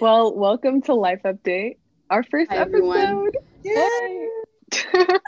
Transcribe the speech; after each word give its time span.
well, 0.00 0.34
welcome 0.34 0.82
to 0.82 0.94
Life 0.94 1.22
Update, 1.24 1.76
our 2.10 2.22
first 2.22 2.50
Hi, 2.50 2.58
everyone. 2.58 3.28
episode. 3.28 3.36
Yay! 3.62 4.28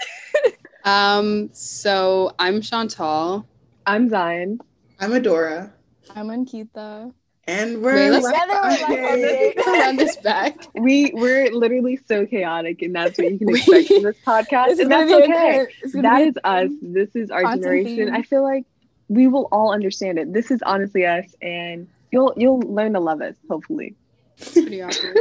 Um, 0.84 1.50
so 1.52 2.32
I'm 2.38 2.60
Chantal. 2.60 3.44
I'm 3.88 4.08
Zion. 4.08 4.60
I'm 5.00 5.10
Adaora. 5.10 5.72
I'm 6.14 6.28
Ankita. 6.28 7.12
And 7.48 7.82
we're 7.82 7.96
Wait, 7.96 8.10
let's- 8.10 8.24
Life 8.24 8.34
Together 8.34 8.52
we're 8.54 8.68
Life 8.70 8.80
Update. 8.82 9.54
Update. 9.56 9.66
Run 9.66 9.96
this 9.96 10.16
back. 10.18 10.66
We 10.80 11.10
we're 11.12 11.50
literally 11.52 11.98
so 12.06 12.24
chaotic, 12.24 12.82
and 12.82 12.94
that's 12.94 13.18
what 13.18 13.32
you 13.32 13.36
can 13.36 13.48
expect 13.56 13.88
from 13.88 14.02
this 14.04 14.16
podcast, 14.24 14.66
This 14.68 14.78
and 14.78 14.92
that's 14.92 15.10
be 15.10 15.14
okay. 15.16 15.26
cur- 15.64 15.70
it's 15.82 15.92
gonna 15.92 16.02
That 16.08 16.18
be 16.18 16.22
a 16.22 16.28
is 16.28 16.36
us. 16.44 16.70
This 16.80 17.16
is 17.16 17.30
our 17.32 17.42
Constant 17.42 17.62
generation. 17.64 17.96
theme. 18.06 18.14
I 18.14 18.22
feel 18.22 18.44
like 18.44 18.64
we 19.08 19.26
will 19.26 19.48
all 19.50 19.72
understand 19.72 20.20
it. 20.20 20.32
This 20.32 20.52
is 20.52 20.62
honestly 20.62 21.04
us, 21.04 21.34
and 21.42 21.88
you'll 22.12 22.32
you'll 22.36 22.60
learn 22.60 22.92
to 22.92 23.00
love 23.00 23.20
us. 23.22 23.34
Hopefully. 23.50 23.96
Pretty 24.40 24.82
awkward. 24.82 25.18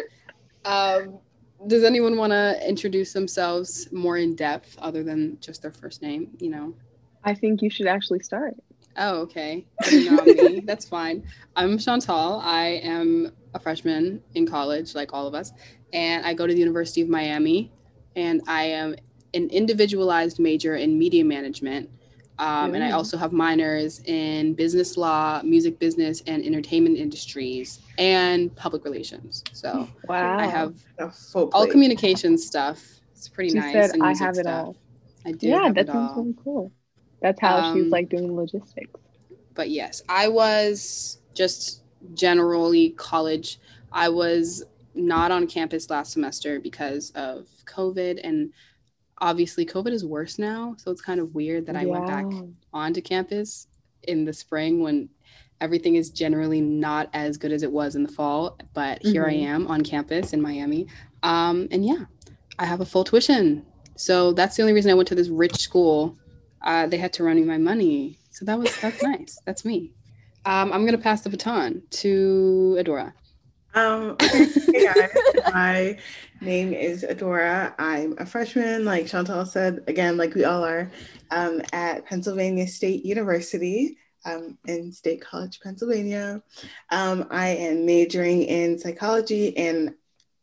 Um, 0.65 1.19
does 1.67 1.83
anyone 1.83 2.17
want 2.17 2.31
to 2.31 2.59
introduce 2.67 3.13
themselves 3.13 3.91
more 3.91 4.17
in 4.17 4.35
depth 4.35 4.77
other 4.79 5.03
than 5.03 5.37
just 5.39 5.61
their 5.61 5.71
first 5.71 6.01
name? 6.01 6.29
You 6.39 6.49
know. 6.49 6.73
I 7.23 7.33
think 7.33 7.61
you 7.61 7.69
should 7.69 7.87
actually 7.87 8.19
start. 8.19 8.55
Oh, 8.97 9.21
okay. 9.21 9.65
Putting 9.83 10.13
it 10.13 10.19
on 10.19 10.25
me. 10.53 10.59
That's 10.65 10.87
fine. 10.87 11.23
I'm 11.55 11.77
Chantal. 11.77 12.39
I 12.43 12.81
am 12.83 13.31
a 13.53 13.59
freshman 13.59 14.21
in 14.35 14.47
college, 14.47 14.95
like 14.95 15.13
all 15.13 15.27
of 15.27 15.33
us, 15.33 15.51
and 15.93 16.25
I 16.25 16.33
go 16.33 16.47
to 16.47 16.53
the 16.53 16.59
University 16.59 17.01
of 17.01 17.09
Miami, 17.09 17.71
and 18.15 18.41
I 18.47 18.63
am 18.65 18.95
an 19.33 19.49
individualized 19.49 20.39
major 20.39 20.75
in 20.75 20.97
media 20.97 21.25
management. 21.25 21.89
Um, 22.37 22.73
and 22.75 22.83
I 22.83 22.91
also 22.91 23.17
have 23.17 23.31
minors 23.31 24.01
in 24.05 24.53
business 24.55 24.97
law, 24.97 25.41
music 25.43 25.79
business, 25.79 26.21
and 26.27 26.43
entertainment 26.43 26.97
industries, 26.97 27.79
and 27.97 28.53
public 28.55 28.83
relations. 28.83 29.43
So 29.53 29.87
Wow. 30.07 30.37
I 30.37 30.45
have 30.47 30.73
all 31.53 31.67
communication 31.67 32.37
stuff. 32.37 32.83
It's 33.11 33.29
pretty 33.29 33.51
She 33.51 33.57
nice. 33.59 33.73
said, 33.73 33.91
and 33.91 34.03
"I 34.03 34.07
music 34.07 34.25
have 34.27 34.37
it 34.37 34.41
stuff. 34.43 34.65
all." 34.65 34.75
I 35.25 35.31
do. 35.31 35.47
Yeah, 35.47 35.63
have 35.63 35.75
that 35.75 35.87
it 35.87 35.91
sounds 35.91 36.11
all. 36.11 36.23
really 36.23 36.35
cool. 36.43 36.71
That's 37.21 37.39
how 37.39 37.61
she's 37.61 37.83
Um, 37.83 37.89
like 37.89 38.09
doing 38.09 38.35
logistics. 38.35 38.99
but 39.53 39.69
yes, 39.69 40.01
I 40.09 40.27
was 40.27 41.19
just 41.33 41.81
generally 42.13 42.91
college. 42.91 43.59
I 43.91 44.09
was 44.09 44.63
not 44.93 45.31
on 45.31 45.47
campus 45.47 45.89
last 45.89 46.11
semester 46.13 46.59
because 46.59 47.11
of 47.15 47.47
COVID, 47.65 48.19
and 48.23 48.51
obviously, 49.19 49.65
COVID 49.65 49.91
is 49.91 50.05
worse 50.05 50.37
now. 50.39 50.75
So 50.77 50.91
it's 50.91 51.01
kind 51.01 51.19
of 51.19 51.33
weird 51.35 51.65
that 51.67 51.75
I 51.75 51.85
went 51.85 52.07
back 52.07 52.25
onto 52.73 53.01
campus 53.01 53.67
in 54.03 54.25
the 54.25 54.33
spring 54.33 54.81
when 54.81 55.09
everything 55.61 55.95
is 55.95 56.09
generally 56.09 56.61
not 56.61 57.09
as 57.13 57.37
good 57.37 57.51
as 57.51 57.63
it 57.63 57.71
was 57.71 57.95
in 57.95 58.03
the 58.03 58.11
fall. 58.11 58.57
But 58.73 59.01
here 59.03 59.25
I 59.25 59.33
Mhm. 59.33 59.43
am 59.43 59.67
on 59.67 59.81
campus 59.83 60.33
in 60.33 60.41
Miami. 60.41 60.87
Um, 61.23 61.67
and 61.71 61.85
yeah, 61.85 62.05
I 62.59 62.65
have 62.65 62.81
a 62.81 62.85
full 62.85 63.03
tuition. 63.03 63.65
So 63.97 64.33
that's 64.33 64.55
the 64.57 64.63
only 64.63 64.73
reason 64.73 64.91
I 64.91 64.95
went 64.95 65.07
to 65.09 65.15
this 65.15 65.29
rich 65.29 65.55
school. 65.57 66.17
Uh, 66.61 66.87
they 66.87 66.97
had 66.97 67.13
to 67.13 67.23
run 67.23 67.37
me 67.37 67.43
my 67.43 67.57
money. 67.57 68.19
So 68.31 68.43
that 68.45 68.59
was 68.59 68.75
that's 68.81 69.01
nice. 69.01 69.39
That's 69.45 69.63
me. 69.63 69.93
Um, 70.45 70.73
I'm 70.73 70.85
gonna 70.85 70.97
pass 70.97 71.21
the 71.21 71.29
baton 71.29 71.83
to 71.91 72.75
Adaora. 72.79 73.13
Um, 73.75 74.11
okay, 74.23 74.45
hey 74.45 74.85
guys, 74.85 75.09
my 75.53 75.97
name 76.39 76.71
is 76.71 77.03
Adaora. 77.03 77.73
I'm 77.77 78.15
a 78.17 78.25
freshman, 78.25 78.85
like 78.85 79.05
Chantal 79.05 79.45
said, 79.45 79.83
again, 79.87 80.15
like 80.15 80.33
we 80.33 80.45
all 80.45 80.63
are, 80.63 80.89
um, 81.29 81.61
at 81.73 82.05
Pennsylvania 82.05 82.67
State 82.67 83.03
University 83.03 83.97
um, 84.23 84.57
in 84.65 84.93
State 84.93 85.19
College, 85.19 85.59
Pennsylvania. 85.59 86.41
Um, 86.89 87.27
I 87.29 87.49
am 87.49 87.85
majoring 87.85 88.43
in 88.43 88.79
psychology 88.79 89.57
and 89.57 89.93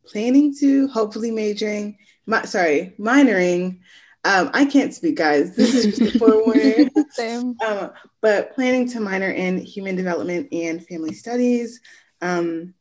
planning 0.05 0.55
to 0.61 0.89
hopefully 0.89 1.31
majoring, 1.31 1.97
my, 2.27 2.45
sorry, 2.45 2.95
minoring. 3.01 3.79
Um, 4.25 4.51
I 4.53 4.67
can't 4.67 4.93
speak, 4.93 5.17
guys. 5.17 5.57
This 5.57 5.75
is 5.75 5.99
just 5.99 6.17
a 6.17 6.19
forewarning. 6.19 6.91
Same. 7.13 7.57
Um, 7.67 7.93
but 8.21 8.55
planning 8.55 8.87
to 8.91 9.01
minor 9.01 9.31
in 9.31 9.57
human 9.57 9.97
development 9.97 10.53
and 10.53 10.87
family 10.87 11.15
studies. 11.15 11.81
Um, 12.21 12.75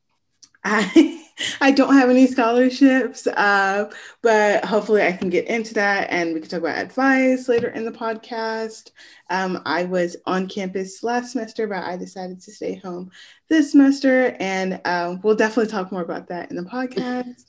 I 0.63 1.17
I 1.61 1.71
don't 1.71 1.95
have 1.95 2.09
any 2.09 2.27
scholarships, 2.27 3.25
uh, 3.27 3.91
but 4.21 4.63
hopefully 4.65 5.01
I 5.01 5.11
can 5.11 5.29
get 5.29 5.47
into 5.47 5.73
that 5.75 6.09
and 6.11 6.33
we 6.33 6.39
can 6.39 6.49
talk 6.49 6.59
about 6.59 6.77
advice 6.77 7.47
later 7.47 7.69
in 7.69 7.85
the 7.85 7.91
podcast. 7.91 8.91
Um, 9.29 9.61
I 9.65 9.85
was 9.85 10.17
on 10.25 10.47
campus 10.47 11.03
last 11.03 11.31
semester, 11.31 11.67
but 11.67 11.83
I 11.83 11.97
decided 11.97 12.41
to 12.41 12.51
stay 12.51 12.75
home 12.75 13.11
this 13.49 13.71
semester, 13.71 14.35
and 14.39 14.79
um, 14.85 15.19
we'll 15.23 15.35
definitely 15.35 15.71
talk 15.71 15.91
more 15.91 16.01
about 16.01 16.27
that 16.27 16.51
in 16.51 16.57
the 16.57 16.63
podcast. 16.63 17.45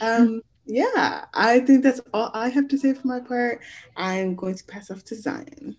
Um, 0.00 0.42
yeah, 0.66 1.26
I 1.34 1.60
think 1.60 1.82
that's 1.82 2.00
all 2.12 2.30
I 2.34 2.48
have 2.48 2.68
to 2.68 2.78
say 2.78 2.94
for 2.94 3.06
my 3.06 3.20
part. 3.20 3.60
I'm 3.96 4.34
going 4.34 4.54
to 4.54 4.64
pass 4.64 4.90
off 4.90 5.04
to 5.04 5.14
Zion. 5.14 5.76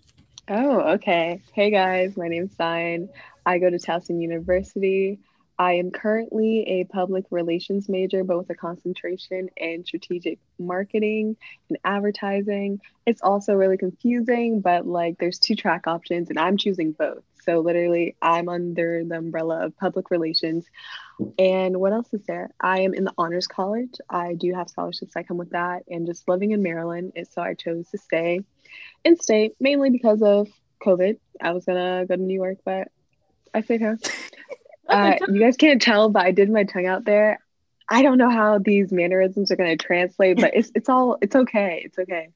Oh, 0.49 0.79
okay. 0.93 1.41
Hey 1.53 1.71
guys, 1.71 2.15
my 2.15 2.29
name's 2.29 2.55
Zion. 2.55 3.09
I 3.45 3.59
go 3.59 3.69
to 3.69 3.77
Towson 3.77 4.21
University. 4.21 5.19
I 5.59 5.73
am 5.73 5.89
currently 5.91 6.61
a 6.67 6.83
public 6.85 7.25
relations 7.31 7.89
major, 7.89 8.23
but 8.23 8.37
with 8.37 8.49
a 8.49 8.55
concentration 8.55 9.49
in 9.57 9.83
strategic 9.85 10.39
marketing 10.59 11.35
and 11.69 11.79
advertising. 11.83 12.79
It's 13.05 13.21
also 13.21 13.53
really 13.53 13.77
confusing, 13.77 14.61
but 14.61 14.85
like 14.85 15.17
there's 15.17 15.39
two 15.39 15.55
track 15.55 15.87
options, 15.87 16.29
and 16.29 16.39
I'm 16.39 16.57
choosing 16.57 16.91
both. 16.91 17.23
So 17.43 17.61
literally, 17.61 18.15
I'm 18.21 18.49
under 18.49 19.03
the 19.03 19.17
umbrella 19.17 19.65
of 19.65 19.77
public 19.77 20.11
relations. 20.11 20.65
And 21.39 21.77
what 21.77 21.93
else 21.93 22.13
is 22.13 22.23
there? 22.27 22.51
I 22.59 22.81
am 22.81 22.93
in 22.93 23.05
the 23.05 23.13
honors 23.17 23.47
college. 23.47 23.95
I 24.09 24.33
do 24.35 24.53
have 24.53 24.69
scholarships 24.69 25.13
that 25.13 25.27
come 25.27 25.37
with 25.37 25.51
that, 25.51 25.83
and 25.89 26.05
just 26.05 26.27
living 26.27 26.51
in 26.51 26.61
Maryland 26.61 27.13
is 27.15 27.29
so 27.31 27.41
I 27.41 27.55
chose 27.55 27.89
to 27.89 27.97
stay 27.97 28.41
in 29.03 29.17
state 29.19 29.55
mainly 29.59 29.89
because 29.89 30.21
of 30.21 30.49
COVID. 30.83 31.17
I 31.41 31.53
was 31.53 31.65
gonna 31.65 32.05
go 32.07 32.15
to 32.15 32.21
New 32.21 32.35
York, 32.35 32.59
but 32.63 32.89
I 33.53 33.61
stayed 33.61 33.81
home. 33.81 33.99
Uh, 34.89 35.17
you 35.27 35.41
guys 35.41 35.57
can't 35.57 35.81
tell, 35.81 36.09
but 36.09 36.23
I 36.25 36.31
did 36.31 36.49
my 36.49 36.63
tongue 36.63 36.85
out 36.85 37.03
there. 37.05 37.39
I 37.89 38.01
don't 38.01 38.17
know 38.17 38.29
how 38.29 38.57
these 38.59 38.91
mannerisms 38.91 39.51
are 39.51 39.55
gonna 39.55 39.77
translate, 39.77 40.37
but 40.37 40.51
it's 40.53 40.71
it's 40.75 40.89
all 40.89 41.17
it's 41.21 41.35
okay. 41.35 41.81
It's 41.85 41.97
okay. 41.99 42.29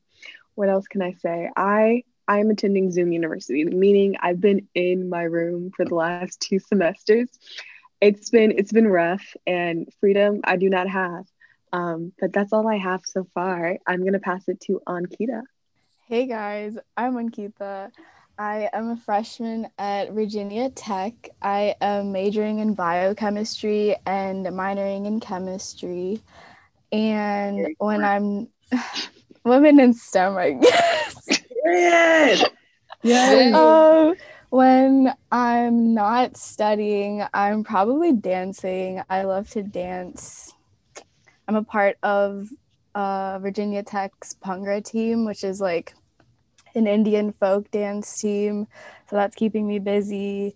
What 0.56 0.69
else 0.69 0.88
can 0.88 1.01
I 1.01 1.13
say? 1.13 1.50
I 1.56 2.03
I 2.28 2.39
am 2.39 2.50
attending 2.50 2.91
Zoom 2.91 3.12
University, 3.12 3.66
meaning 3.66 4.16
I've 4.19 4.39
been 4.39 4.67
in 4.73 5.09
my 5.09 5.23
room 5.23 5.72
for 5.75 5.85
the 5.85 5.95
last 5.95 6.39
two 6.41 6.59
semesters. 6.59 7.29
It's 8.00 8.29
been 8.29 8.51
it's 8.57 8.72
been 8.72 8.88
rough 8.88 9.35
and 9.45 9.88
freedom 10.00 10.41
I 10.44 10.57
do 10.57 10.69
not 10.69 10.88
have. 10.88 11.25
Um, 11.73 12.13
but 12.19 12.33
that's 12.33 12.53
all 12.53 12.68
I 12.68 12.78
have 12.78 13.01
so 13.06 13.25
far. 13.33 13.78
I'm 13.88 14.03
gonna 14.06 14.19
pass 14.19 14.47
it 14.47 14.59
to 14.62 14.81
Ankita. 14.88 15.41
Hey 16.07 16.28
guys, 16.28 16.78
I'm 16.97 17.16
Ankita. 17.16 17.91
I 18.41 18.72
am 18.74 18.90
a 18.90 18.97
freshman 18.97 19.68
at 19.78 20.13
Virginia 20.13 20.72
Tech. 20.72 21.13
I 21.44 21.75
am 21.79 22.12
majoring 22.12 22.57
in 22.57 22.74
biochemistry 22.74 23.96
and 24.07 24.44
minoring 24.47 25.06
in 25.06 25.19
chemistry. 25.19 26.24
And 26.91 27.68
when. 27.78 28.03
I'm 28.03 28.47
women 29.44 29.80
in 29.80 29.94
STEM, 29.94 30.38
I 30.38 30.51
guess. 30.53 31.44
Period. 31.63 32.51
Yay. 33.03 33.53
um, 33.53 34.16
when 34.50 35.13
I'm 35.31 35.94
not 35.94 36.35
studying, 36.35 37.24
I'm 37.35 37.63
probably 37.63 38.12
dancing. 38.12 39.03
I 39.07 39.22
love 39.22 39.51
to 39.51 39.62
dance. 39.62 40.51
I'm 41.47 41.57
a 41.57 41.63
part 41.63 41.97
of 42.01 42.50
uh, 42.96 43.38
Virginia 43.38 43.84
Tech's 43.84 44.35
Bhangra 44.44 44.84
team, 44.84 45.25
which 45.25 45.44
is 45.44 45.62
like 45.62 45.94
an 46.76 46.88
Indian 46.88 47.32
folk 47.34 47.70
dance 47.72 48.20
team. 48.20 48.68
So 49.09 49.16
that's 49.16 49.36
keeping 49.36 49.68
me 49.68 49.80
busy. 49.80 50.56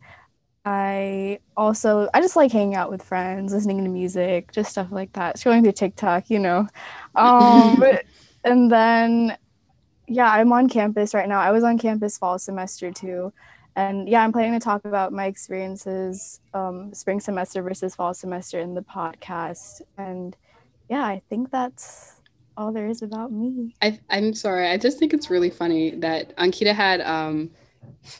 I 0.65 1.39
also 1.55 2.09
I 2.13 2.21
just 2.21 2.35
like 2.35 2.51
hanging 2.51 2.75
out 2.75 2.89
with 2.89 3.03
friends, 3.03 3.53
listening 3.53 3.83
to 3.83 3.89
music, 3.89 4.51
just 4.51 4.71
stuff 4.71 4.87
like 4.91 5.13
that. 5.13 5.37
Scrolling 5.37 5.61
through 5.61 5.73
TikTok, 5.73 6.29
you 6.29 6.39
know. 6.39 6.67
Um, 7.15 7.83
and 8.43 8.71
then 8.71 9.37
yeah, 10.07 10.31
I'm 10.31 10.51
on 10.51 10.69
campus 10.69 11.13
right 11.13 11.29
now. 11.29 11.39
I 11.39 11.51
was 11.51 11.63
on 11.63 11.77
campus 11.77 12.17
fall 12.17 12.39
semester 12.39 12.91
too. 12.91 13.31
And 13.75 14.07
yeah, 14.07 14.23
I'm 14.23 14.31
planning 14.31 14.53
to 14.53 14.63
talk 14.63 14.85
about 14.85 15.11
my 15.11 15.25
experiences 15.25 16.39
um, 16.53 16.93
spring 16.93 17.19
semester 17.19 17.61
versus 17.61 17.93
fall 17.93 18.13
semester 18.13 18.59
in 18.59 18.73
the 18.73 18.81
podcast. 18.81 19.81
And 19.97 20.35
yeah, 20.89 21.03
I 21.03 21.21
think 21.29 21.51
that's 21.51 22.21
all 22.57 22.71
there 22.71 22.87
is 22.87 23.01
about 23.01 23.31
me. 23.31 23.75
I, 23.81 23.99
I'm 24.09 24.33
sorry. 24.33 24.67
I 24.69 24.77
just 24.77 24.97
think 24.99 25.13
it's 25.13 25.29
really 25.29 25.49
funny 25.49 25.91
that 25.95 26.35
Ankita 26.37 26.73
had 26.73 27.01
um, 27.01 27.51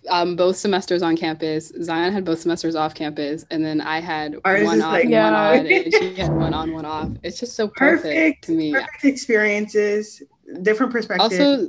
um, 0.09 0.35
both 0.35 0.57
semesters 0.57 1.01
on 1.01 1.15
campus. 1.15 1.71
Zion 1.81 2.11
had 2.13 2.25
both 2.25 2.39
semesters 2.39 2.75
off 2.75 2.93
campus, 2.95 3.45
and 3.51 3.63
then 3.63 3.81
I 3.81 3.99
had 3.99 4.35
Ours 4.45 4.65
one 4.65 4.77
is 4.79 4.83
on, 4.83 4.91
like- 4.91 5.03
one 5.05 5.11
Yeah. 5.11 5.49
on, 5.49 5.65
and 5.67 5.93
she 5.93 6.15
had 6.15 6.33
one 6.33 6.53
on, 6.53 6.73
one 6.73 6.85
off. 6.85 7.09
It's 7.23 7.39
just 7.39 7.55
so 7.55 7.67
perfect, 7.67 8.03
Perfect. 8.03 8.43
to 8.45 8.51
me. 8.51 8.73
Perfect 8.73 9.05
experiences, 9.05 10.21
different 10.61 10.91
perspectives. 10.91 11.33
Also, 11.39 11.67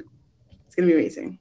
it's 0.66 0.74
gonna 0.74 0.88
be 0.88 0.94
amazing. 0.94 1.38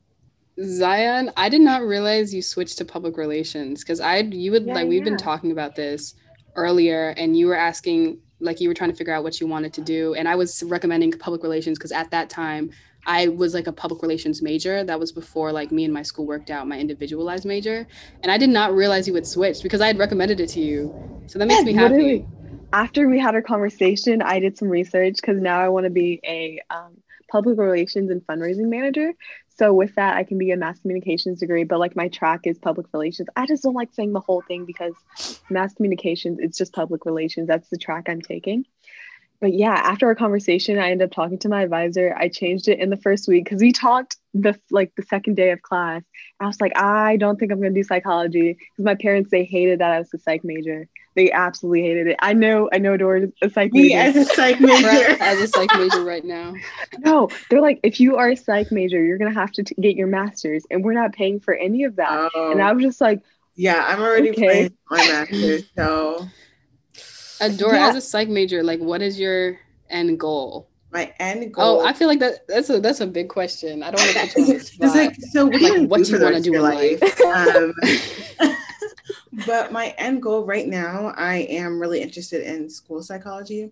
Zion, 0.64 1.32
I 1.36 1.50
did 1.50 1.60
not 1.62 1.82
realize 1.82 2.34
you 2.34 2.42
switched 2.42 2.78
to 2.78 2.86
public 2.86 3.18
relations 3.18 3.82
because 3.82 4.00
I 4.00 4.20
you 4.20 4.52
would 4.52 4.66
Yeah, 4.66 4.74
like 4.76 4.88
we've 4.88 5.00
yeah. 5.00 5.10
been 5.10 5.18
talking 5.18 5.52
about 5.52 5.76
this 5.76 6.14
earlier 6.56 7.10
and 7.18 7.38
you 7.38 7.48
were 7.48 7.56
asking 7.56 8.20
like 8.40 8.60
you 8.60 8.68
were 8.68 8.74
trying 8.74 8.92
to 8.92 8.96
figure 8.96 9.14
out 9.14 9.24
what 9.24 9.40
you 9.40 9.48
wanted 9.48 9.74
to 9.74 9.82
do. 9.82 10.14
And 10.16 10.28
i 10.28 10.36
was 10.36 10.64
recommending 10.64 11.12
public 11.12 11.44
relations 11.44 11.78
because 11.78 11.92
at 11.92 12.12
that 12.12 12.30
time 12.30 12.72
i 13.08 13.28
was 13.28 13.54
like 13.54 13.68
a 13.68 13.72
public 13.72 14.02
relations 14.02 14.42
major. 14.42 14.84
That 14.84 15.00
was 15.00 15.12
before 15.12 15.52
like 15.52 15.72
me 15.72 15.86
and 15.86 15.94
my 15.94 16.02
school 16.02 16.26
worked 16.26 16.50
out 16.50 16.68
my 16.68 16.78
individualized 16.78 17.46
major. 17.46 17.88
And 18.24 18.32
i 18.32 18.38
did 18.38 18.50
not 18.50 18.74
realize 18.74 19.08
you 19.08 19.14
would 19.14 19.28
switch 19.28 19.64
because 19.64 19.82
i 19.82 19.88
had 19.88 19.98
recommended 19.98 20.40
it 20.40 20.50
to 20.50 20.62
you. 20.62 20.94
So 21.28 21.40
that 21.40 21.48
makes 21.48 21.64
me 21.64 21.74
happy. 21.74 21.94
literally. 21.94 22.28
after 22.74 23.08
we 23.10 23.20
had 23.20 23.36
our 23.36 23.42
conversation 23.42 24.22
i 24.22 24.40
did 24.40 24.58
some 24.58 24.70
research 24.70 25.16
because 25.16 25.40
now 25.42 25.60
i 25.60 25.70
want 25.70 25.86
to 25.86 25.90
be 25.90 26.20
a 26.26 26.60
um, 26.70 26.98
public 27.32 27.58
relations 27.58 28.12
and 28.12 28.22
fundraising 28.28 28.70
manager 28.70 29.14
so 29.58 29.74
with 29.74 29.96
that 29.96 30.16
i 30.16 30.24
can 30.24 30.38
be 30.38 30.52
a 30.52 30.58
mass 30.58 30.80
communications 30.80 31.40
degree 31.40 31.64
but 31.64 31.80
like 31.80 31.96
my 31.96 32.08
track 32.08 32.42
is 32.44 32.58
public 32.58 32.88
relations. 32.94 33.28
I 33.36 33.46
just 33.46 33.64
don't 33.64 33.74
like 33.74 33.94
saying 33.94 34.14
the 34.14 34.20
whole 34.20 34.42
thing 34.42 34.66
because 34.66 34.94
mass 35.50 35.74
communications 35.74 36.40
it's 36.42 36.58
just 36.58 36.74
public 36.74 37.06
relations. 37.06 37.48
That's 37.48 37.70
the 37.70 37.78
track 37.78 38.06
i'm 38.08 38.22
taking 38.22 38.66
but 39.40 39.54
yeah 39.54 39.74
after 39.74 40.08
our 40.08 40.16
conversation 40.16 40.80
i 40.80 40.90
ended 40.92 41.08
up 41.10 41.16
talking 41.16 41.38
to 41.38 41.50
my 41.50 41.64
advisor 41.64 42.16
i 42.18 42.28
changed 42.28 42.68
it 42.68 42.80
in 42.80 42.90
the 42.90 42.98
first 42.98 43.28
week 43.28 43.44
because 43.44 43.62
we 43.62 43.72
talked 43.72 44.18
the 44.34 44.58
like 44.72 44.92
the 44.96 45.04
second 45.04 45.36
day 45.36 45.52
of 45.52 45.62
class 45.62 46.04
i 46.40 46.46
was 46.46 46.60
like 46.60 46.78
i 46.78 47.16
don't 47.18 47.40
think 47.40 47.52
i'm 47.52 47.60
going 47.60 47.74
to 47.74 47.80
do 47.80 47.84
psychology 47.84 48.54
because 48.54 48.86
my 48.86 48.96
parents 48.96 49.32
they 49.32 49.44
hated 49.44 49.80
that 49.80 49.92
i 49.92 50.00
was 50.00 50.14
a 50.14 50.20
psych 50.20 50.44
major 50.44 50.88
they 51.16 51.32
absolutely 51.32 51.82
hated 51.82 52.08
it. 52.08 52.18
I 52.20 52.34
know, 52.34 52.70
I 52.74 52.78
know 52.78 52.98
Dora's 52.98 53.32
a 53.42 53.50
psych 53.50 53.72
Me 53.72 53.84
major. 53.84 53.98
as 53.98 54.16
a 54.18 54.26
psych 54.26 54.60
major. 54.60 54.88
as 55.22 55.40
a 55.40 55.48
psych 55.48 55.74
major 55.76 56.04
right 56.04 56.26
now. 56.26 56.54
No, 57.00 57.30
they're 57.50 57.62
like, 57.62 57.80
if 57.84 58.00
you 58.00 58.18
are 58.18 58.30
a 58.30 58.36
psych 58.36 58.72
major, 58.72 59.02
you're 59.02 59.18
gonna 59.18 59.34
have 59.34 59.52
to 59.54 59.64
t- 59.64 59.76
get 59.80 59.96
your 59.96 60.08
master's, 60.08 60.66
and 60.70 60.84
we're 60.84 60.94
not 60.94 61.14
paying 61.14 61.40
for 61.40 61.54
any 61.54 61.86
of 61.86 61.96
that. 61.96 62.32
Oh. 62.36 62.52
And 62.52 62.62
I 62.62 62.74
was 62.74 62.84
just 62.84 63.02
like, 63.02 63.22
yeah, 63.56 63.86
I'm 63.88 64.02
already 64.02 64.32
okay. 64.32 64.42
paying 64.42 64.78
my 64.92 64.98
master's, 64.98 65.64
so. 65.76 66.28
Adaora, 67.40 67.74
yeah. 67.74 67.90
as 67.90 67.96
a 67.96 68.02
psych 68.02 68.30
major, 68.30 68.64
like, 68.64 68.80
what 68.80 69.02
is 69.02 69.20
your 69.20 69.60
end 69.90 70.20
goal? 70.20 70.68
My 70.92 71.14
end 71.20 71.54
goal. 71.54 71.82
Oh, 71.82 71.86
I 71.86 71.94
feel 71.94 72.08
like 72.08 72.20
that 72.20 72.48
that's 72.48 72.70
a 72.70 72.80
that's 72.80 73.02
a 73.02 73.08
big 73.08 73.28
question. 73.28 73.84
I 73.84 73.92
don't 73.92 74.02
want 74.02 74.30
to 74.30 74.34
put 74.34 74.38
you 74.38 74.54
on 74.54 74.60
the 74.60 74.64
spot. 74.64 74.88
It's 74.88 74.96
like, 74.96 75.16
so 75.32 75.46
what, 75.46 75.62
like, 75.62 75.90
what 75.90 76.04
do 76.04 76.12
you 76.12 76.22
want 76.22 76.36
to 76.36 76.42
do 76.42 76.54
in 76.54 76.62
life? 76.62 77.22
um, 77.22 77.74
but 79.46 79.72
my 79.72 79.94
end 79.98 80.22
goal 80.22 80.46
right 80.46 80.68
now, 80.68 81.14
I 81.18 81.48
am 81.50 81.80
really 81.80 82.02
interested 82.02 82.42
in 82.42 82.70
school 82.70 83.02
psychology. 83.02 83.72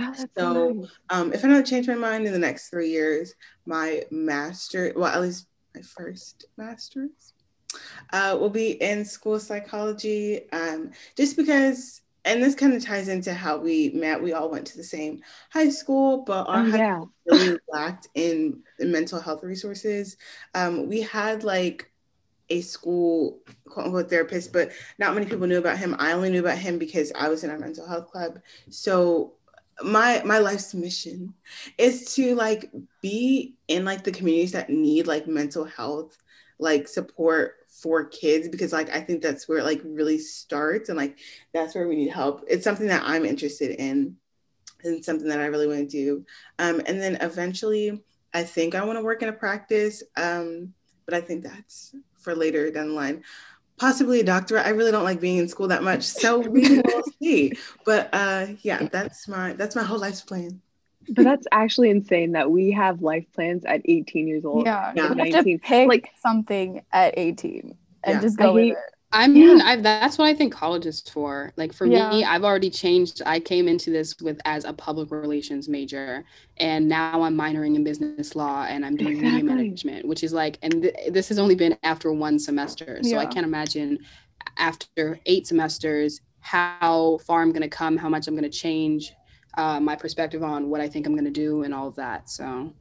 Oh, 0.00 0.14
so 0.36 0.72
nice. 0.72 0.90
um, 1.10 1.32
if 1.32 1.44
I 1.44 1.48
don't 1.48 1.66
change 1.66 1.88
my 1.88 1.94
mind 1.94 2.26
in 2.26 2.32
the 2.32 2.38
next 2.38 2.70
three 2.70 2.90
years, 2.90 3.34
my 3.66 4.02
master, 4.10 4.92
well, 4.94 5.12
at 5.12 5.20
least 5.20 5.46
my 5.74 5.82
first 5.82 6.46
master's, 6.56 7.34
uh, 8.12 8.36
will 8.38 8.50
be 8.50 8.72
in 8.82 9.04
school 9.04 9.40
psychology. 9.40 10.50
Um, 10.52 10.92
just 11.16 11.36
because, 11.36 12.02
and 12.24 12.42
this 12.42 12.54
kind 12.54 12.74
of 12.74 12.84
ties 12.84 13.08
into 13.08 13.32
how 13.32 13.56
we 13.56 13.90
met. 13.90 14.22
We 14.22 14.32
all 14.32 14.50
went 14.50 14.66
to 14.68 14.76
the 14.76 14.84
same 14.84 15.22
high 15.50 15.70
school, 15.70 16.24
but 16.24 16.44
our 16.48 16.62
oh, 16.62 16.66
yeah. 16.66 17.04
really 17.26 17.58
lacked 17.68 18.08
in, 18.14 18.62
in, 18.78 18.92
mental 18.92 19.20
health 19.20 19.42
resources. 19.42 20.16
Um, 20.54 20.88
we 20.88 21.00
had 21.00 21.44
like 21.44 21.90
a 22.50 22.60
school 22.60 23.40
quote 23.66 23.86
unquote 23.86 24.10
therapist, 24.10 24.52
but 24.52 24.72
not 24.98 25.14
many 25.14 25.26
people 25.26 25.46
knew 25.46 25.58
about 25.58 25.78
him. 25.78 25.96
I 25.98 26.12
only 26.12 26.30
knew 26.30 26.40
about 26.40 26.58
him 26.58 26.78
because 26.78 27.12
I 27.14 27.28
was 27.28 27.44
in 27.44 27.50
our 27.50 27.58
mental 27.58 27.86
health 27.86 28.10
club. 28.10 28.40
So 28.70 29.34
my 29.82 30.22
my 30.24 30.38
life's 30.38 30.74
mission 30.74 31.34
is 31.76 32.14
to 32.14 32.34
like 32.34 32.70
be 33.00 33.54
in 33.68 33.84
like 33.84 34.02
the 34.02 34.12
communities 34.12 34.52
that 34.52 34.70
need 34.70 35.06
like 35.06 35.26
mental 35.26 35.64
health 35.64 36.18
like 36.58 36.88
support 36.88 37.56
for 37.80 38.04
kids 38.04 38.48
because 38.48 38.72
like 38.72 38.90
I 38.90 39.00
think 39.00 39.22
that's 39.22 39.48
where 39.48 39.58
it 39.58 39.64
like 39.64 39.80
really 39.84 40.18
starts 40.18 40.88
and 40.88 40.98
like 40.98 41.18
that's 41.52 41.74
where 41.74 41.88
we 41.88 41.96
need 41.96 42.10
help. 42.10 42.44
It's 42.48 42.64
something 42.64 42.88
that 42.88 43.02
I'm 43.04 43.24
interested 43.24 43.78
in 43.80 44.16
and 44.84 45.04
something 45.04 45.28
that 45.28 45.40
I 45.40 45.46
really 45.46 45.66
want 45.66 45.78
to 45.78 45.86
do. 45.86 46.24
Um, 46.58 46.80
and 46.86 47.00
then 47.00 47.18
eventually 47.20 48.02
I 48.34 48.42
think 48.42 48.74
I 48.74 48.84
want 48.84 48.98
to 48.98 49.04
work 49.04 49.22
in 49.22 49.28
a 49.28 49.32
practice. 49.32 50.02
Um, 50.16 50.74
but 51.04 51.14
I 51.14 51.20
think 51.20 51.42
that's 51.42 51.94
for 52.18 52.34
later 52.34 52.70
down 52.70 52.88
the 52.88 52.94
line. 52.94 53.22
Possibly 53.78 54.20
a 54.20 54.24
doctorate. 54.24 54.66
I 54.66 54.70
really 54.70 54.90
don't 54.90 55.04
like 55.04 55.20
being 55.20 55.38
in 55.38 55.48
school 55.48 55.68
that 55.68 55.84
much, 55.84 56.02
so 56.02 56.38
we 56.38 56.80
will 56.84 57.04
see. 57.22 57.52
But 57.84 58.10
uh, 58.12 58.48
yeah, 58.62 58.88
that's 58.90 59.28
my 59.28 59.52
that's 59.52 59.76
my 59.76 59.84
whole 59.84 59.98
life's 59.98 60.20
plan. 60.20 60.60
But 61.10 61.24
that's 61.24 61.46
actually 61.52 61.90
insane 61.90 62.32
that 62.32 62.50
we 62.50 62.70
have 62.72 63.02
life 63.02 63.26
plans 63.34 63.64
at 63.64 63.82
18 63.84 64.28
years 64.28 64.44
old. 64.44 64.66
Yeah, 64.66 64.92
yeah. 64.94 65.08
19. 65.08 65.58
pick 65.60 65.88
like 65.88 66.10
something 66.20 66.82
at 66.92 67.14
18 67.16 67.76
and 68.04 68.14
yeah. 68.14 68.20
just 68.20 68.38
go 68.38 68.52
with 68.54 68.72
it. 68.72 68.76
I 69.10 69.26
mean, 69.26 69.58
yeah. 69.58 69.64
I 69.64 69.76
that's 69.76 70.18
what 70.18 70.26
I 70.26 70.34
think 70.34 70.52
college 70.52 70.84
is 70.84 71.00
for. 71.00 71.52
Like 71.56 71.72
for 71.72 71.86
yeah. 71.86 72.10
me, 72.10 72.24
I've 72.24 72.44
already 72.44 72.68
changed. 72.68 73.22
I 73.24 73.40
came 73.40 73.66
into 73.66 73.90
this 73.90 74.14
with 74.20 74.38
as 74.44 74.66
a 74.66 74.72
public 74.74 75.10
relations 75.10 75.66
major, 75.66 76.24
and 76.58 76.88
now 76.88 77.22
I'm 77.22 77.34
minoring 77.34 77.74
in 77.74 77.84
business 77.84 78.36
law 78.36 78.64
and 78.64 78.84
I'm 78.84 78.96
doing 78.96 79.16
exactly. 79.16 79.42
media 79.42 79.56
management, 79.56 80.06
which 80.06 80.22
is 80.22 80.34
like, 80.34 80.58
and 80.60 80.82
th- 80.82 80.94
this 81.10 81.28
has 81.28 81.38
only 81.38 81.54
been 81.54 81.78
after 81.84 82.12
one 82.12 82.38
semester, 82.38 82.98
so 83.02 83.10
yeah. 83.10 83.18
I 83.18 83.26
can't 83.26 83.46
imagine 83.46 83.98
after 84.58 85.18
eight 85.24 85.46
semesters 85.46 86.20
how 86.40 87.18
far 87.26 87.40
I'm 87.40 87.52
going 87.52 87.62
to 87.62 87.68
come, 87.68 87.96
how 87.96 88.10
much 88.10 88.28
I'm 88.28 88.34
going 88.34 88.50
to 88.50 88.56
change 88.58 89.12
uh, 89.58 89.80
my 89.80 89.96
perspective 89.96 90.42
on 90.42 90.70
what 90.70 90.80
I 90.80 90.88
think 90.88 91.06
I'm 91.06 91.12
going 91.12 91.24
to 91.24 91.30
do, 91.30 91.64
and 91.64 91.74
all 91.74 91.88
of 91.88 91.96
that. 91.96 92.30
So. 92.30 92.72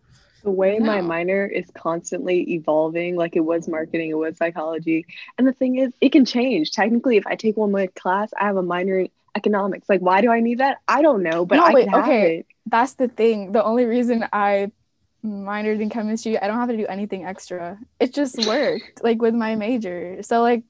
The 0.44 0.51
way 0.51 0.77
no. 0.77 0.85
my 0.85 1.01
minor 1.01 1.45
is 1.45 1.65
constantly 1.75 2.53
evolving 2.53 3.18
like 3.18 3.35
it 3.35 3.41
was 3.41 3.68
marketing 3.68 4.12
it 4.12 4.18
was 4.18 4.38
psychology 4.38 5.06
and 5.38 5.45
the 5.45 5.51
thing 5.51 5.77
is 5.77 5.91
it 6.00 6.12
can 6.12 6.24
change. 6.24 6.71
Technically 6.71 7.18
if 7.18 7.25
i 7.27 7.35
take 7.35 7.57
one 7.57 7.71
more 7.71 7.88
class 7.88 8.29
i 8.39 8.45
have 8.45 8.56
a 8.56 8.62
minor 8.62 9.00
in 9.00 9.09
economics. 9.35 9.89
Like 9.89 10.00
why 10.00 10.21
do 10.21 10.31
i 10.31 10.39
need 10.39 10.59
that? 10.59 10.77
I 10.88 11.01
don't 11.01 11.24
know 11.24 11.45
but 11.45 11.56
no, 11.56 11.63
I 11.65 11.74
wait, 11.74 11.89
okay. 11.91 12.45
that's 12.68 12.94
the 12.94 13.09
thing. 13.09 13.51
The 13.51 13.63
only 13.63 13.85
reason 13.85 14.25
i 14.31 14.71
minored 15.25 15.81
in 15.81 15.89
chemistry 15.89 16.38
i 16.38 16.47
don't 16.47 16.59
have 16.59 16.69
to 16.69 16.77
do 16.77 16.85
anything 16.85 17.25
extra. 17.25 17.77
It 18.00 18.13
just 18.13 18.38
worked 18.47 19.03
like 19.03 19.21
with 19.21 19.33
my 19.33 19.56
major. 19.56 20.21
So 20.21 20.41
like 20.44 20.63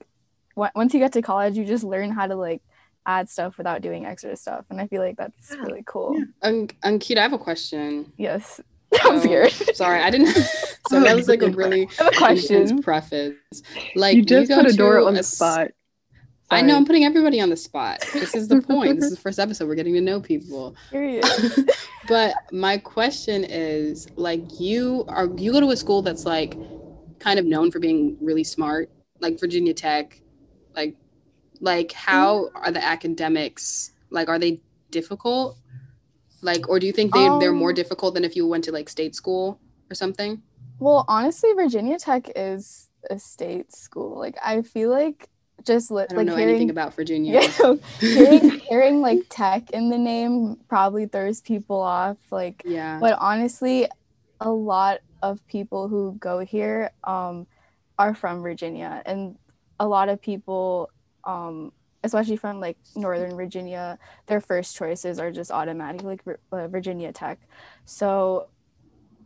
w- 0.55 0.71
once 0.73 0.93
you 0.93 0.99
get 0.99 1.11
to 1.13 1.21
college 1.21 1.57
you 1.57 1.65
just 1.65 1.83
learn 1.83 2.09
how 2.09 2.25
to 2.25 2.35
like 2.35 2.63
add 3.07 3.29
stuff 3.29 3.57
without 3.57 3.81
doing 3.81 4.05
extra 4.05 4.35
stuff 4.35 4.65
and 4.69 4.79
i 4.79 4.87
feel 4.87 5.01
like 5.01 5.17
that's 5.17 5.51
yeah. 5.51 5.61
really 5.61 5.83
cool 5.85 6.13
yeah. 6.15 6.25
um, 6.43 6.67
Ankita, 6.83 7.17
i 7.17 7.21
have 7.21 7.33
a 7.33 7.37
question 7.37 8.11
yes 8.17 8.61
I'm 9.03 9.19
scared. 9.19 9.51
sorry, 9.51 10.01
I 10.01 10.09
didn't. 10.09 10.27
so 10.89 11.01
that 11.01 11.13
was 11.13 11.27
like 11.27 11.41
a 11.41 11.49
really 11.49 11.89
a 11.99 12.11
question 12.11 12.81
preface. 12.81 13.35
Like 13.95 14.15
you 14.15 14.23
just 14.23 14.49
you 14.49 14.55
put 14.55 14.65
Adaora 14.65 15.05
on 15.05 15.13
the 15.13 15.23
spot. 15.23 15.71
I 16.49 16.61
know 16.61 16.77
I'm 16.77 16.85
putting 16.85 17.03
everybody 17.03 17.41
on 17.41 17.49
the 17.49 17.57
spot. 17.57 18.05
This 18.13 18.33
is 18.33 18.47
the 18.47 18.61
point. 18.61 18.95
this 18.95 19.05
is 19.05 19.15
the 19.15 19.21
first 19.21 19.39
episode. 19.39 19.67
We're 19.67 19.75
getting 19.75 19.93
to 19.95 20.01
know 20.01 20.21
people. 20.21 20.75
but 22.07 22.35
my 22.53 22.77
question 22.77 23.43
is 23.43 24.07
like 24.15 24.59
you 24.59 25.03
are 25.09 25.27
you 25.35 25.51
go 25.51 25.59
to 25.59 25.71
a 25.71 25.77
school 25.77 26.01
that's 26.01 26.25
like 26.25 26.57
kind 27.19 27.39
of 27.39 27.45
known 27.45 27.71
for 27.71 27.79
being 27.79 28.17
really 28.21 28.45
smart, 28.45 28.89
like 29.19 29.39
Virginia 29.39 29.73
Tech. 29.73 30.21
Like 30.75 30.95
like 31.61 31.91
how 31.91 32.49
are 32.55 32.71
the 32.71 32.83
academics? 32.83 33.91
Like 34.09 34.29
are 34.29 34.39
they 34.39 34.61
difficult? 34.91 35.57
Like, 36.41 36.69
or 36.69 36.79
do 36.79 36.85
you 36.85 36.93
think 36.93 37.13
they, 37.13 37.25
um, 37.25 37.39
they're 37.39 37.51
more 37.51 37.69
um, 37.69 37.75
difficult 37.75 38.13
than 38.13 38.23
if 38.23 38.35
you 38.35 38.47
went 38.47 38.63
to 38.65 38.71
like 38.71 38.89
state 38.89 39.15
school 39.15 39.59
or 39.89 39.95
something? 39.95 40.41
Well, 40.79 41.05
honestly, 41.07 41.51
Virginia 41.53 41.97
Tech 41.97 42.29
is 42.35 42.89
a 43.09 43.17
state 43.17 43.73
school. 43.73 44.19
Like, 44.19 44.37
I 44.43 44.61
feel 44.61 44.91
like 44.91 45.29
just 45.65 45.89
li- 45.89 46.03
I 46.03 46.05
don't 46.07 46.17
like 46.17 46.27
know 46.27 46.35
hearing, 46.35 46.49
anything 46.49 46.69
about 46.69 46.93
Virginia. 46.93 47.41
Yeah, 47.59 47.75
hearing, 47.99 48.49
hearing 48.69 49.01
like 49.01 49.23
tech 49.29 49.71
in 49.71 49.89
the 49.89 49.97
name 49.97 50.57
probably 50.67 51.07
throws 51.07 51.41
people 51.41 51.79
off. 51.79 52.17
Like, 52.31 52.61
yeah. 52.65 52.99
But 52.99 53.17
honestly, 53.19 53.87
a 54.39 54.49
lot 54.51 54.99
of 55.23 55.45
people 55.47 55.87
who 55.87 56.15
go 56.19 56.39
here 56.39 56.91
um, 57.03 57.47
are 57.97 58.13
from 58.13 58.43
Virginia, 58.43 59.01
and 59.05 59.35
a 59.79 59.87
lot 59.87 60.09
of 60.09 60.21
people 60.21 60.91
um, 61.27 61.71
especially 62.03 62.37
from 62.37 62.59
like 62.59 62.77
Northern 62.95 63.35
Virginia, 63.35 63.99
their 64.25 64.41
first 64.41 64.75
choices 64.75 65.19
are 65.19 65.31
just 65.31 65.51
automatically 65.51 66.17
like 66.25 66.39
uh, 66.51 66.67
Virginia 66.67 67.11
Tech. 67.11 67.39
So 67.85 68.47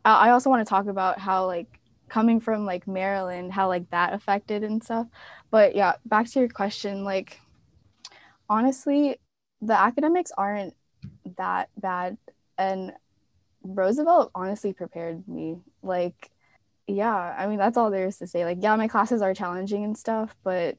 I 0.04 0.32
also 0.32 0.50
want 0.50 0.66
to 0.66 0.70
talk 0.70 0.88
about 0.88 1.20
how 1.20 1.46
like 1.46 1.80
coming 2.10 2.40
from 2.42 2.66
like 2.66 2.88
Maryland, 2.88 3.54
how 3.54 3.68
like 3.68 3.90
that 3.92 4.14
affected 4.14 4.64
and 4.64 4.84
stuff. 4.84 5.08
But 5.52 5.76
yeah, 5.76 5.94
back 6.06 6.28
to 6.32 6.40
your 6.40 6.50
question, 6.50 7.04
like 7.04 7.40
honestly, 8.50 9.18
the 9.62 9.80
academics 9.80 10.32
aren't 10.38 10.74
that 11.38 11.70
bad. 11.78 12.18
And 12.58 12.94
Roosevelt 13.64 14.32
honestly 14.34 14.74
prepared 14.74 15.28
me. 15.28 15.60
Like, 15.84 16.32
yeah, 16.88 17.36
I 17.38 17.48
mean, 17.48 17.60
that's 17.60 17.78
all 17.78 17.92
there 17.92 18.08
is 18.08 18.18
to 18.18 18.28
say. 18.28 18.44
Like, 18.44 18.58
yeah, 18.60 18.76
my 18.76 18.88
classes 18.88 19.22
are 19.22 19.36
challenging 19.36 19.84
and 19.84 19.98
stuff, 19.98 20.36
but 20.44 20.78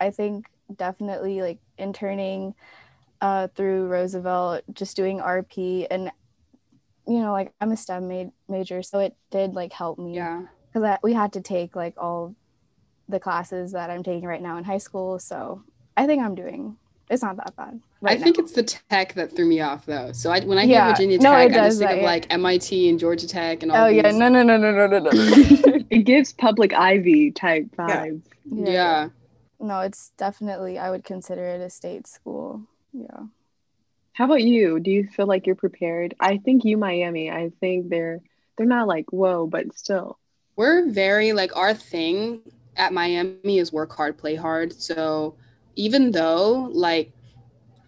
I 0.00 0.10
think 0.10 0.46
definitely 0.74 1.40
like 1.42 1.58
interning 1.78 2.54
uh, 3.20 3.48
through 3.54 3.86
Roosevelt, 3.86 4.62
just 4.72 4.96
doing 4.96 5.20
RP, 5.20 5.86
and 5.90 6.10
you 7.06 7.20
know, 7.20 7.32
like 7.32 7.52
I'm 7.60 7.72
a 7.72 7.76
STEM 7.76 8.08
ma- 8.08 8.30
major, 8.48 8.82
so 8.82 8.98
it 8.98 9.14
did 9.30 9.54
like 9.54 9.72
help 9.72 9.98
me. 9.98 10.14
Yeah. 10.16 10.42
Because 10.72 10.98
we 11.02 11.12
had 11.12 11.32
to 11.34 11.40
take 11.40 11.76
like 11.76 11.94
all 11.96 12.34
the 13.08 13.20
classes 13.20 13.72
that 13.72 13.90
I'm 13.90 14.02
taking 14.02 14.26
right 14.26 14.42
now 14.42 14.56
in 14.58 14.64
high 14.64 14.78
school, 14.78 15.18
so 15.18 15.62
I 15.96 16.06
think 16.06 16.22
I'm 16.22 16.34
doing 16.34 16.76
it's 17.10 17.22
not 17.22 17.36
that 17.36 17.54
bad. 17.56 17.80
I 18.02 18.16
think 18.16 18.38
now. 18.38 18.44
it's 18.44 18.52
the 18.52 18.62
tech 18.62 19.12
that 19.14 19.34
threw 19.36 19.46
me 19.46 19.60
off 19.60 19.84
though. 19.86 20.12
So 20.12 20.30
I, 20.30 20.40
when 20.40 20.58
I 20.58 20.62
hear 20.64 20.76
Yeah. 20.76 20.90
Virginia 20.90 21.18
Tech, 21.18 21.50
it 21.50 21.52
I 21.52 21.66
just 21.66 21.78
think 21.78 21.88
that, 21.90 21.96
of 21.96 22.00
yeah. 22.02 22.06
like 22.06 22.32
MIT 22.32 22.88
and 22.88 22.98
Georgia 22.98 23.28
Tech 23.28 23.62
and 23.62 23.70
all 23.70 23.84
Oh 23.84 23.86
yeah, 23.88 24.10
no, 24.10 24.28
no, 24.28 24.42
no, 24.42 24.56
no, 24.56 24.70
no, 24.72 24.86
no, 24.86 24.98
no. 24.98 25.10
It 25.90 26.04
gives 26.04 26.32
public 26.32 26.72
Ivy 26.72 27.30
type 27.30 27.68
Yeah. 27.78 28.06
vibes. 28.06 28.22
yeah. 28.50 29.08
No, 29.60 29.80
it's 29.80 30.12
definitely. 30.16 30.78
I 30.78 30.90
would 30.90 31.04
consider 31.04 31.46
it 31.46 31.60
a 31.60 31.70
state 31.70 32.06
school. 32.06 32.62
Yeah. 32.92 33.26
How 34.12 34.26
about 34.26 34.42
you? 34.42 34.78
Do 34.80 34.90
you 34.90 35.08
feel 35.08 35.26
like 35.26 35.46
you're 35.46 35.56
prepared? 35.56 36.14
I 36.20 36.38
think 36.38 36.64
you 36.64 36.76
Miami. 36.76 37.30
I 37.30 37.50
think 37.60 37.88
they're 37.88 38.20
they're 38.56 38.66
not 38.66 38.86
like 38.88 39.12
whoa, 39.12 39.46
but 39.46 39.76
still. 39.76 40.18
we're 40.56 40.88
very 40.90 41.32
like 41.32 41.56
our 41.56 41.74
thing 41.74 42.40
at 42.76 42.92
Miami 42.92 43.58
is 43.58 43.72
work 43.72 43.92
hard, 43.94 44.16
play 44.18 44.34
hard. 44.34 44.72
So 44.72 45.36
even 45.76 46.10
though 46.12 46.70
like 46.72 47.12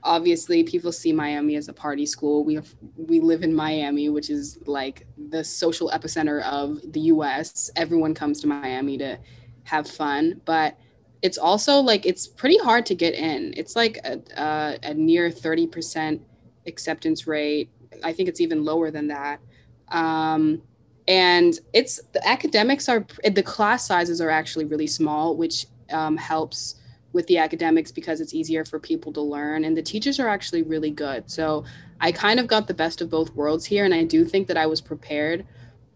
obviously 0.03 0.63
people 0.63 0.93
see 0.93 1.13
Miami 1.13 1.57
as 1.57 1.69
a 1.69 1.73
party 1.73 2.07
school, 2.07 2.45
we 2.45 2.55
have, 2.55 2.75
we 2.97 3.21
live 3.21 3.43
in 3.43 3.55
Miami, 3.55 4.09
which 4.09 4.31
is 4.31 4.59
like 4.67 5.07
the 5.31 5.43
social 5.43 5.91
epicenter 5.91 6.43
of 6.45 6.81
the 6.93 7.01
US. 7.13 7.71
Everyone 7.77 8.15
comes 8.15 8.41
to 8.41 8.47
Miami 8.47 8.99
to 8.99 9.19
have 9.65 9.89
fun, 9.89 10.41
but 10.45 10.79
it's 11.23 11.39
also 11.39 11.81
like 11.81 12.07
it's 12.07 12.27
pretty 12.27 12.59
hard 12.59 12.87
to 12.87 12.95
get 12.95 13.15
in. 13.15 13.55
It's 13.57 13.77
like 13.77 13.99
a, 14.05 14.21
a, 14.37 14.79
a 14.91 14.95
near 14.95 15.31
30% 15.31 16.21
acceptance 16.67 17.27
rate. 17.27 17.71
I 18.05 18.13
think 18.13 18.29
it's 18.29 18.41
even 18.41 18.65
lower 18.65 18.91
than 18.91 19.09
that. 19.09 19.41
Um, 19.89 20.63
and 21.09 21.59
it's 21.73 22.01
the 22.13 22.27
academics 22.27 22.89
are 22.89 23.07
the 23.25 23.43
class 23.43 23.87
sizes 23.87 24.21
are 24.21 24.31
actually 24.31 24.65
really 24.65 24.87
small 24.87 25.37
which 25.37 25.67
um, 25.93 26.17
helps 26.17 26.77
with 27.13 27.27
the 27.29 27.39
academics 27.39 27.93
because 27.93 28.21
it's 28.21 28.35
easier 28.35 28.65
for 28.65 28.79
people 28.79 29.13
to 29.13 29.21
learn 29.21 29.65
and 29.65 29.77
the 29.77 29.83
teachers 29.83 30.19
are 30.19 30.29
actually 30.29 30.63
really 30.63 30.91
good 30.91 31.31
so 31.31 31.65
i 32.01 32.11
kind 32.11 32.41
of 32.41 32.47
got 32.47 32.67
the 32.67 32.75
best 32.75 33.01
of 33.01 33.09
both 33.09 33.33
worlds 33.35 33.65
here 33.65 33.85
and 33.85 33.95
i 33.95 34.03
do 34.03 34.25
think 34.25 34.49
that 34.49 34.57
i 34.57 34.67
was 34.67 34.81
prepared 34.81 35.47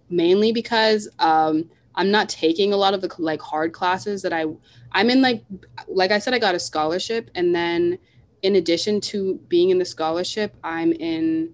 mainly 0.08 0.52
because 0.52 1.08
um, 1.18 1.68
i'm 1.94 2.10
not 2.10 2.28
taking 2.28 2.72
a 2.72 2.76
lot 2.76 2.94
of 2.94 3.00
the 3.00 3.10
like 3.18 3.40
hard 3.40 3.72
classes 3.72 4.22
that 4.22 4.32
i 4.32 4.44
i'm 4.92 5.10
in 5.10 5.20
like 5.22 5.42
like 5.88 6.10
i 6.10 6.18
said 6.18 6.32
i 6.34 6.38
got 6.38 6.54
a 6.54 6.58
scholarship 6.60 7.30
and 7.34 7.54
then 7.54 7.98
in 8.42 8.56
addition 8.56 9.00
to 9.00 9.34
being 9.48 9.70
in 9.70 9.78
the 9.78 9.84
scholarship 9.84 10.54
i'm 10.64 10.92
in 10.92 11.52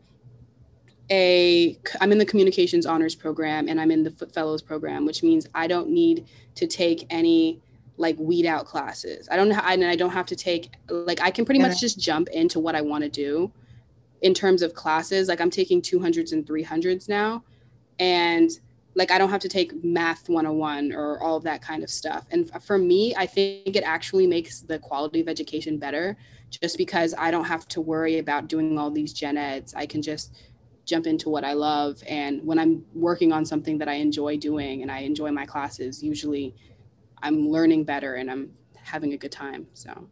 a 1.10 1.78
I'm 2.00 2.10
in 2.10 2.18
the 2.18 2.24
communications 2.26 2.84
honors 2.84 3.14
program 3.14 3.68
and 3.68 3.80
I'm 3.80 3.92
in 3.92 4.02
the 4.02 4.10
Foote 4.10 4.34
fellows 4.34 4.60
program, 4.60 5.06
which 5.06 5.22
means 5.22 5.46
I 5.54 5.68
don't 5.68 5.88
need 5.90 6.26
to 6.56 6.66
take 6.66 7.06
any 7.10 7.60
like 7.96 8.16
weed 8.18 8.44
out 8.44 8.66
classes. 8.66 9.28
I 9.30 9.36
don't 9.36 9.52
ha- 9.52 9.68
and 9.70 9.84
I 9.84 9.94
don't 9.94 10.10
have 10.10 10.26
to 10.26 10.36
take 10.36 10.70
like 10.88 11.20
I 11.20 11.30
can 11.30 11.44
pretty 11.44 11.60
Yeah. 11.60 11.68
much 11.68 11.80
just 11.80 12.00
jump 12.00 12.28
into 12.30 12.58
what 12.58 12.74
I 12.74 12.80
want 12.80 13.04
to 13.04 13.08
do 13.08 13.52
in 14.22 14.34
terms 14.34 14.62
of 14.62 14.74
classes. 14.74 15.28
Like 15.28 15.40
I'm 15.40 15.50
taking 15.50 15.80
200s 15.80 16.32
and 16.32 16.44
300s 16.44 17.08
now 17.08 17.44
and 18.00 18.50
like 18.96 19.10
I 19.10 19.18
don't 19.18 19.28
have 19.28 19.42
to 19.42 19.48
take 19.48 19.84
math 19.84 20.28
101 20.28 20.92
or 20.92 21.22
all 21.22 21.36
of 21.36 21.44
that 21.44 21.60
kind 21.60 21.84
of 21.84 21.90
stuff. 21.90 22.24
And 22.30 22.50
for 22.64 22.78
me, 22.78 23.14
I 23.14 23.26
think 23.26 23.76
it 23.76 23.84
actually 23.84 24.26
makes 24.26 24.60
the 24.60 24.78
quality 24.78 25.20
of 25.20 25.28
education 25.28 25.76
better 25.76 26.16
just 26.50 26.78
because 26.78 27.14
I 27.16 27.30
don't 27.30 27.44
have 27.44 27.68
to 27.68 27.82
worry 27.82 28.18
about 28.18 28.48
doing 28.48 28.78
all 28.78 28.90
these 28.90 29.12
gen 29.12 29.36
eds. 29.36 29.74
I 29.74 29.84
can 29.84 30.00
just 30.00 30.34
jump 30.86 31.06
into 31.06 31.28
what 31.28 31.44
I 31.44 31.52
love. 31.52 32.02
And 32.08 32.42
when 32.46 32.58
I'm 32.58 32.86
working 32.94 33.32
on 33.32 33.44
something 33.44 33.76
that 33.78 33.88
I 33.88 33.94
enjoy 33.94 34.38
doing 34.38 34.80
and 34.80 34.90
I 34.90 35.00
enjoy 35.00 35.30
my 35.30 35.44
classes, 35.44 36.02
usually 36.02 36.54
I'm 37.22 37.50
learning 37.50 37.84
better 37.84 38.14
and 38.14 38.30
I'm 38.30 38.50
having 38.76 39.12
a 39.12 39.18
good 39.18 39.32
time. 39.32 39.66
So 39.74 40.08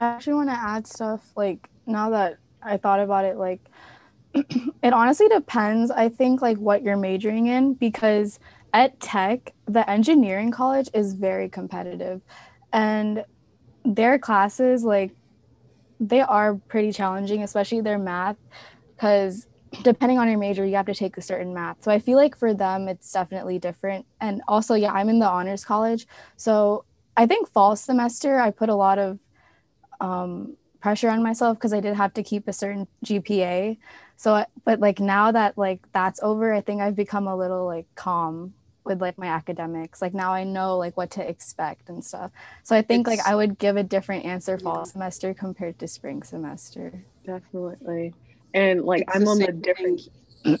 I 0.00 0.06
actually 0.08 0.34
want 0.34 0.50
to 0.50 0.58
add 0.58 0.86
stuff 0.86 1.32
like 1.34 1.70
now 1.86 2.10
that 2.10 2.38
I 2.62 2.76
thought 2.76 3.00
about 3.00 3.24
it, 3.24 3.38
like 3.38 3.70
it 4.82 4.92
honestly 4.92 5.28
depends. 5.28 5.90
I 5.90 6.08
think 6.08 6.42
like 6.42 6.58
what 6.58 6.82
you're 6.82 6.96
majoring 6.96 7.46
in 7.46 7.74
because 7.74 8.38
at 8.72 8.98
Tech, 9.00 9.54
the 9.66 9.88
engineering 9.88 10.50
college 10.50 10.88
is 10.92 11.14
very 11.14 11.48
competitive, 11.48 12.20
and 12.72 13.24
their 13.84 14.18
classes 14.18 14.84
like 14.84 15.12
they 15.98 16.20
are 16.20 16.56
pretty 16.68 16.92
challenging, 16.92 17.42
especially 17.42 17.80
their 17.80 17.98
math, 17.98 18.36
because 18.94 19.46
depending 19.82 20.18
on 20.18 20.28
your 20.28 20.38
major, 20.38 20.64
you 20.64 20.76
have 20.76 20.86
to 20.86 20.94
take 20.94 21.16
a 21.16 21.22
certain 21.22 21.54
math. 21.54 21.82
So 21.82 21.90
I 21.90 21.98
feel 21.98 22.16
like 22.16 22.36
for 22.36 22.52
them, 22.52 22.88
it's 22.88 23.10
definitely 23.10 23.58
different. 23.58 24.04
And 24.20 24.42
also, 24.46 24.74
yeah, 24.74 24.92
I'm 24.92 25.08
in 25.08 25.18
the 25.18 25.28
honors 25.28 25.64
college, 25.64 26.06
so 26.36 26.84
I 27.16 27.26
think 27.26 27.48
fall 27.48 27.76
semester 27.76 28.38
I 28.38 28.50
put 28.50 28.68
a 28.68 28.74
lot 28.74 28.98
of 28.98 29.18
um, 30.00 30.56
pressure 30.80 31.08
on 31.08 31.22
myself 31.22 31.56
because 31.56 31.72
I 31.72 31.80
did 31.80 31.94
have 31.94 32.12
to 32.14 32.22
keep 32.22 32.46
a 32.46 32.52
certain 32.52 32.86
GPA. 33.04 33.78
So, 34.16 34.44
but 34.64 34.80
like 34.80 35.00
now 35.00 35.32
that 35.32 35.58
like 35.58 35.80
that's 35.92 36.20
over, 36.22 36.52
I 36.54 36.60
think 36.62 36.80
I've 36.82 36.96
become 36.96 37.26
a 37.28 37.36
little 37.36 37.66
like 37.66 37.86
calm 37.96 38.54
with 38.84 39.00
like 39.00 39.18
my 39.18 39.26
academics. 39.26 40.02
Like 40.02 40.14
now 40.14 40.32
I 40.32 40.44
know 40.44 40.78
like 40.78 40.96
what 40.96 41.10
to 41.12 41.28
expect 41.28 41.88
and 41.90 42.04
stuff. 42.04 42.32
So 42.64 42.76
I 42.76 42.82
think 42.82 43.06
like 43.06 43.20
I 43.20 43.34
would 43.34 43.58
give 43.58 43.76
a 43.76 43.82
different 43.84 44.24
answer 44.24 44.58
fall 44.58 44.84
Yeah. 44.84 44.84
semester 44.84 45.34
compared 45.34 45.78
to 45.80 45.88
spring 45.88 46.22
semester. 46.22 47.06
Definitely. 47.26 48.14
And 48.54 48.84
like 48.84 49.04
It's 49.06 49.14
I'm 49.14 49.22
the 49.22 49.26
on 49.28 49.40
the 49.40 49.52
different 49.52 50.00
thing. 50.44 50.58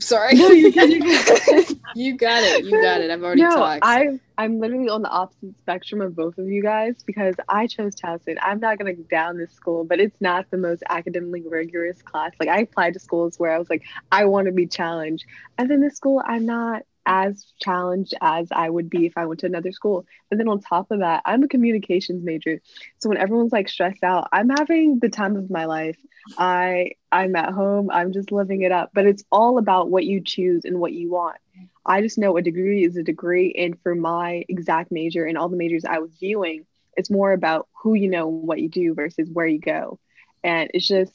Sorry. 0.00 0.34
No, 0.34 0.48
you 0.48 0.70
you 0.70 1.76
you 1.94 2.16
got 2.16 2.42
it. 2.42 2.64
You 2.64 2.82
got 2.82 3.00
it. 3.00 3.10
I've 3.10 3.22
already 3.22 3.42
no, 3.42 3.50
talked. 3.50 3.80
I 3.82 4.18
I'm 4.38 4.58
literally 4.58 4.88
on 4.88 5.02
the 5.02 5.10
opposite 5.10 5.54
spectrum 5.60 6.00
of 6.00 6.16
both 6.16 6.38
of 6.38 6.46
you 6.46 6.62
guys 6.62 6.94
because 7.04 7.34
I 7.48 7.66
chose 7.66 7.94
Towson. 7.94 8.38
I'm 8.40 8.60
not 8.60 8.78
gonna 8.78 8.94
down 8.94 9.36
this 9.38 9.52
school, 9.52 9.84
but 9.84 10.00
it's 10.00 10.18
not 10.20 10.50
the 10.50 10.56
most 10.56 10.82
academically 10.88 11.42
rigorous 11.46 12.00
class. 12.02 12.32
Like 12.40 12.48
I 12.48 12.60
applied 12.60 12.94
to 12.94 13.00
schools 13.00 13.38
where 13.38 13.52
I 13.52 13.58
was 13.58 13.68
like, 13.68 13.82
I 14.10 14.24
want 14.24 14.46
to 14.46 14.52
be 14.52 14.66
challenged, 14.66 15.26
and 15.58 15.70
then 15.70 15.80
this 15.80 15.96
school 15.96 16.22
I'm 16.24 16.46
not 16.46 16.84
as 17.06 17.46
challenged 17.60 18.14
as 18.20 18.48
I 18.52 18.68
would 18.68 18.90
be 18.90 19.06
if 19.06 19.16
I 19.16 19.26
went 19.26 19.40
to 19.40 19.46
another 19.46 19.72
school. 19.72 20.06
And 20.30 20.38
then 20.38 20.48
on 20.48 20.60
top 20.60 20.90
of 20.90 21.00
that, 21.00 21.22
I'm 21.24 21.42
a 21.42 21.48
communications 21.48 22.24
major, 22.24 22.60
so 22.98 23.08
when 23.08 23.18
everyone's 23.18 23.52
like 23.52 23.68
stressed 23.68 24.04
out, 24.04 24.28
I'm 24.32 24.48
having 24.48 24.98
the 24.98 25.08
time 25.08 25.36
of 25.36 25.50
my 25.50 25.64
life. 25.64 25.98
I 26.38 26.92
I'm 27.10 27.34
at 27.36 27.52
home. 27.52 27.90
I'm 27.90 28.12
just 28.12 28.30
living 28.32 28.62
it 28.62 28.72
up. 28.72 28.90
But 28.92 29.06
it's 29.06 29.24
all 29.32 29.58
about 29.58 29.90
what 29.90 30.04
you 30.04 30.20
choose 30.20 30.64
and 30.64 30.78
what 30.78 30.92
you 30.92 31.10
want. 31.10 31.38
I 31.84 32.02
just 32.02 32.18
know 32.18 32.36
a 32.36 32.42
degree 32.42 32.84
is 32.84 32.96
a 32.96 33.02
degree, 33.02 33.54
and 33.58 33.80
for 33.82 33.94
my 33.94 34.44
exact 34.48 34.92
major 34.92 35.24
and 35.24 35.36
all 35.36 35.48
the 35.48 35.56
majors 35.56 35.84
I 35.84 35.98
was 35.98 36.12
viewing, 36.20 36.66
it's 36.96 37.10
more 37.10 37.32
about 37.32 37.68
who 37.82 37.94
you 37.94 38.08
know 38.08 38.28
and 38.28 38.46
what 38.46 38.60
you 38.60 38.68
do 38.68 38.94
versus 38.94 39.28
where 39.30 39.46
you 39.46 39.58
go, 39.58 39.98
and 40.44 40.70
it's 40.74 40.86
just 40.86 41.12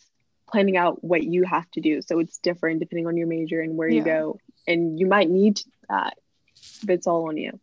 planning 0.49 0.77
out 0.77 1.03
what 1.03 1.23
you 1.23 1.43
have 1.43 1.69
to 1.71 1.81
do. 1.81 2.01
So 2.01 2.19
it's 2.19 2.37
different 2.37 2.79
depending 2.79 3.07
on 3.07 3.17
your 3.17 3.27
major 3.27 3.61
and 3.61 3.77
where 3.77 3.89
you 3.89 4.03
go, 4.03 4.39
and 4.67 4.99
you 4.99 5.07
might 5.07 5.29
need 5.29 5.61
that, 5.89 6.17
but 6.83 6.93
it's 6.93 7.07
all 7.07 7.27
on 7.29 7.37
you. 7.37 7.59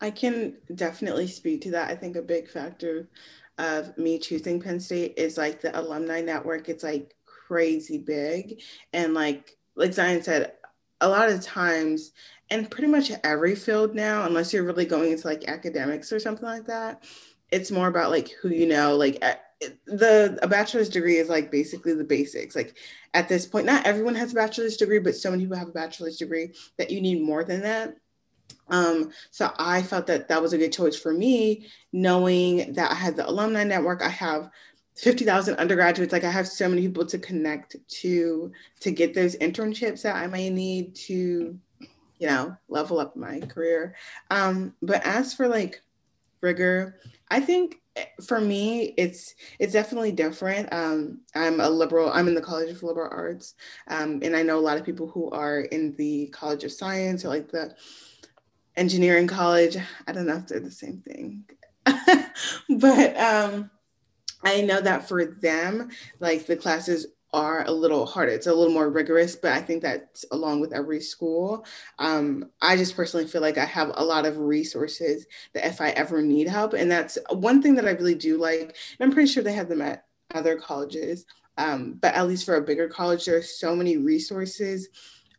I 0.00 0.10
can 0.10 0.56
definitely 0.74 1.26
speak 1.26 1.62
to 1.62 1.70
that. 1.72 1.90
I 1.90 1.94
think 1.94 2.16
a 2.16 2.22
big 2.22 2.48
factor 2.48 3.08
of 3.58 3.96
me 3.96 4.18
choosing 4.18 4.60
Penn 4.60 4.78
State 4.78 5.14
is 5.16 5.38
like 5.38 5.60
the 5.60 5.78
alumni 5.78 6.20
network. 6.20 6.68
It's 6.68 6.84
like 6.84 7.14
crazy 7.24 7.98
big. 7.98 8.60
And 8.92 9.14
like 9.14 9.56
like 9.76 9.92
Zion 9.92 10.22
said, 10.22 10.52
a 11.00 11.08
lot 11.08 11.28
of 11.28 11.42
times, 11.42 12.12
and 12.50 12.70
pretty 12.70 12.88
much 12.88 13.12
every 13.22 13.54
field 13.54 13.94
now, 13.94 14.24
unless 14.24 14.52
you're 14.52 14.64
really 14.64 14.86
going 14.86 15.12
into 15.12 15.26
like 15.26 15.48
academics 15.48 16.12
or 16.12 16.18
something 16.18 16.46
like 16.46 16.66
that, 16.66 17.04
it's 17.50 17.70
more 17.70 17.88
about 17.88 18.10
like 18.10 18.30
who 18.40 18.48
you 18.48 18.66
know. 18.66 18.96
Like 18.96 19.22
the 19.86 20.38
a 20.42 20.48
bachelor's 20.48 20.88
degree 20.88 21.16
is 21.16 21.28
like 21.28 21.50
basically 21.50 21.94
the 21.94 22.04
basics. 22.04 22.54
Like 22.54 22.76
at 23.14 23.28
this 23.28 23.46
point, 23.46 23.66
not 23.66 23.86
everyone 23.86 24.14
has 24.14 24.32
a 24.32 24.34
bachelor's 24.34 24.76
degree, 24.76 24.98
but 24.98 25.16
so 25.16 25.30
many 25.30 25.44
people 25.44 25.56
have 25.56 25.68
a 25.68 25.72
bachelor's 25.72 26.18
degree 26.18 26.52
that 26.78 26.90
you 26.90 27.00
need 27.00 27.22
more 27.22 27.44
than 27.44 27.62
that. 27.62 27.96
Um, 28.68 29.10
so 29.30 29.52
I 29.58 29.82
felt 29.82 30.06
that 30.08 30.28
that 30.28 30.42
was 30.42 30.52
a 30.52 30.58
good 30.58 30.72
choice 30.72 30.96
for 30.96 31.12
me, 31.12 31.66
knowing 31.92 32.72
that 32.74 32.90
I 32.90 32.94
had 32.94 33.16
the 33.16 33.28
alumni 33.28 33.64
network. 33.64 34.02
I 34.02 34.08
have 34.08 34.50
50,000 34.96 35.56
undergraduates. 35.56 36.12
Like 36.12 36.24
I 36.24 36.30
have 36.30 36.48
so 36.48 36.68
many 36.68 36.82
people 36.82 37.06
to 37.06 37.18
connect 37.18 37.76
to 37.88 38.52
to 38.80 38.90
get 38.90 39.14
those 39.14 39.36
internships 39.36 40.02
that 40.02 40.16
I 40.16 40.26
may 40.26 40.50
need 40.50 40.94
to, 40.96 41.58
you 42.18 42.26
know, 42.26 42.56
level 42.68 42.98
up 42.98 43.16
my 43.16 43.40
career. 43.40 43.94
Um, 44.30 44.74
but 44.82 45.04
as 45.06 45.32
for 45.32 45.48
like 45.48 45.80
rigor, 46.40 46.98
I 47.30 47.40
think 47.40 47.80
for 48.26 48.40
me 48.40 48.94
it's 48.96 49.34
it's 49.58 49.72
definitely 49.72 50.12
different. 50.12 50.72
Um, 50.72 51.20
I'm 51.34 51.60
a 51.60 51.68
liberal. 51.68 52.10
I'm 52.10 52.28
in 52.28 52.34
the 52.34 52.40
College 52.40 52.70
of 52.70 52.82
Liberal 52.82 53.10
Arts, 53.10 53.54
um, 53.88 54.20
and 54.22 54.36
I 54.36 54.42
know 54.42 54.58
a 54.58 54.60
lot 54.60 54.78
of 54.78 54.84
people 54.84 55.08
who 55.08 55.30
are 55.30 55.60
in 55.60 55.94
the 55.96 56.28
College 56.28 56.64
of 56.64 56.72
Science 56.72 57.24
or 57.24 57.28
like 57.28 57.50
the 57.50 57.74
engineering 58.76 59.26
college. 59.26 59.76
I 60.06 60.12
don't 60.12 60.26
know 60.26 60.36
if 60.36 60.46
they're 60.46 60.60
the 60.60 60.70
same 60.70 61.02
thing, 61.02 61.44
but 62.78 63.16
um, 63.18 63.70
I 64.42 64.60
know 64.60 64.80
that 64.80 65.08
for 65.08 65.24
them, 65.24 65.90
like 66.20 66.46
the 66.46 66.56
classes 66.56 67.06
are 67.36 67.64
a 67.66 67.70
little 67.70 68.06
harder. 68.06 68.32
It's 68.32 68.46
a 68.46 68.54
little 68.54 68.72
more 68.72 68.90
rigorous, 68.90 69.36
but 69.36 69.52
I 69.52 69.60
think 69.60 69.82
that's 69.82 70.24
along 70.32 70.60
with 70.60 70.72
every 70.72 71.00
school. 71.00 71.66
Um, 71.98 72.50
I 72.62 72.76
just 72.76 72.96
personally 72.96 73.26
feel 73.26 73.42
like 73.42 73.58
I 73.58 73.66
have 73.66 73.92
a 73.94 74.04
lot 74.04 74.24
of 74.24 74.38
resources 74.38 75.26
that 75.52 75.66
if 75.66 75.80
I 75.80 75.90
ever 75.90 76.22
need 76.22 76.48
help, 76.48 76.72
and 76.72 76.90
that's 76.90 77.18
one 77.30 77.60
thing 77.62 77.74
that 77.76 77.86
I 77.86 77.90
really 77.90 78.14
do 78.14 78.38
like. 78.38 78.60
And 78.98 79.00
I'm 79.00 79.12
pretty 79.12 79.30
sure 79.30 79.42
they 79.42 79.52
have 79.52 79.68
them 79.68 79.82
at 79.82 80.06
other 80.34 80.56
colleges, 80.56 81.26
um, 81.58 81.98
but 82.00 82.14
at 82.14 82.26
least 82.26 82.46
for 82.46 82.56
a 82.56 82.62
bigger 82.62 82.88
college, 82.88 83.26
there 83.26 83.36
are 83.36 83.42
so 83.42 83.76
many 83.76 83.98
resources 83.98 84.88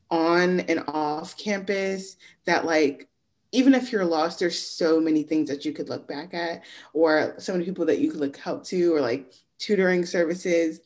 on 0.10 0.62
and 0.62 0.84
off 0.88 1.38
campus 1.38 2.16
that 2.46 2.66
like 2.66 3.10
even 3.52 3.74
if 3.74 3.92
you're 3.92 4.06
lost, 4.06 4.40
there's 4.40 4.60
so 4.60 5.00
many 5.00 5.24
things 5.24 5.50
that 5.50 5.66
you 5.66 5.74
could 5.74 5.90
look 5.90 6.08
back 6.08 6.34
at, 6.34 6.64
or 6.94 7.34
so 7.40 7.54
many 7.54 7.66
people 7.66 7.86
that 7.86 8.00
you 8.00 8.12
could 8.12 8.20
look 8.20 8.38
help 8.38 8.64
to, 8.66 8.94
or 8.94 9.02
like 9.02 9.34
tutoring 9.58 10.06
services. 10.06 10.82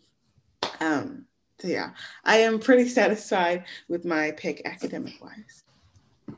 Um, 0.79 1.25
so 1.59 1.67
yeah, 1.67 1.91
I 2.25 2.37
am 2.37 2.59
pretty 2.59 2.87
satisfied 2.87 3.65
with 3.87 4.03
my 4.05 4.31
pick 4.31 4.63
academic 4.65 5.13
wise. 5.21 5.63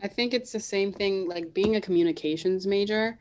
I 0.02 0.08
think 0.08 0.34
it's 0.34 0.52
the 0.52 0.60
same 0.60 0.92
thing 0.92 1.28
like 1.28 1.54
being 1.54 1.76
a 1.76 1.82
communications 1.82 2.68
major. 2.68 3.18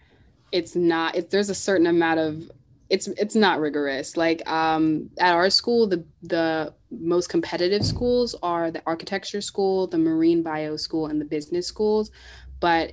It's 0.50 0.74
not. 0.74 1.14
It, 1.14 1.30
there's 1.30 1.50
a 1.50 1.54
certain 1.54 1.86
amount 1.86 2.20
of. 2.20 2.50
It's 2.90 3.06
it's 3.08 3.34
not 3.34 3.60
rigorous. 3.60 4.16
Like 4.16 4.46
um, 4.50 5.10
at 5.18 5.32
our 5.34 5.48
school, 5.48 5.86
the 5.86 6.04
the 6.22 6.74
most 6.90 7.28
competitive 7.28 7.86
schools 7.86 8.34
are 8.42 8.70
the 8.70 8.82
architecture 8.86 9.40
school, 9.40 9.86
the 9.86 9.98
marine 9.98 10.42
bio 10.42 10.76
school, 10.76 11.06
and 11.06 11.20
the 11.20 11.24
business 11.24 11.66
schools. 11.66 12.10
But 12.60 12.92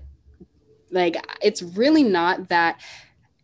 like, 0.92 1.18
it's 1.42 1.62
really 1.62 2.04
not 2.04 2.50
that 2.50 2.80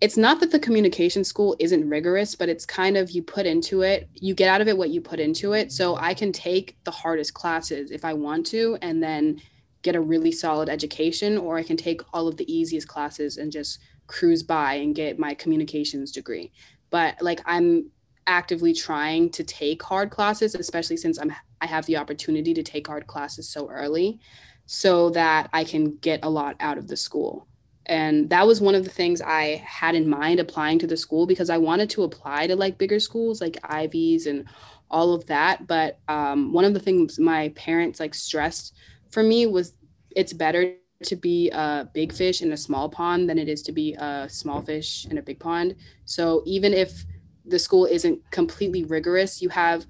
it's 0.02 0.18
not 0.18 0.40
that 0.42 0.52
the 0.52 0.60
communication 0.60 1.24
school 1.24 1.56
isn't 1.60 1.90
rigorous, 1.90 2.36
but 2.36 2.50
it's 2.50 2.66
kind 2.66 2.98
of 2.98 3.12
you 3.12 3.24
put 3.24 3.46
into 3.46 3.82
it, 3.82 4.10
you 4.14 4.34
get 4.34 4.50
out 4.50 4.62
of 4.62 4.68
it 4.68 4.78
what 4.78 4.90
you 4.90 5.00
put 5.00 5.20
into 5.20 5.54
it. 5.54 5.72
So 5.72 5.96
I 5.96 6.14
can 6.14 6.32
take 6.32 6.78
the 6.84 6.92
hardest 6.92 7.34
classes 7.34 7.92
if 7.92 8.04
I 8.04 8.14
want 8.14 8.46
to, 8.48 8.78
and 8.82 9.02
then 9.02 9.42
get 9.84 9.96
a 9.96 10.02
really 10.02 10.32
solid 10.32 10.68
education, 10.68 11.38
or 11.38 11.58
I 11.58 11.64
can 11.64 11.78
take 11.78 12.02
all 12.14 12.28
of 12.28 12.38
the 12.38 12.52
easiest 12.52 12.88
classes 12.88 13.38
and 13.38 13.52
just 13.52 13.80
cruise 14.08 14.44
by 14.44 14.74
and 14.76 14.94
get 14.94 15.18
my 15.18 15.34
communications 15.34 16.12
degree. 16.12 16.52
But 16.90 17.22
like 17.22 17.42
I'm 17.46 17.90
actively 18.28 18.74
trying 18.74 19.30
to 19.32 19.44
take 19.44 19.82
hard 19.82 20.10
classes, 20.10 20.56
especially 20.56 20.98
since 20.98 21.20
I'm 21.20 21.34
I 21.62 21.68
have 21.68 21.86
the 21.86 21.98
opportunity 21.98 22.54
to 22.54 22.64
take 22.64 22.88
hard 22.88 23.08
classes 23.08 23.48
so 23.48 23.70
early, 23.70 24.20
so 24.66 25.10
that 25.12 25.50
I 25.54 25.64
can 25.64 25.96
get 25.98 26.20
a 26.24 26.30
lot 26.30 26.58
out 26.60 26.78
of 26.78 26.88
the 26.88 26.98
school. 26.98 27.48
And 27.88 28.30
that 28.30 28.48
was 28.48 28.62
one 28.62 28.76
of 28.76 28.84
the 28.84 28.90
things 28.90 29.22
I 29.22 29.64
had 29.66 29.96
in 29.96 30.10
mind 30.10 30.40
applying 30.40 30.80
to 30.80 30.88
the 30.88 30.98
school 30.98 31.28
because 31.28 31.50
I 31.50 31.58
wanted 31.58 31.90
to 31.92 32.04
apply 32.04 32.48
to 32.48 32.56
like 32.56 32.78
bigger 32.78 33.00
schools 33.00 33.42
like 33.42 33.58
Ivies 33.64 34.26
and 34.26 34.46
all 34.90 35.14
of 35.14 35.26
that. 35.28 35.68
But 35.68 36.00
um, 36.08 36.52
one 36.52 36.66
of 36.66 36.74
the 36.74 36.80
things 36.80 37.20
my 37.20 37.50
parents 37.50 38.00
like 38.00 38.14
stressed 38.14 38.74
for 39.10 39.24
me 39.24 39.46
was 39.46 39.74
it's 40.16 40.34
better 40.34 40.76
to 41.04 41.16
be 41.16 41.50
a 41.52 41.90
big 41.94 42.14
fish 42.14 42.42
in 42.42 42.52
a 42.52 42.58
small 42.58 42.90
pond 42.90 43.30
than 43.30 43.38
it 43.38 43.50
is 43.50 43.62
to 43.64 43.72
be 43.72 43.94
a 43.96 44.28
small 44.30 44.62
fish 44.62 45.06
in 45.10 45.18
a 45.18 45.22
big 45.22 45.40
pond. 45.40 45.76
So 46.06 46.42
even 46.46 46.74
if 46.74 47.06
the 47.46 47.60
school 47.60 47.86
isn't 47.86 48.20
completely 48.32 48.84
rigorous, 48.84 49.42
you 49.42 49.50
have 49.50 49.86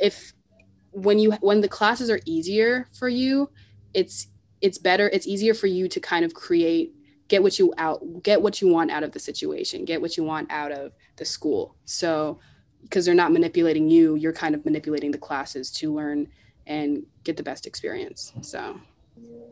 if 0.00 0.32
when 0.92 1.18
you 1.18 1.32
when 1.40 1.60
the 1.60 1.68
classes 1.68 2.10
are 2.10 2.20
easier 2.24 2.88
for 2.92 3.08
you, 3.08 3.50
it's 3.94 4.28
it's 4.60 4.78
better 4.78 5.08
it's 5.10 5.26
easier 5.26 5.54
for 5.54 5.66
you 5.66 5.88
to 5.88 6.00
kind 6.00 6.24
of 6.24 6.34
create 6.34 6.94
get 7.28 7.42
what 7.42 7.58
you 7.58 7.72
out 7.78 8.00
get 8.22 8.42
what 8.42 8.60
you 8.60 8.68
want 8.68 8.90
out 8.90 9.02
of 9.02 9.12
the 9.12 9.18
situation 9.18 9.84
get 9.84 10.00
what 10.00 10.16
you 10.16 10.24
want 10.24 10.50
out 10.50 10.72
of 10.72 10.92
the 11.16 11.24
school 11.24 11.76
so 11.84 12.38
because 12.82 13.04
they're 13.04 13.14
not 13.14 13.32
manipulating 13.32 13.88
you 13.88 14.14
you're 14.14 14.32
kind 14.32 14.54
of 14.54 14.64
manipulating 14.64 15.10
the 15.10 15.18
classes 15.18 15.70
to 15.70 15.92
learn 15.92 16.26
and 16.66 17.04
get 17.24 17.36
the 17.36 17.42
best 17.42 17.66
experience 17.66 18.32
so 18.42 18.80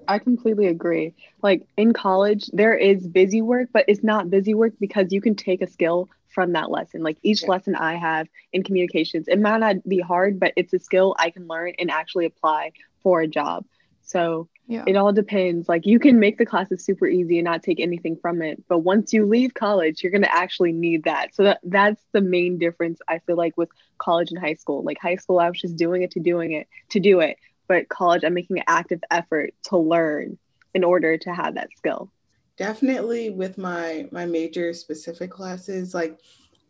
I 0.06 0.18
completely 0.18 0.66
agree. 0.66 1.14
Like 1.42 1.66
in 1.76 1.92
college, 1.92 2.48
there 2.52 2.74
is 2.74 3.06
busy 3.06 3.42
work, 3.42 3.68
but 3.72 3.84
it's 3.88 4.02
not 4.02 4.30
busy 4.30 4.54
work 4.54 4.72
because 4.80 5.12
you 5.12 5.20
can 5.20 5.34
take 5.34 5.60
a 5.60 5.66
skill 5.66 6.08
from 6.28 6.52
that 6.52 6.70
lesson. 6.70 7.02
Like 7.02 7.18
each 7.22 7.42
yeah. 7.42 7.48
lesson 7.48 7.74
I 7.74 7.96
have 7.96 8.26
in 8.52 8.62
communications, 8.62 9.28
it 9.28 9.38
might 9.38 9.58
not 9.58 9.86
be 9.86 10.00
hard, 10.00 10.40
but 10.40 10.54
it's 10.56 10.72
a 10.72 10.78
skill 10.78 11.14
I 11.18 11.30
can 11.30 11.46
learn 11.46 11.74
and 11.78 11.90
actually 11.90 12.24
apply 12.24 12.72
for 13.02 13.20
a 13.20 13.28
job. 13.28 13.66
So 14.08 14.48
yeah. 14.66 14.84
it 14.86 14.96
all 14.96 15.12
depends. 15.12 15.68
Like 15.68 15.84
you 15.86 15.98
can 15.98 16.18
make 16.18 16.38
the 16.38 16.46
classes 16.46 16.84
super 16.84 17.06
easy 17.06 17.38
and 17.38 17.44
not 17.44 17.62
take 17.62 17.78
anything 17.78 18.16
from 18.16 18.40
it, 18.40 18.62
but 18.66 18.78
once 18.78 19.12
you 19.12 19.26
leave 19.26 19.52
college, 19.52 20.02
you're 20.02 20.12
gonna 20.12 20.28
actually 20.30 20.72
need 20.72 21.04
that. 21.04 21.34
So 21.34 21.44
that 21.44 21.60
that's 21.62 22.02
the 22.12 22.22
main 22.22 22.58
difference 22.58 23.00
I 23.06 23.18
feel 23.20 23.36
like 23.36 23.56
with 23.56 23.68
college 23.98 24.30
and 24.30 24.40
high 24.40 24.54
school. 24.54 24.82
Like 24.82 24.98
high 25.00 25.16
school, 25.16 25.38
I 25.38 25.48
was 25.48 25.60
just 25.60 25.76
doing 25.76 26.02
it 26.02 26.10
to 26.12 26.20
doing 26.20 26.52
it 26.52 26.68
to 26.90 27.00
do 27.00 27.20
it, 27.20 27.36
but 27.68 27.88
college, 27.90 28.24
I'm 28.24 28.34
making 28.34 28.58
an 28.58 28.64
active 28.66 29.00
effort 29.10 29.52
to 29.64 29.76
learn 29.76 30.38
in 30.74 30.84
order 30.84 31.18
to 31.18 31.34
have 31.34 31.54
that 31.56 31.68
skill. 31.76 32.10
Definitely 32.56 33.30
with 33.30 33.58
my 33.58 34.08
my 34.10 34.24
major 34.24 34.72
specific 34.72 35.30
classes, 35.30 35.94
like 35.94 36.18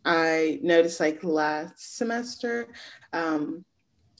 I 0.03 0.59
noticed 0.61 0.99
like 0.99 1.23
last 1.23 1.97
semester, 1.97 2.67
um, 3.13 3.63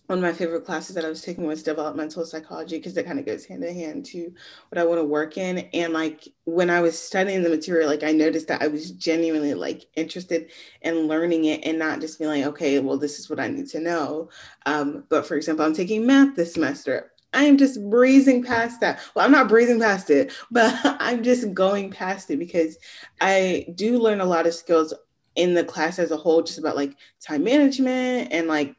one 0.10 0.18
of 0.18 0.24
my 0.24 0.34
favorite 0.34 0.66
classes 0.66 0.96
that 0.96 1.06
I 1.06 1.10
was 1.10 1.22
taking 1.22 1.46
was 1.46 1.62
developmental 1.62 2.26
psychology 2.26 2.78
because 2.78 2.98
it 2.98 3.06
kind 3.06 3.20
of 3.20 3.28
goes 3.28 3.46
hand 3.46 3.64
in 3.64 3.76
hand 3.76 4.06
to 4.08 4.34
what 4.70 4.80
I 4.80 4.84
want 4.84 5.00
to 5.00 5.06
work 5.06 5.38
in. 5.38 5.60
And 5.72 5.94
like 5.94 6.28
when 6.46 6.72
I 6.72 6.82
was 6.82 6.98
studying 7.00 7.44
the 7.44 7.50
material, 7.50 7.88
like 7.88 8.02
I 8.02 8.12
noticed 8.12 8.48
that 8.48 8.64
I 8.64 8.68
was 8.68 8.90
genuinely 8.90 9.54
like 9.54 9.86
interested 9.96 10.50
in 10.82 11.08
learning 11.08 11.46
it 11.46 11.64
and 11.64 11.78
not 11.78 12.02
just 12.02 12.18
being 12.18 12.32
like, 12.32 12.46
okay, 12.46 12.80
well, 12.80 12.98
this 12.98 13.20
is 13.20 13.30
what 13.30 13.40
I 13.40 13.50
need 13.50 13.68
to 13.68 13.80
know. 13.80 14.30
Um, 14.66 15.04
but 15.10 15.28
for 15.28 15.36
example, 15.36 15.64
I'm 15.64 15.76
taking 15.76 16.08
math 16.08 16.36
this 16.36 16.56
semester. 16.56 17.12
I 17.32 17.44
am 17.44 17.60
just 17.60 17.80
breezing 17.92 18.44
past 18.44 18.82
that. 18.82 19.00
Well, 19.14 19.24
I'm 19.24 19.32
not 19.32 19.48
breezing 19.48 19.80
past 19.80 20.10
it, 20.10 20.34
but 20.52 20.74
I'm 20.84 21.22
just 21.22 21.54
going 21.54 21.92
past 21.92 22.32
it 22.32 22.38
because 22.38 22.80
I 23.22 23.68
do 23.76 24.00
learn 24.00 24.22
a 24.22 24.26
lot 24.26 24.48
of 24.48 24.56
skills 24.56 24.92
in 25.36 25.54
the 25.54 25.64
class 25.64 26.00
as 26.00 26.10
a 26.10 26.18
whole, 26.18 26.42
just 26.42 26.58
about 26.58 26.76
like 26.76 26.98
time 27.22 27.44
management 27.44 28.34
and 28.34 28.48
like 28.48 28.76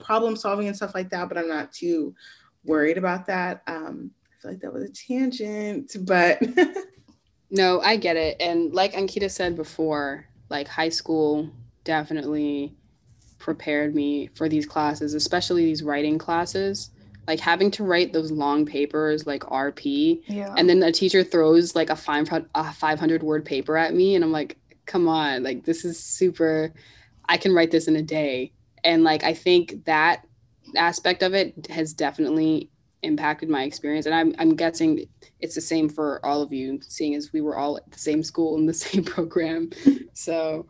problem 0.00 0.36
solving 0.36 0.66
and 0.66 0.76
stuff 0.76 0.94
like 0.94 1.10
that, 1.10 1.28
but 1.28 1.38
I'm 1.38 1.48
not 1.48 1.72
too 1.72 2.14
worried 2.64 2.98
about 2.98 3.26
that. 3.26 3.62
Um, 3.66 4.10
I 4.26 4.42
feel 4.42 4.50
like 4.52 4.60
that 4.60 4.72
was 4.72 4.84
a 4.84 4.92
tangent, 4.92 5.96
but 6.00 6.40
no, 7.50 7.80
I 7.80 7.96
get 7.96 8.16
it. 8.16 8.36
And 8.40 8.72
like 8.74 8.92
Ankita 8.92 9.30
said 9.30 9.56
before, 9.56 10.26
like 10.48 10.68
high 10.68 10.88
school 10.88 11.50
definitely 11.84 12.74
prepared 13.38 13.94
me 13.94 14.28
for 14.34 14.48
these 14.48 14.66
classes, 14.66 15.14
especially 15.14 15.64
these 15.64 15.82
writing 15.82 16.18
classes. 16.18 16.90
Like 17.26 17.40
having 17.40 17.70
to 17.72 17.84
write 17.84 18.12
those 18.12 18.32
long 18.32 18.66
papers 18.66 19.26
like 19.26 19.42
RP, 19.42 20.22
yeah. 20.26 20.52
and 20.56 20.68
then 20.68 20.82
a 20.82 20.90
teacher 20.90 21.22
throws 21.22 21.76
like 21.76 21.90
a 21.90 21.94
five 21.94 22.28
a 22.54 22.72
five 22.72 22.98
hundred 22.98 23.22
word 23.22 23.44
paper 23.44 23.76
at 23.76 23.94
me, 23.94 24.16
and 24.16 24.24
I'm 24.24 24.32
like, 24.32 24.56
come 24.86 25.06
on, 25.06 25.44
like 25.44 25.64
this 25.64 25.84
is 25.84 26.02
super. 26.02 26.72
I 27.28 27.36
can 27.36 27.54
write 27.54 27.70
this 27.70 27.86
in 27.86 27.94
a 27.94 28.02
day 28.02 28.52
and 28.84 29.04
like 29.04 29.24
i 29.24 29.34
think 29.34 29.84
that 29.84 30.26
aspect 30.76 31.22
of 31.22 31.34
it 31.34 31.66
has 31.68 31.92
definitely 31.92 32.70
impacted 33.02 33.48
my 33.48 33.62
experience 33.62 34.06
and 34.06 34.14
i'm, 34.14 34.34
I'm 34.38 34.54
guessing 34.54 35.06
it's 35.40 35.54
the 35.54 35.60
same 35.60 35.88
for 35.88 36.24
all 36.24 36.42
of 36.42 36.52
you 36.52 36.80
seeing 36.82 37.14
as 37.14 37.32
we 37.32 37.40
were 37.40 37.56
all 37.56 37.78
at 37.78 37.90
the 37.90 37.98
same 37.98 38.22
school 38.22 38.56
in 38.56 38.66
the 38.66 38.74
same 38.86 39.04
program 39.04 39.70
so 40.12 40.66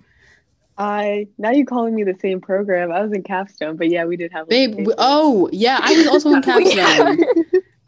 I 0.78 1.28
now 1.36 1.50
you 1.50 1.66
calling 1.66 1.94
me 1.94 2.04
the 2.04 2.16
same 2.22 2.40
program. 2.40 2.90
I 2.90 3.02
was 3.02 3.12
in 3.12 3.22
Capstone, 3.22 3.76
but 3.76 3.90
yeah, 3.90 4.06
we 4.06 4.16
did 4.16 4.32
have. 4.32 4.48
Babe, 4.48 4.74
we, 4.74 4.94
oh 4.96 5.50
yeah, 5.52 5.78
I 5.82 5.94
was 5.94 6.06
also 6.06 6.30
in 6.32 6.40
Capstone. 6.42 7.18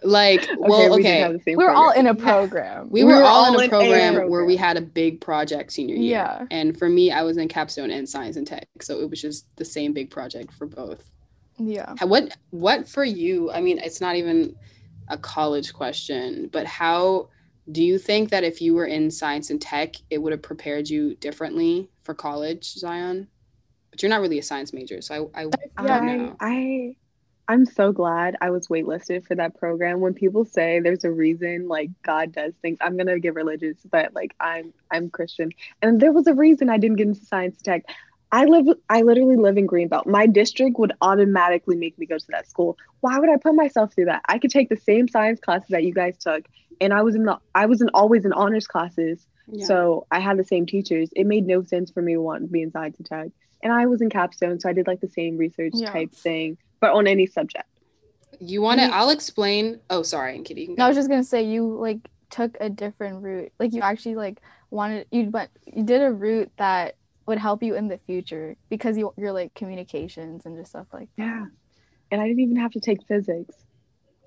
Like 0.04 0.48
well 0.58 0.94
okay, 0.94 1.24
okay. 1.24 1.42
we, 1.46 1.56
we 1.56 1.64
were 1.64 1.70
all 1.70 1.90
in 1.90 2.06
a 2.06 2.14
program. 2.28 2.88
We, 2.90 3.04
we 3.04 3.12
were, 3.12 3.18
were, 3.18 3.24
all, 3.24 3.46
all 3.46 3.58
in, 3.58 3.66
a, 3.66 3.68
program 3.68 4.14
program 4.14 4.30
where 4.30 4.44
we 4.44 4.56
had 4.56 4.76
a 4.76 4.80
big 4.80 5.20
project 5.20 5.72
senior 5.72 5.96
year. 5.96 6.12
Yeah. 6.12 6.46
And 6.50 6.78
for 6.78 6.88
me 6.88 7.10
i 7.12 7.22
was 7.22 7.36
in 7.36 7.48
capstone 7.48 7.90
and 7.90 8.08
science 8.08 8.36
and 8.36 8.46
tech 8.46 8.68
so 8.80 9.00
it 9.00 9.08
was 9.08 9.20
just 9.20 9.46
the 9.56 9.64
same 9.64 9.92
big 9.92 10.10
project 10.10 10.52
for 10.52 10.66
both. 10.66 11.10
Yeah. 11.58 11.94
What 12.02 12.36
what 12.50 12.88
for 12.88 13.04
you 13.04 13.50
i 13.52 13.60
mean 13.60 13.78
it's 13.78 14.00
not 14.00 14.16
even 14.16 14.54
a 15.08 15.18
college 15.18 15.72
question 15.72 16.48
but 16.52 16.66
how 16.66 17.28
do 17.70 17.82
you 17.82 17.98
think 17.98 18.30
that 18.30 18.44
if 18.44 18.60
you 18.60 18.74
were 18.74 18.86
in 18.86 19.10
science 19.10 19.50
and 19.50 19.60
tech 19.60 19.94
it 20.10 20.18
would 20.18 20.32
have 20.32 20.42
prepared 20.42 20.88
you 20.88 21.14
differently 21.16 21.88
for 22.02 22.14
college 22.14 22.64
zion? 22.72 23.28
But 23.90 24.02
you're 24.02 24.10
not 24.10 24.22
really 24.22 24.38
a 24.38 24.42
science 24.42 24.72
major 24.72 25.00
so 25.02 25.30
i 25.34 25.42
i, 25.42 25.84
yeah, 25.84 26.32
I, 26.40 26.48
I 26.48 26.96
I'm 27.52 27.66
so 27.66 27.92
glad 27.92 28.36
I 28.40 28.50
was 28.50 28.68
waitlisted 28.68 29.26
for 29.26 29.34
that 29.34 29.54
program. 29.58 30.00
When 30.00 30.14
people 30.14 30.44
say 30.44 30.80
there's 30.80 31.04
a 31.04 31.10
reason 31.10 31.68
like 31.68 31.90
God 32.02 32.32
does 32.32 32.54
things, 32.62 32.78
I'm 32.80 32.96
gonna 32.96 33.18
get 33.18 33.34
religious, 33.34 33.76
but 33.90 34.14
like 34.14 34.34
I'm 34.40 34.72
I'm 34.90 35.10
Christian. 35.10 35.50
And 35.82 36.00
there 36.00 36.12
was 36.12 36.26
a 36.26 36.34
reason 36.34 36.70
I 36.70 36.78
didn't 36.78 36.96
get 36.96 37.08
into 37.08 37.24
science 37.26 37.60
tech. 37.60 37.82
I 38.32 38.46
live 38.46 38.66
I 38.88 39.02
literally 39.02 39.36
live 39.36 39.58
in 39.58 39.66
Greenbelt. 39.66 40.06
My 40.06 40.26
district 40.26 40.78
would 40.78 40.92
automatically 41.02 41.76
make 41.76 41.98
me 41.98 42.06
go 42.06 42.16
to 42.16 42.26
that 42.30 42.48
school. 42.48 42.78
Why 43.00 43.18
would 43.18 43.28
I 43.28 43.36
put 43.36 43.54
myself 43.54 43.94
through 43.94 44.06
that? 44.06 44.22
I 44.26 44.38
could 44.38 44.50
take 44.50 44.70
the 44.70 44.76
same 44.78 45.06
science 45.08 45.38
classes 45.38 45.68
that 45.68 45.84
you 45.84 45.92
guys 45.92 46.16
took 46.18 46.46
and 46.80 46.94
I 46.94 47.02
was 47.02 47.14
in 47.14 47.24
the 47.24 47.38
I 47.54 47.66
was 47.66 47.82
in 47.82 47.90
always 47.92 48.24
in 48.24 48.32
honors 48.32 48.66
classes. 48.66 49.26
Yeah. 49.46 49.66
So 49.66 50.06
I 50.10 50.20
had 50.20 50.38
the 50.38 50.44
same 50.44 50.64
teachers. 50.64 51.10
It 51.14 51.26
made 51.26 51.46
no 51.46 51.62
sense 51.62 51.90
for 51.90 52.00
me 52.00 52.14
to 52.14 52.20
want 52.22 52.42
to 52.44 52.48
be 52.48 52.62
in 52.62 52.70
science 52.72 52.96
and 52.98 53.06
tech. 53.06 53.28
and 53.62 53.72
I 53.72 53.86
was 53.86 54.00
in 54.00 54.08
capstone, 54.10 54.58
so 54.60 54.68
I 54.68 54.72
did 54.72 54.86
like 54.86 55.00
the 55.00 55.08
same 55.20 55.36
research 55.36 55.74
Yeah. 55.74 55.92
type 55.92 56.12
thing, 56.12 56.56
but 56.82 56.92
on 56.92 57.06
any 57.06 57.24
subject. 57.26 57.64
You 58.40 58.60
want 58.60 58.80
to? 58.80 58.86
I'll 58.86 59.10
explain. 59.10 59.78
Oh, 59.88 60.02
sorry, 60.02 60.40
Kitty. 60.40 60.74
No, 60.76 60.84
I 60.84 60.88
was 60.88 60.96
just 60.96 61.08
gonna 61.08 61.24
say 61.24 61.44
you 61.44 61.64
like 61.78 61.98
took 62.28 62.56
a 62.60 62.68
different 62.68 63.22
route. 63.22 63.52
Like 63.58 63.72
you 63.72 63.80
actually 63.80 64.16
like 64.16 64.40
wanted 64.70 65.06
you 65.10 65.30
went 65.30 65.50
you 65.72 65.84
did 65.84 66.02
a 66.02 66.10
route 66.10 66.50
that 66.56 66.96
would 67.26 67.38
help 67.38 67.62
you 67.62 67.76
in 67.76 67.86
the 67.88 67.98
future 67.98 68.56
because 68.68 68.98
you 68.98 69.14
you're 69.16 69.32
like 69.32 69.54
communications 69.54 70.44
and 70.44 70.56
just 70.58 70.70
stuff 70.70 70.86
like 70.92 71.08
that. 71.16 71.22
Yeah. 71.24 71.44
And 72.10 72.20
I 72.20 72.26
didn't 72.26 72.40
even 72.40 72.56
have 72.56 72.72
to 72.72 72.80
take 72.80 72.98
physics. 73.06 73.54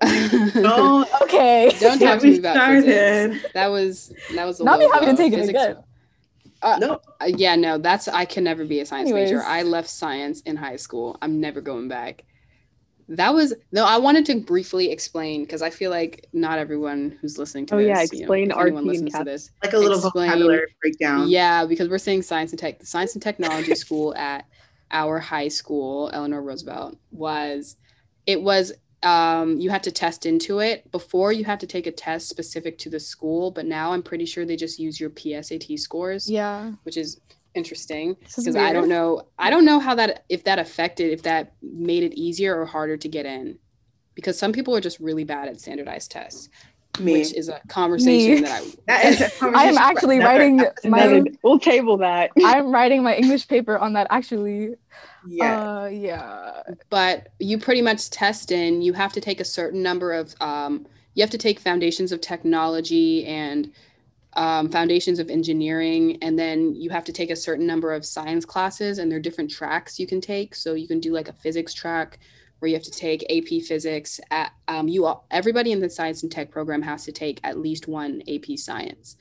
Don't 0.00 1.08
Okay. 1.22 1.74
Don't 1.78 1.98
talk 1.98 2.20
to 2.20 2.26
me 2.26 2.32
me 2.32 2.38
about 2.38 2.54
started. 2.56 2.84
physics. 2.84 3.52
That 3.52 3.66
was 3.68 4.12
that 4.34 4.44
was 4.46 4.60
a 4.60 4.64
Not 4.64 4.78
me 4.78 4.86
low 4.86 4.92
having 4.92 5.10
to 5.10 5.16
take 5.16 5.32
it 5.32 5.36
Physics- 5.40 5.58
again. 5.62 5.76
Uh, 6.62 6.78
No. 6.80 7.00
uh, 7.20 7.26
yeah, 7.26 7.54
no, 7.54 7.76
that's 7.76 8.08
I 8.08 8.24
can 8.24 8.44
never 8.44 8.64
be 8.64 8.80
a 8.80 8.86
science 8.86 9.10
major. 9.12 9.42
I 9.42 9.62
left 9.62 9.90
science 9.90 10.40
in 10.40 10.56
high 10.56 10.76
school. 10.76 11.18
I'm 11.20 11.38
never 11.38 11.60
going 11.60 11.88
back. 11.88 12.24
That 13.08 13.34
was 13.34 13.54
no. 13.72 13.84
I 13.84 13.98
wanted 13.98 14.26
to 14.26 14.40
briefly 14.40 14.90
explain 14.90 15.42
because 15.44 15.62
I 15.62 15.70
feel 15.70 15.90
like 15.90 16.26
not 16.32 16.58
everyone 16.58 17.16
who's 17.20 17.38
listening 17.38 17.66
to 17.66 17.76
Oh, 17.76 17.78
this. 17.78 17.86
yeah, 17.86 18.00
you 18.00 18.06
know, 18.06 18.24
explain 18.24 18.50
if 18.50 18.56
anyone 18.56 18.72
RT 18.72 18.78
and 18.78 18.86
listens 18.86 19.12
to 19.14 19.24
this. 19.24 19.50
Like 19.62 19.72
a 19.74 19.78
little 19.78 19.98
Explain- 19.98 20.28
vocabulary 20.28 20.66
breakdown. 20.82 21.28
Yeah, 21.28 21.64
because 21.66 21.88
we're 21.88 21.98
saying 21.98 22.22
science 22.22 22.50
and 22.50 22.58
tech. 22.58 22.80
The 22.80 22.86
science 22.86 23.14
and 23.14 23.22
technology 23.22 23.74
school 23.84 24.14
at 24.16 24.46
our 24.90 25.18
high 25.20 25.48
school, 25.48 26.10
Eleanor 26.12 26.42
Roosevelt, 26.42 26.96
was 27.12 27.76
it 28.26 28.42
was 28.42 28.72
um, 29.02 29.60
you 29.60 29.70
had 29.70 29.84
to 29.84 29.92
test 29.92 30.26
into 30.26 30.58
it 30.58 30.90
before. 30.90 31.30
You 31.30 31.44
had 31.44 31.60
to 31.60 31.66
take 31.66 31.86
a 31.86 31.92
test 31.92 32.28
specific 32.28 32.76
to 32.78 32.90
the 32.90 32.98
school, 32.98 33.52
but 33.52 33.66
now 33.66 33.92
I'm 33.92 34.02
pretty 34.02 34.24
sure 34.26 34.44
they 34.44 34.56
just 34.56 34.80
use 34.80 34.98
your 34.98 35.10
PSAT 35.10 35.78
scores, 35.78 36.28
Yeah. 36.28 36.72
which 36.82 36.96
is 36.96 37.20
interesting 37.56 38.16
because 38.20 38.54
I 38.56 38.72
don't 38.72 38.88
know. 38.88 39.28
I 39.38 39.50
don't 39.50 39.64
know 39.64 39.78
how 39.78 39.94
that 39.96 40.24
if 40.28 40.44
that 40.44 40.58
affected 40.58 41.12
if 41.12 41.22
that 41.22 41.54
made 41.62 42.02
it 42.02 42.14
easier 42.14 42.60
or 42.60 42.66
harder 42.66 42.96
to 42.96 43.08
get 43.08 43.26
in. 43.26 43.58
Because 44.14 44.38
some 44.38 44.52
people 44.52 44.74
are 44.74 44.80
just 44.80 44.98
really 44.98 45.24
bad 45.24 45.46
at 45.48 45.60
standardized 45.60 46.10
tests, 46.10 46.48
Me. 46.98 47.12
which 47.12 47.34
is 47.34 47.50
a 47.50 47.60
conversation 47.68 48.36
Me. 48.36 48.40
that 48.42 48.62
I 48.62 48.72
That 48.86 49.04
is 49.04 49.20
a 49.20 49.24
I 49.24 49.26
am 49.26 49.30
conversation 49.38 49.74
for 49.74 49.80
actually 49.82 50.16
another 50.16 50.38
writing 50.38 50.56
my 50.84 50.98
Noted. 51.04 51.38
We'll 51.42 51.58
table 51.58 51.96
that. 51.98 52.30
I'm 52.44 52.70
writing 52.70 53.02
my 53.02 53.14
English 53.14 53.48
paper 53.48 53.76
on 53.78 53.92
that 53.94 54.06
actually. 54.10 54.74
Yeah. 55.26 55.60
Uh 55.60 55.86
yeah. 55.86 56.62
but 56.88 57.28
you 57.38 57.58
pretty 57.58 57.82
much 57.82 58.10
test 58.10 58.52
in 58.52 58.80
you 58.80 58.92
have 58.92 59.12
to 59.14 59.20
take 59.20 59.40
a 59.40 59.44
certain 59.44 59.82
number 59.82 60.12
of 60.12 60.34
um, 60.40 60.86
you 61.14 61.22
have 61.22 61.30
to 61.30 61.38
take 61.38 61.58
foundations 61.58 62.12
of 62.12 62.20
technology 62.20 63.26
and 63.26 63.72
um, 64.36 64.68
foundations 64.68 65.18
of 65.18 65.30
engineering 65.30 66.18
and 66.22 66.38
then 66.38 66.74
you 66.74 66.90
have 66.90 67.04
to 67.04 67.12
take 67.12 67.30
a 67.30 67.36
certain 67.36 67.66
number 67.66 67.92
of 67.92 68.04
science 68.04 68.44
classes 68.44 68.98
and 68.98 69.10
there 69.10 69.18
are 69.18 69.22
different 69.22 69.50
tracks 69.50 69.98
you 69.98 70.06
can 70.06 70.20
take. 70.20 70.54
So 70.54 70.74
you 70.74 70.86
can 70.86 71.00
do 71.00 71.12
like 71.12 71.28
a 71.28 71.32
physics 71.32 71.72
track 71.74 72.18
where 72.58 72.68
you 72.68 72.74
have 72.74 72.84
to 72.84 72.90
take 72.90 73.24
ap 73.30 73.62
physics 73.62 74.20
at 74.30 74.52
um, 74.68 74.88
you 74.88 75.06
all, 75.06 75.26
everybody 75.30 75.72
in 75.72 75.80
the 75.80 75.90
science 75.90 76.22
and 76.22 76.30
tech 76.30 76.50
program 76.50 76.82
has 76.82 77.04
to 77.04 77.12
take 77.12 77.40
at 77.44 77.58
least 77.58 77.88
one 77.88 78.22
ap 78.28 78.44
science. 78.56 79.16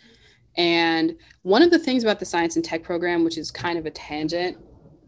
And 0.57 1.17
one 1.41 1.61
of 1.61 1.71
the 1.71 1.79
things 1.79 2.03
about 2.03 2.19
the 2.19 2.25
science 2.25 2.55
and 2.57 2.63
tech 2.63 2.83
program 2.83 3.23
which 3.23 3.37
is 3.37 3.51
kind 3.51 3.77
of 3.77 3.85
a 3.85 3.91
tangent 3.91 4.57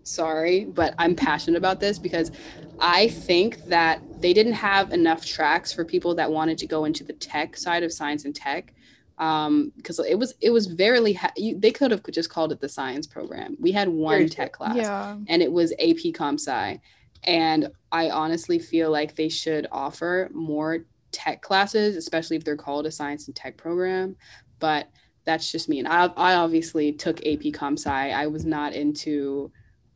sorry 0.03 0.63
but 0.63 0.93
i'm 0.97 1.13
passionate 1.13 1.57
about 1.57 1.81
this 1.81 1.99
because 1.99 2.31
I 2.79 3.07
think 3.07 3.65
that 3.65 4.01
they 4.21 4.33
didn't 4.33 4.53
have 4.53 4.93
enough 4.93 5.25
tracks 5.25 5.73
for 5.73 5.83
people 5.83 6.15
that 6.15 6.31
wanted 6.31 6.57
to 6.59 6.67
go 6.67 6.85
into 6.85 7.03
the 7.03 7.13
tech 7.13 7.57
side 7.57 7.83
of 7.83 7.91
science 7.91 8.23
and 8.23 8.35
tech 8.35 8.73
um 9.19 9.71
because 9.75 9.99
it 9.99 10.15
was 10.17 10.35
it 10.41 10.51
was 10.51 10.67
very 10.67 11.13
ha- 11.13 11.31
you, 11.35 11.59
they 11.59 11.71
could 11.71 11.91
have 11.91 12.03
just 12.11 12.29
called 12.29 12.51
it 12.51 12.59
the 12.61 12.69
science 12.69 13.07
program. 13.07 13.57
We 13.59 13.71
had 13.71 13.89
one 13.89 14.29
tech 14.29 14.53
class 14.53 14.75
Yeah. 14.75 15.17
and 15.27 15.41
it 15.41 15.51
was 15.51 15.73
ap 15.73 16.13
comp 16.13 16.39
sci. 16.39 16.79
And 17.23 17.69
i 17.91 18.09
honestly 18.09 18.59
feel 18.59 18.91
like 18.91 19.15
they 19.15 19.29
should 19.29 19.67
offer 19.71 20.29
more 20.33 20.85
tech 21.11 21.41
classes 21.41 21.95
especially 21.95 22.35
if 22.37 22.43
they're 22.43 22.55
called 22.57 22.85
a 22.85 22.91
science 22.91 23.27
and 23.27 23.35
tech 23.35 23.57
program. 23.57 24.15
But 24.59 24.89
that's 25.25 25.51
just 25.51 25.67
me. 25.67 25.79
And 25.79 25.87
i, 25.87 26.05
I 26.15 26.35
obviously 26.35 26.91
took 26.93 27.25
ap 27.25 27.41
comp 27.53 27.79
sci. 27.79 27.89
I 28.11 28.27
was 28.27 28.45
not 28.45 28.73
into 28.73 29.51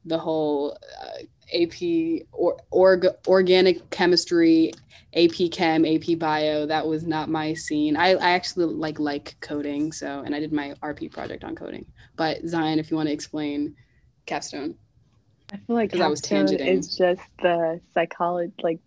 the 0.06 0.18
whole 0.18 0.78
uh, 1.04 1.24
AP 1.54 2.24
or 2.32 2.58
org, 2.72 3.06
organic 3.28 3.90
chemistry, 3.90 4.72
AP 5.16 5.52
Chem, 5.52 5.86
AP 5.86 6.18
Bio. 6.18 6.66
That 6.66 6.88
was 6.88 7.06
not 7.06 7.30
my 7.30 7.54
scene. 7.54 7.96
I, 7.98 8.12
I 8.16 8.32
actually 8.32 8.66
like 8.66 9.00
like 9.00 9.36
coding, 9.42 9.92
so 9.92 10.22
and 10.26 10.34
I 10.34 10.40
did 10.40 10.54
my 10.54 10.74
RP 10.82 11.12
project 11.12 11.44
on 11.44 11.56
coding. 11.56 11.86
But 12.16 12.46
Zion, 12.48 12.80
if 12.80 12.90
you 12.92 12.98
want 12.98 13.08
to 13.08 13.14
explain 13.14 13.76
capstone, 14.26 14.76
I 15.52 15.58
feel 15.58 15.76
like 15.76 15.92
'Cause 15.92 16.02
I 16.02 16.08
was 16.08 16.22
capstone 16.22 16.58
tangenting. 16.58 16.78
is 16.80 16.96
just 16.98 17.22
the 17.42 17.82
psychology, 17.94 18.54
like 18.64 18.80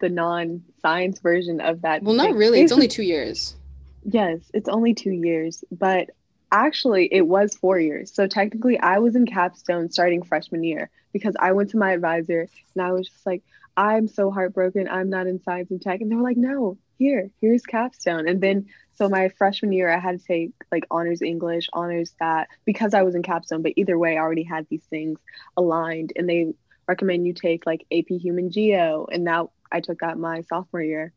the 0.00 0.08
non-science 0.08 1.20
version 1.20 1.60
of 1.60 1.82
that. 1.82 2.02
well, 2.02 2.14
not 2.14 2.34
really. 2.34 2.60
It's 2.60 2.72
only 2.72 2.88
two 2.98 3.02
years. 3.02 3.56
Yes, 4.04 4.38
it's 4.54 4.68
only 4.68 4.94
two 4.94 5.10
years, 5.10 5.64
but 5.70 6.10
actually 6.50 7.08
it 7.12 7.26
was 7.26 7.54
four 7.54 7.78
years. 7.78 8.12
So 8.14 8.26
technically, 8.26 8.78
I 8.78 8.98
was 8.98 9.16
in 9.16 9.26
capstone 9.26 9.90
starting 9.90 10.22
freshman 10.22 10.64
year 10.64 10.90
because 11.12 11.34
I 11.38 11.52
went 11.52 11.70
to 11.70 11.78
my 11.78 11.92
advisor 11.92 12.48
and 12.74 12.82
I 12.82 12.92
was 12.92 13.08
just 13.08 13.26
like, 13.26 13.42
I'm 13.76 14.08
so 14.08 14.30
heartbroken. 14.30 14.88
I'm 14.88 15.08
not 15.08 15.26
in 15.26 15.40
science 15.42 15.70
and 15.70 15.80
tech. 15.80 16.00
And 16.00 16.10
they 16.10 16.16
were 16.16 16.22
like, 16.22 16.36
no, 16.36 16.78
here, 16.98 17.30
here's 17.40 17.62
capstone. 17.62 18.28
And 18.28 18.40
then, 18.40 18.66
so 18.94 19.08
my 19.08 19.28
freshman 19.28 19.72
year, 19.72 19.88
I 19.88 20.00
had 20.00 20.18
to 20.18 20.26
take 20.26 20.50
like 20.72 20.84
honors 20.90 21.22
English, 21.22 21.68
honors 21.72 22.12
that 22.18 22.48
because 22.64 22.92
I 22.92 23.02
was 23.02 23.14
in 23.14 23.22
capstone. 23.22 23.62
But 23.62 23.74
either 23.76 23.96
way, 23.96 24.16
I 24.16 24.20
already 24.20 24.42
had 24.42 24.66
these 24.68 24.82
things 24.90 25.20
aligned 25.56 26.12
and 26.16 26.28
they 26.28 26.54
recommend 26.88 27.26
you 27.26 27.32
take 27.32 27.66
like 27.66 27.86
AP 27.92 28.08
Human 28.08 28.50
Geo. 28.50 29.06
And 29.12 29.22
now 29.22 29.50
I 29.70 29.80
took 29.80 30.00
that 30.00 30.18
my 30.18 30.42
sophomore 30.42 30.82
year. 30.82 31.12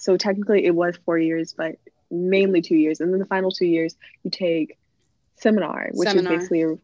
So 0.00 0.16
technically, 0.16 0.64
it 0.64 0.74
was 0.74 0.96
four 1.04 1.18
years, 1.18 1.54
but 1.56 1.76
mainly 2.12 2.62
two 2.62 2.76
years. 2.76 3.00
And 3.00 3.12
then 3.12 3.18
the 3.18 3.26
final 3.26 3.50
two 3.50 3.66
years, 3.66 3.96
you 4.22 4.30
take 4.30 4.78
seminar, 5.36 5.88
which 5.92 6.08
Seminar. 6.08 6.34
is 6.34 6.38
basically 6.38 6.62
a 6.62 6.74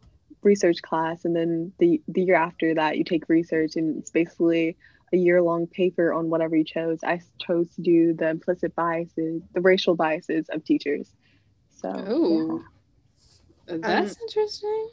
research 0.43 0.83
class. 0.83 1.25
And 1.25 1.37
then 1.37 1.73
the, 1.79 2.01
the 2.09 2.23
year 2.23 2.37
after 2.37 2.75
that, 2.75 2.97
you 2.97 3.05
take 3.05 3.29
research, 3.29 3.77
and 3.77 3.99
it's 3.99 4.11
basically 4.11 4.77
a 5.13 5.17
year 5.17 5.41
long 5.43 5.67
paper 5.67 6.13
on 6.13 6.31
whatever 6.31 6.57
you 6.57 6.65
chose. 6.65 7.01
I 7.03 7.21
chose 7.39 7.69
to 7.77 7.83
do 7.83 8.15
the 8.15 8.31
implicit 8.31 8.75
biases, 8.75 9.43
the 9.53 9.61
racial 9.61 9.95
biases 9.95 10.49
of 10.49 10.65
teachers. 10.65 11.09
So, 11.77 11.93
Oh, 11.95 12.65
that's 13.67 14.13
um, 14.13 14.17
interesting. 14.23 14.91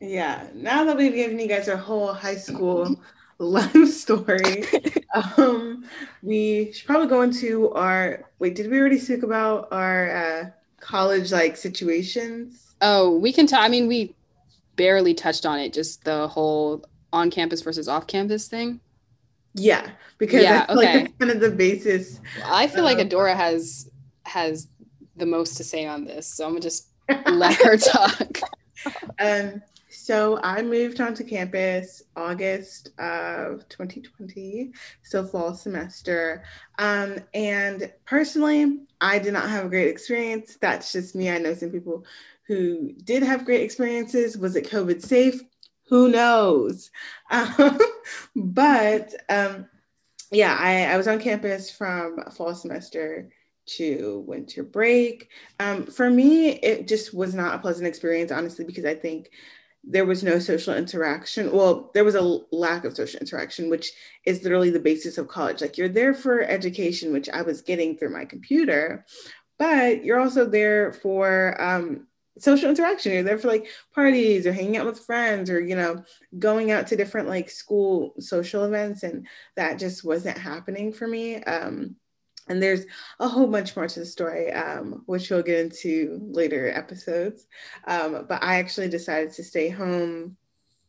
Yeah. 0.00 0.46
Now 0.54 0.84
that 0.84 0.96
we've 0.96 1.14
given 1.14 1.38
you 1.38 1.46
guys 1.46 1.68
our 1.68 1.76
whole 1.76 2.12
high 2.12 2.36
school 2.36 3.00
life 3.44 3.88
story, 3.92 4.64
um, 5.36 5.84
we 6.22 6.72
should 6.72 6.86
probably 6.86 7.08
go 7.08 7.22
into 7.22 7.70
our. 7.72 8.24
Wait, 8.38 8.54
did 8.54 8.70
we 8.70 8.78
already 8.78 8.98
speak 8.98 9.22
about 9.22 9.68
our 9.72 10.10
uh, 10.16 10.50
college 10.80 11.32
like 11.32 11.56
situations? 11.56 12.74
Oh, 12.80 13.18
we 13.18 13.32
can. 13.32 13.46
I 13.54 13.68
mean, 13.68 13.86
we 13.88 14.16
barely 14.76 15.14
touched 15.14 15.46
on 15.46 15.58
it. 15.60 15.72
Just 15.72 16.04
the 16.04 16.28
whole 16.28 16.84
on 17.12 17.30
campus 17.30 17.62
versus 17.62 17.88
off 17.88 18.06
campus 18.06 18.48
thing. 18.48 18.80
Yeah, 19.54 19.92
because 20.18 20.42
Yeah, 20.42 20.66
feel 20.66 20.76
like 20.76 20.92
okay. 20.92 20.92
that's 20.92 21.12
kind 21.18 21.30
of 21.30 21.40
the 21.40 21.50
basis. 21.50 22.20
I 22.42 22.66
feel 22.66 22.84
like 22.84 22.98
Um, 22.98 23.08
Adaora 23.08 23.36
has 23.36 23.88
has 24.24 24.68
the 25.16 25.26
most 25.26 25.56
to 25.58 25.64
say 25.64 25.86
on 25.86 26.04
this, 26.04 26.26
so 26.28 26.44
I'm 26.44 26.52
gonna 26.52 26.60
just 26.60 26.88
let 27.26 27.54
her 27.62 27.76
talk. 27.78 28.44
Um, 29.18 29.62
so 30.04 30.38
I 30.42 30.60
moved 30.60 31.00
onto 31.00 31.24
campus 31.24 32.02
August 32.14 32.90
of 32.98 33.66
2020, 33.70 34.70
so 35.00 35.24
fall 35.24 35.54
semester. 35.54 36.44
Um, 36.78 37.20
and 37.32 37.90
personally, 38.04 38.80
I 39.00 39.18
did 39.18 39.32
not 39.32 39.48
have 39.48 39.64
a 39.64 39.68
great 39.70 39.88
experience. 39.88 40.58
That's 40.60 40.92
just 40.92 41.14
me. 41.14 41.30
I 41.30 41.38
know 41.38 41.54
some 41.54 41.70
people 41.70 42.04
who 42.46 42.92
did 43.04 43.22
have 43.22 43.46
great 43.46 43.62
experiences. 43.62 44.36
Was 44.36 44.56
it 44.56 44.68
COVID 44.68 45.00
safe? 45.00 45.40
Who 45.88 46.10
knows? 46.10 46.90
Um, 47.30 47.78
but 48.36 49.14
um, 49.30 49.66
yeah, 50.30 50.54
I, 50.60 50.84
I 50.84 50.98
was 50.98 51.08
on 51.08 51.18
campus 51.18 51.70
from 51.70 52.22
fall 52.36 52.54
semester 52.54 53.30
to 53.78 54.22
winter 54.26 54.64
break. 54.64 55.30
Um, 55.58 55.86
for 55.86 56.10
me, 56.10 56.50
it 56.50 56.86
just 56.86 57.14
was 57.14 57.34
not 57.34 57.54
a 57.54 57.58
pleasant 57.58 57.86
experience, 57.86 58.30
honestly, 58.30 58.66
because 58.66 58.84
I 58.84 58.94
think 58.94 59.30
there 59.86 60.06
was 60.06 60.22
no 60.22 60.38
social 60.38 60.74
interaction. 60.74 61.52
Well, 61.52 61.90
there 61.94 62.04
was 62.04 62.14
a 62.14 62.40
lack 62.50 62.84
of 62.84 62.96
social 62.96 63.20
interaction, 63.20 63.68
which 63.68 63.92
is 64.24 64.42
literally 64.42 64.70
the 64.70 64.80
basis 64.80 65.18
of 65.18 65.28
college. 65.28 65.60
Like 65.60 65.76
you're 65.76 65.88
there 65.88 66.14
for 66.14 66.42
education, 66.42 67.12
which 67.12 67.28
I 67.28 67.42
was 67.42 67.62
getting 67.62 67.96
through 67.96 68.10
my 68.10 68.24
computer, 68.24 69.04
but 69.58 70.04
you're 70.04 70.20
also 70.20 70.46
there 70.46 70.92
for 70.92 71.60
um, 71.60 72.06
social 72.38 72.70
interaction. 72.70 73.12
You're 73.12 73.22
there 73.22 73.38
for 73.38 73.48
like 73.48 73.68
parties 73.94 74.46
or 74.46 74.52
hanging 74.52 74.76
out 74.76 74.86
with 74.86 75.04
friends 75.04 75.50
or, 75.50 75.60
you 75.60 75.76
know, 75.76 76.02
going 76.38 76.70
out 76.70 76.86
to 76.88 76.96
different 76.96 77.28
like 77.28 77.50
school 77.50 78.14
social 78.18 78.64
events. 78.64 79.02
And 79.02 79.26
that 79.56 79.78
just 79.78 80.04
wasn't 80.04 80.38
happening 80.38 80.92
for 80.92 81.06
me. 81.06 81.36
Um, 81.36 81.96
and 82.48 82.62
there's 82.62 82.84
a 83.20 83.28
whole 83.28 83.46
bunch 83.46 83.74
more 83.76 83.88
to 83.88 84.00
the 84.00 84.06
story, 84.06 84.52
um, 84.52 85.02
which 85.06 85.30
we'll 85.30 85.42
get 85.42 85.60
into 85.60 86.18
later 86.22 86.70
episodes. 86.70 87.46
Um, 87.86 88.26
but 88.28 88.42
I 88.42 88.56
actually 88.56 88.88
decided 88.88 89.32
to 89.32 89.44
stay 89.44 89.68
home 89.68 90.36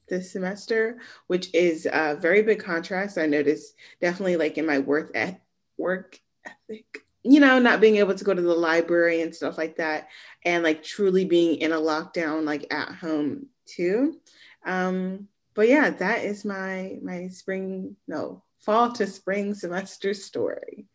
this 0.07 0.31
semester, 0.31 0.99
which 1.27 1.53
is 1.53 1.87
a 1.91 2.15
very 2.15 2.41
big 2.41 2.63
contrast. 2.63 3.17
I 3.17 3.25
noticed 3.25 3.75
definitely 4.01 4.37
like 4.37 4.57
in 4.57 4.65
my 4.65 4.79
work 4.79 5.11
et- 5.15 5.41
work 5.77 6.19
ethic, 6.45 7.05
you 7.23 7.39
know, 7.39 7.59
not 7.59 7.81
being 7.81 7.97
able 7.97 8.15
to 8.15 8.23
go 8.23 8.33
to 8.33 8.41
the 8.41 8.53
library 8.53 9.21
and 9.21 9.33
stuff 9.33 9.57
like 9.57 9.77
that, 9.77 10.09
and 10.43 10.63
like 10.63 10.83
truly 10.83 11.25
being 11.25 11.55
in 11.59 11.71
a 11.71 11.77
lockdown, 11.77 12.45
like 12.45 12.71
at 12.71 12.89
home 12.89 13.47
too. 13.65 14.19
Um, 14.65 15.27
but 15.53 15.67
yeah, 15.69 15.89
that 15.89 16.23
is 16.25 16.45
my 16.45 16.99
my 17.01 17.29
spring 17.29 17.95
no 18.07 18.43
fall 18.59 18.91
to 18.93 19.07
spring 19.07 19.53
semester 19.55 20.13
story. 20.13 20.87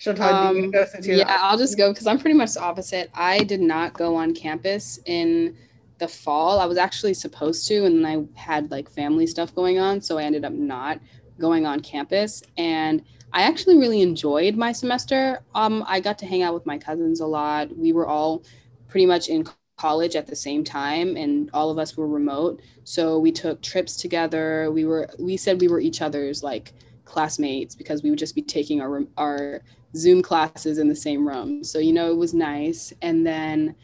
Chantal, 0.00 0.28
um, 0.28 0.70
go 0.70 0.86
yeah, 1.02 1.36
I'll 1.42 1.58
just 1.58 1.76
go 1.76 1.92
because 1.92 2.06
I'm 2.06 2.18
pretty 2.18 2.36
much 2.36 2.54
the 2.54 2.62
opposite. 2.62 3.10
I 3.12 3.40
did 3.40 3.60
not 3.60 3.92
go 3.92 4.16
on 4.16 4.32
campus 4.34 4.98
in 5.04 5.54
the 5.98 6.08
fall. 6.08 6.58
I 6.58 6.64
was 6.64 6.78
actually 6.78 7.12
supposed 7.12 7.68
to, 7.68 7.84
and 7.84 8.02
then 8.02 8.06
I 8.06 8.40
had 8.40 8.70
like 8.70 8.90
family 8.90 9.26
stuff 9.26 9.54
going 9.54 9.78
on, 9.78 10.00
so 10.00 10.16
I 10.16 10.22
ended 10.22 10.46
up 10.46 10.54
not 10.54 11.00
going 11.38 11.66
on 11.66 11.80
campus. 11.80 12.42
And 12.56 13.04
I 13.34 13.42
actually 13.42 13.76
really 13.76 14.00
enjoyed 14.00 14.56
my 14.56 14.72
semester. 14.72 15.42
Um, 15.54 15.84
I 15.86 16.00
got 16.00 16.18
to 16.20 16.26
hang 16.26 16.42
out 16.42 16.54
with 16.54 16.64
my 16.64 16.78
cousins 16.78 17.20
a 17.20 17.26
lot. 17.26 17.76
We 17.76 17.92
were 17.92 18.06
all 18.06 18.42
pretty 18.88 19.04
much 19.04 19.28
in 19.28 19.46
college 19.76 20.16
at 20.16 20.26
the 20.26 20.36
same 20.36 20.64
time 20.64 21.16
and 21.16 21.48
all 21.54 21.70
of 21.70 21.78
us 21.78 21.96
were 21.96 22.06
remote 22.06 22.60
so 22.84 23.18
we 23.18 23.32
took 23.32 23.62
trips 23.62 23.96
together 23.96 24.70
we 24.70 24.84
were 24.84 25.08
we 25.18 25.38
said 25.38 25.58
we 25.58 25.68
were 25.68 25.80
each 25.80 26.02
other's 26.02 26.42
like 26.42 26.74
classmates 27.06 27.74
because 27.74 28.02
we 28.02 28.10
would 28.10 28.18
just 28.18 28.34
be 28.34 28.42
taking 28.42 28.82
our 28.82 29.04
our 29.16 29.62
zoom 29.96 30.22
classes 30.22 30.78
in 30.78 30.88
the 30.88 30.96
same 30.96 31.26
room. 31.26 31.64
So 31.64 31.78
you 31.78 31.92
know 31.92 32.10
it 32.10 32.16
was 32.16 32.34
nice. 32.34 32.92
And 33.02 33.26
then 33.26 33.74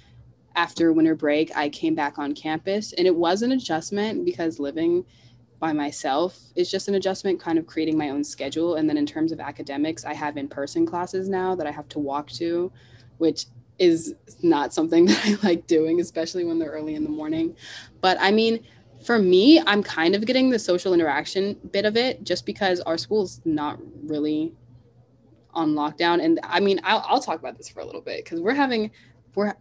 after 0.54 0.92
winter 0.92 1.14
break 1.14 1.54
i 1.54 1.68
came 1.68 1.94
back 1.94 2.18
on 2.18 2.34
campus. 2.34 2.92
And 2.94 3.06
it 3.06 3.14
was 3.14 3.42
an 3.42 3.52
adjustment 3.52 4.24
because 4.24 4.58
living 4.58 5.04
by 5.58 5.72
myself 5.72 6.38
is 6.54 6.70
just 6.70 6.88
an 6.88 6.94
adjustment 6.94 7.40
kind 7.40 7.58
of 7.58 7.66
creating 7.66 7.96
my 7.96 8.10
own 8.10 8.24
schedule. 8.24 8.76
And 8.76 8.88
then 8.88 8.96
in 8.96 9.06
terms 9.06 9.32
of 9.32 9.40
academics 9.40 10.04
i 10.04 10.14
have 10.14 10.36
in-person 10.36 10.86
classes 10.86 11.28
now 11.28 11.54
that 11.54 11.66
i 11.66 11.70
have 11.70 11.88
to 11.90 11.98
walk 11.98 12.30
to 12.32 12.72
which 13.18 13.46
is 13.78 14.14
not 14.42 14.72
something 14.72 15.06
that 15.06 15.24
I 15.24 15.36
like 15.46 15.66
doing, 15.66 16.00
especially 16.00 16.44
when 16.44 16.58
they're 16.58 16.70
early 16.70 16.94
in 16.94 17.04
the 17.04 17.10
morning. 17.10 17.56
But 18.00 18.16
I 18.20 18.30
mean, 18.30 18.64
for 19.04 19.18
me, 19.18 19.60
I'm 19.66 19.82
kind 19.82 20.14
of 20.14 20.24
getting 20.26 20.50
the 20.50 20.58
social 20.58 20.94
interaction 20.94 21.54
bit 21.72 21.84
of 21.84 21.96
it 21.96 22.24
just 22.24 22.46
because 22.46 22.80
our 22.80 22.98
school's 22.98 23.40
not 23.44 23.78
really 24.04 24.52
on 25.56 25.74
lockdown. 25.74 26.22
And 26.22 26.38
I 26.42 26.60
mean, 26.60 26.80
I'll, 26.84 27.04
I'll 27.08 27.20
talk 27.20 27.38
about 27.38 27.56
this 27.56 27.68
for 27.68 27.80
a 27.80 27.84
little 27.84 28.00
bit 28.00 28.24
because 28.24 28.40
we're 28.40 28.54
having, 28.54 28.90
we're, 29.34 29.54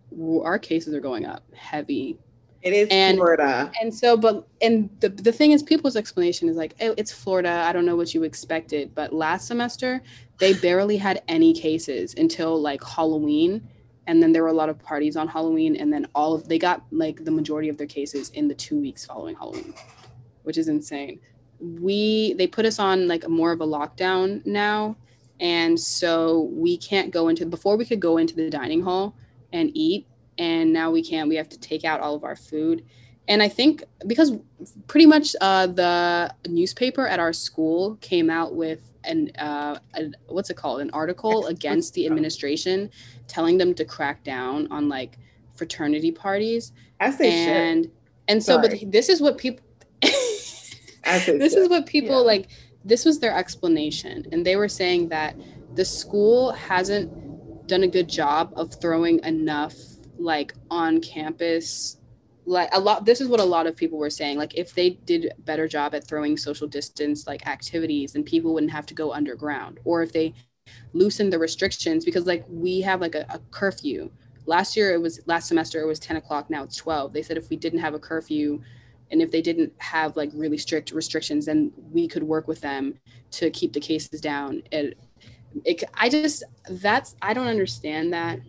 our 0.43 0.59
cases 0.59 0.93
are 0.93 0.99
going 0.99 1.25
up 1.25 1.43
heavy. 1.53 2.17
It 2.61 2.73
is 2.73 2.87
and, 2.89 3.17
Florida. 3.17 3.71
And 3.81 3.93
so, 3.93 4.17
but, 4.17 4.47
and 4.61 4.89
the, 4.99 5.09
the 5.09 5.31
thing 5.31 5.51
is, 5.51 5.61
people's 5.61 5.95
explanation 5.95 6.49
is 6.49 6.57
like, 6.57 6.75
oh, 6.81 6.93
it's 6.97 7.11
Florida. 7.11 7.49
I 7.49 7.73
don't 7.73 7.85
know 7.85 7.95
what 7.95 8.13
you 8.13 8.23
expected. 8.23 8.93
But 8.95 9.13
last 9.13 9.47
semester, 9.47 10.01
they 10.39 10.53
barely 10.61 10.97
had 10.97 11.23
any 11.27 11.53
cases 11.53 12.15
until 12.17 12.59
like 12.59 12.83
Halloween 12.83 13.67
and 14.07 14.21
then 14.21 14.31
there 14.31 14.43
were 14.43 14.49
a 14.49 14.53
lot 14.53 14.69
of 14.69 14.79
parties 14.79 15.15
on 15.15 15.27
Halloween, 15.27 15.75
and 15.75 15.91
then 15.91 16.07
all 16.13 16.33
of 16.33 16.47
they 16.47 16.59
got 16.59 16.83
like 16.91 17.23
the 17.23 17.31
majority 17.31 17.69
of 17.69 17.77
their 17.77 17.87
cases 17.87 18.29
in 18.31 18.47
the 18.47 18.53
two 18.53 18.79
weeks 18.79 19.05
following 19.05 19.35
Halloween, 19.35 19.73
which 20.43 20.57
is 20.57 20.67
insane. 20.67 21.19
We 21.59 22.33
they 22.33 22.47
put 22.47 22.65
us 22.65 22.79
on 22.79 23.07
like 23.07 23.27
more 23.27 23.51
of 23.51 23.61
a 23.61 23.65
lockdown 23.65 24.45
now, 24.45 24.95
and 25.39 25.79
so 25.79 26.49
we 26.53 26.77
can't 26.77 27.11
go 27.11 27.27
into 27.27 27.45
before 27.45 27.77
we 27.77 27.85
could 27.85 27.99
go 27.99 28.17
into 28.17 28.35
the 28.35 28.49
dining 28.49 28.81
hall 28.81 29.15
and 29.51 29.71
eat, 29.73 30.07
and 30.37 30.71
now 30.71 30.91
we 30.91 31.03
can't. 31.03 31.29
We 31.29 31.35
have 31.35 31.49
to 31.49 31.59
take 31.59 31.83
out 31.83 31.99
all 31.99 32.15
of 32.15 32.23
our 32.23 32.35
food, 32.35 32.85
and 33.27 33.41
I 33.41 33.49
think 33.49 33.83
because 34.07 34.33
pretty 34.87 35.05
much 35.05 35.35
uh, 35.41 35.67
the 35.67 36.33
newspaper 36.47 37.07
at 37.07 37.19
our 37.19 37.33
school 37.33 37.97
came 38.01 38.29
out 38.29 38.55
with 38.55 38.91
an 39.03 39.31
uh, 39.37 39.79
a, 39.95 40.11
what's 40.27 40.49
it 40.49 40.57
called 40.57 40.81
an 40.81 40.89
article 40.91 41.47
against 41.47 41.93
the 41.93 42.05
administration 42.05 42.89
telling 43.27 43.57
them 43.57 43.73
to 43.75 43.85
crack 43.85 44.23
down 44.23 44.67
on 44.71 44.89
like 44.89 45.17
fraternity 45.55 46.11
parties 46.11 46.71
as 46.99 47.17
they 47.17 47.31
and 47.31 47.85
should. 47.85 47.91
and 48.27 48.43
so 48.43 48.55
Sorry. 48.55 48.79
but 48.81 48.91
this 48.91 49.09
is 49.09 49.21
what 49.21 49.37
people 49.37 49.63
this 50.01 50.73
should. 51.23 51.41
is 51.41 51.69
what 51.69 51.85
people 51.85 52.17
yeah. 52.17 52.27
like 52.27 52.47
this 52.85 53.05
was 53.05 53.19
their 53.19 53.35
explanation 53.35 54.25
and 54.31 54.45
they 54.45 54.55
were 54.55 54.69
saying 54.69 55.09
that 55.09 55.35
the 55.75 55.85
school 55.85 56.51
hasn't 56.53 57.67
done 57.67 57.83
a 57.83 57.87
good 57.87 58.07
job 58.07 58.53
of 58.55 58.73
throwing 58.79 59.21
enough 59.23 59.75
like 60.17 60.53
on 60.71 61.01
campus 61.01 61.97
like 62.45 62.69
a 62.73 62.79
lot 62.79 63.05
this 63.05 63.19
is 63.19 63.27
what 63.27 63.39
a 63.39 63.43
lot 63.43 63.67
of 63.67 63.75
people 63.75 63.97
were 63.97 64.09
saying 64.09 64.37
like 64.37 64.55
if 64.55 64.73
they 64.73 64.91
did 64.91 65.25
a 65.37 65.41
better 65.41 65.67
job 65.67 65.95
at 65.95 66.07
throwing 66.07 66.37
social 66.37 66.67
distance 66.67 67.27
like 67.27 67.45
activities 67.47 68.13
then 68.13 68.23
people 68.23 68.53
wouldn't 68.53 68.71
have 68.71 68.85
to 68.85 68.93
go 68.93 69.11
underground 69.11 69.79
or 69.83 70.03
if 70.03 70.13
they 70.13 70.33
loosened 70.93 71.31
the 71.31 71.39
restrictions 71.39 72.05
because 72.05 72.25
like 72.25 72.45
we 72.49 72.81
have 72.81 73.01
like 73.01 73.15
a, 73.15 73.25
a 73.29 73.39
curfew. 73.51 74.09
Last 74.47 74.77
year 74.77 74.93
it 74.93 75.01
was 75.01 75.19
last 75.25 75.47
semester 75.47 75.81
it 75.81 75.87
was 75.87 75.99
10 75.99 76.17
o'clock 76.17 76.49
now 76.49 76.63
it's 76.63 76.75
12 76.75 77.13
they 77.13 77.23
said 77.23 77.37
if 77.37 77.49
we 77.49 77.55
didn't 77.55 77.79
have 77.79 77.95
a 77.95 77.99
curfew 77.99 78.61
and 79.11 79.21
if 79.21 79.31
they 79.31 79.41
didn't 79.41 79.71
have 79.77 80.15
like 80.15 80.29
really 80.33 80.57
strict 80.57 80.91
restrictions 80.91 81.45
then 81.45 81.71
we 81.91 82.07
could 82.07 82.23
work 82.23 82.47
with 82.47 82.61
them 82.61 82.95
to 83.31 83.49
keep 83.51 83.73
the 83.73 83.79
cases 83.79 84.21
down 84.21 84.61
it, 84.71 84.97
it 85.63 85.83
i 85.93 86.09
just 86.09 86.43
that's 86.69 87.15
i 87.21 87.33
don't 87.33 87.47
understand 87.47 88.11
that 88.13 88.39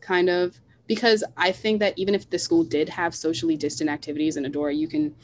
kind 0.00 0.28
of 0.28 0.60
because 0.86 1.24
I 1.36 1.52
think 1.52 1.80
that 1.80 1.94
even 1.96 2.14
if 2.14 2.28
the 2.28 2.38
school 2.38 2.64
did 2.64 2.88
have 2.88 3.14
socially 3.14 3.56
distant 3.56 3.88
activities 3.88 4.36
in 4.36 4.44
Adaora, 4.44 4.76
you 4.76 4.88
can, 4.88 5.14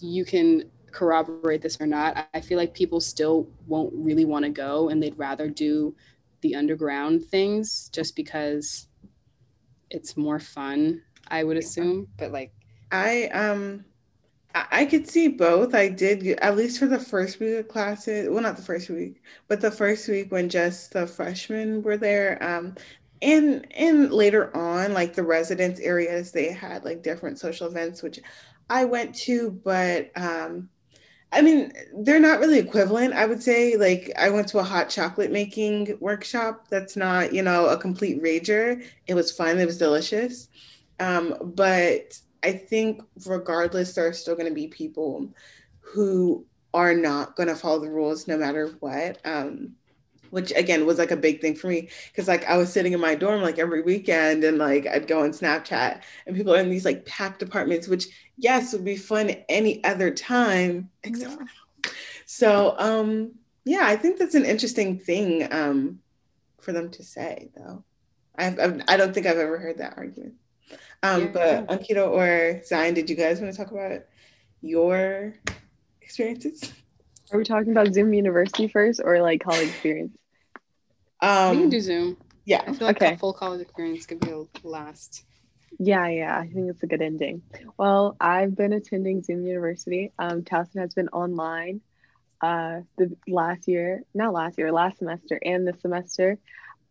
you 0.00 0.24
can 0.24 0.70
corroborate 0.90 1.62
this 1.62 1.80
or 1.80 1.86
not. 1.86 2.28
I 2.34 2.40
feel 2.40 2.58
like 2.58 2.74
people 2.74 3.00
still 3.00 3.48
won't 3.66 3.92
really 3.94 4.24
want 4.24 4.44
to 4.44 4.50
go, 4.50 4.88
and 4.88 5.02
they'd 5.02 5.18
rather 5.18 5.48
do 5.48 5.94
the 6.42 6.54
underground 6.54 7.24
things 7.24 7.88
just 7.92 8.16
because 8.16 8.88
it's 9.90 10.16
more 10.16 10.38
fun. 10.38 11.02
I 11.28 11.42
would 11.42 11.56
assume, 11.56 12.08
but 12.18 12.30
like 12.30 12.52
I 12.90 13.24
um 13.28 13.84
I 14.54 14.86
could 14.86 15.08
see 15.08 15.28
both. 15.28 15.74
I 15.74 15.88
did 15.88 16.26
at 16.40 16.56
least 16.56 16.78
for 16.78 16.86
the 16.86 16.98
first 16.98 17.40
week 17.40 17.56
of 17.58 17.68
classes. 17.68 18.28
Well, 18.30 18.42
not 18.42 18.56
the 18.56 18.62
first 18.62 18.88
week, 18.88 19.22
but 19.48 19.60
the 19.60 19.70
first 19.70 20.08
week 20.08 20.32
when 20.32 20.48
just 20.48 20.92
the 20.92 21.06
freshmen 21.06 21.82
were 21.82 21.98
there. 21.98 22.42
Um, 22.42 22.74
and 23.22 23.66
and 23.74 24.12
later 24.12 24.54
on 24.56 24.92
like 24.92 25.14
the 25.14 25.22
residence 25.22 25.80
areas 25.80 26.32
they 26.32 26.52
had 26.52 26.84
like 26.84 27.02
different 27.02 27.38
social 27.38 27.66
events 27.66 28.02
which 28.02 28.20
i 28.68 28.84
went 28.84 29.14
to 29.14 29.50
but 29.64 30.10
um 30.16 30.68
i 31.32 31.40
mean 31.40 31.72
they're 32.00 32.20
not 32.20 32.40
really 32.40 32.58
equivalent 32.58 33.14
i 33.14 33.24
would 33.26 33.42
say 33.42 33.76
like 33.76 34.12
i 34.18 34.28
went 34.28 34.48
to 34.48 34.58
a 34.58 34.62
hot 34.62 34.88
chocolate 34.90 35.32
making 35.32 35.96
workshop 36.00 36.68
that's 36.68 36.96
not 36.96 37.32
you 37.32 37.42
know 37.42 37.66
a 37.68 37.76
complete 37.78 38.22
rager 38.22 38.84
it 39.06 39.14
was 39.14 39.32
fun 39.32 39.58
it 39.58 39.66
was 39.66 39.78
delicious 39.78 40.48
um 41.00 41.34
but 41.54 42.18
i 42.42 42.52
think 42.52 43.02
regardless 43.26 43.94
there 43.94 44.06
are 44.06 44.12
still 44.12 44.34
going 44.34 44.48
to 44.48 44.54
be 44.54 44.68
people 44.68 45.28
who 45.80 46.44
are 46.74 46.94
not 46.94 47.36
going 47.36 47.48
to 47.48 47.54
follow 47.54 47.78
the 47.78 47.90
rules 47.90 48.28
no 48.28 48.36
matter 48.36 48.76
what 48.80 49.18
um 49.24 49.74
which 50.30 50.52
again 50.52 50.86
was 50.86 50.98
like 50.98 51.10
a 51.10 51.16
big 51.16 51.40
thing 51.40 51.54
for 51.54 51.68
me 51.68 51.88
because 52.10 52.28
like 52.28 52.44
I 52.44 52.56
was 52.56 52.72
sitting 52.72 52.92
in 52.92 53.00
my 53.00 53.14
dorm 53.14 53.42
like 53.42 53.58
every 53.58 53.82
weekend 53.82 54.44
and 54.44 54.58
like 54.58 54.86
I'd 54.86 55.06
go 55.06 55.22
on 55.22 55.30
Snapchat 55.30 56.02
and 56.26 56.36
people 56.36 56.54
are 56.54 56.60
in 56.60 56.70
these 56.70 56.84
like 56.84 57.06
packed 57.06 57.42
apartments, 57.42 57.88
which 57.88 58.08
yes 58.36 58.72
would 58.72 58.84
be 58.84 58.96
fun 58.96 59.30
any 59.48 59.82
other 59.84 60.10
time 60.10 60.90
except 61.04 61.30
yeah. 61.30 61.36
for 61.36 61.44
now. 61.44 61.90
So 62.26 62.74
um 62.78 63.32
yeah, 63.64 63.82
I 63.84 63.96
think 63.96 64.18
that's 64.18 64.34
an 64.34 64.44
interesting 64.44 64.98
thing 64.98 65.52
um 65.52 66.00
for 66.60 66.72
them 66.72 66.90
to 66.90 67.02
say 67.02 67.50
though. 67.56 67.84
I've, 68.36 68.58
I've 68.58 68.82
I 68.88 68.96
don't 68.96 69.14
think 69.14 69.26
I've 69.26 69.38
ever 69.38 69.58
heard 69.58 69.78
that 69.78 69.96
argument. 69.96 70.34
Um, 71.02 71.22
yeah. 71.22 71.26
but 71.28 71.68
Ankita 71.68 72.08
or 72.08 72.62
Zion, 72.64 72.94
did 72.94 73.08
you 73.08 73.16
guys 73.16 73.40
want 73.40 73.52
to 73.52 73.58
talk 73.58 73.70
about 73.70 74.02
your 74.62 75.34
experiences? 76.00 76.72
Are 77.32 77.38
we 77.38 77.44
talking 77.44 77.72
about 77.72 77.92
Zoom 77.92 78.14
University 78.14 78.68
first 78.68 79.00
or 79.02 79.20
like 79.20 79.42
college 79.42 79.68
experience? 79.68 80.16
Um, 81.20 81.56
we 81.56 81.62
can 81.62 81.70
do 81.70 81.80
Zoom. 81.80 82.16
Yeah. 82.44 82.62
I 82.66 82.72
feel 82.72 82.86
like 82.86 83.02
okay. 83.02 83.14
a 83.14 83.18
full 83.18 83.32
college 83.32 83.60
experience 83.60 84.06
could 84.06 84.20
be 84.20 84.30
a 84.30 84.44
last. 84.62 85.24
Yeah, 85.78 86.06
yeah, 86.08 86.38
I 86.38 86.46
think 86.46 86.70
it's 86.70 86.82
a 86.82 86.86
good 86.86 87.02
ending. 87.02 87.42
Well, 87.76 88.16
I've 88.20 88.56
been 88.56 88.72
attending 88.72 89.22
Zoom 89.22 89.44
University. 89.44 90.12
Um, 90.18 90.42
Towson 90.42 90.80
has 90.80 90.94
been 90.94 91.08
online 91.08 91.80
uh, 92.40 92.80
the 92.96 93.16
last 93.28 93.68
year, 93.68 94.02
not 94.14 94.32
last 94.32 94.58
year, 94.58 94.72
last 94.72 94.98
semester 94.98 95.38
and 95.42 95.66
this 95.66 95.80
semester. 95.80 96.38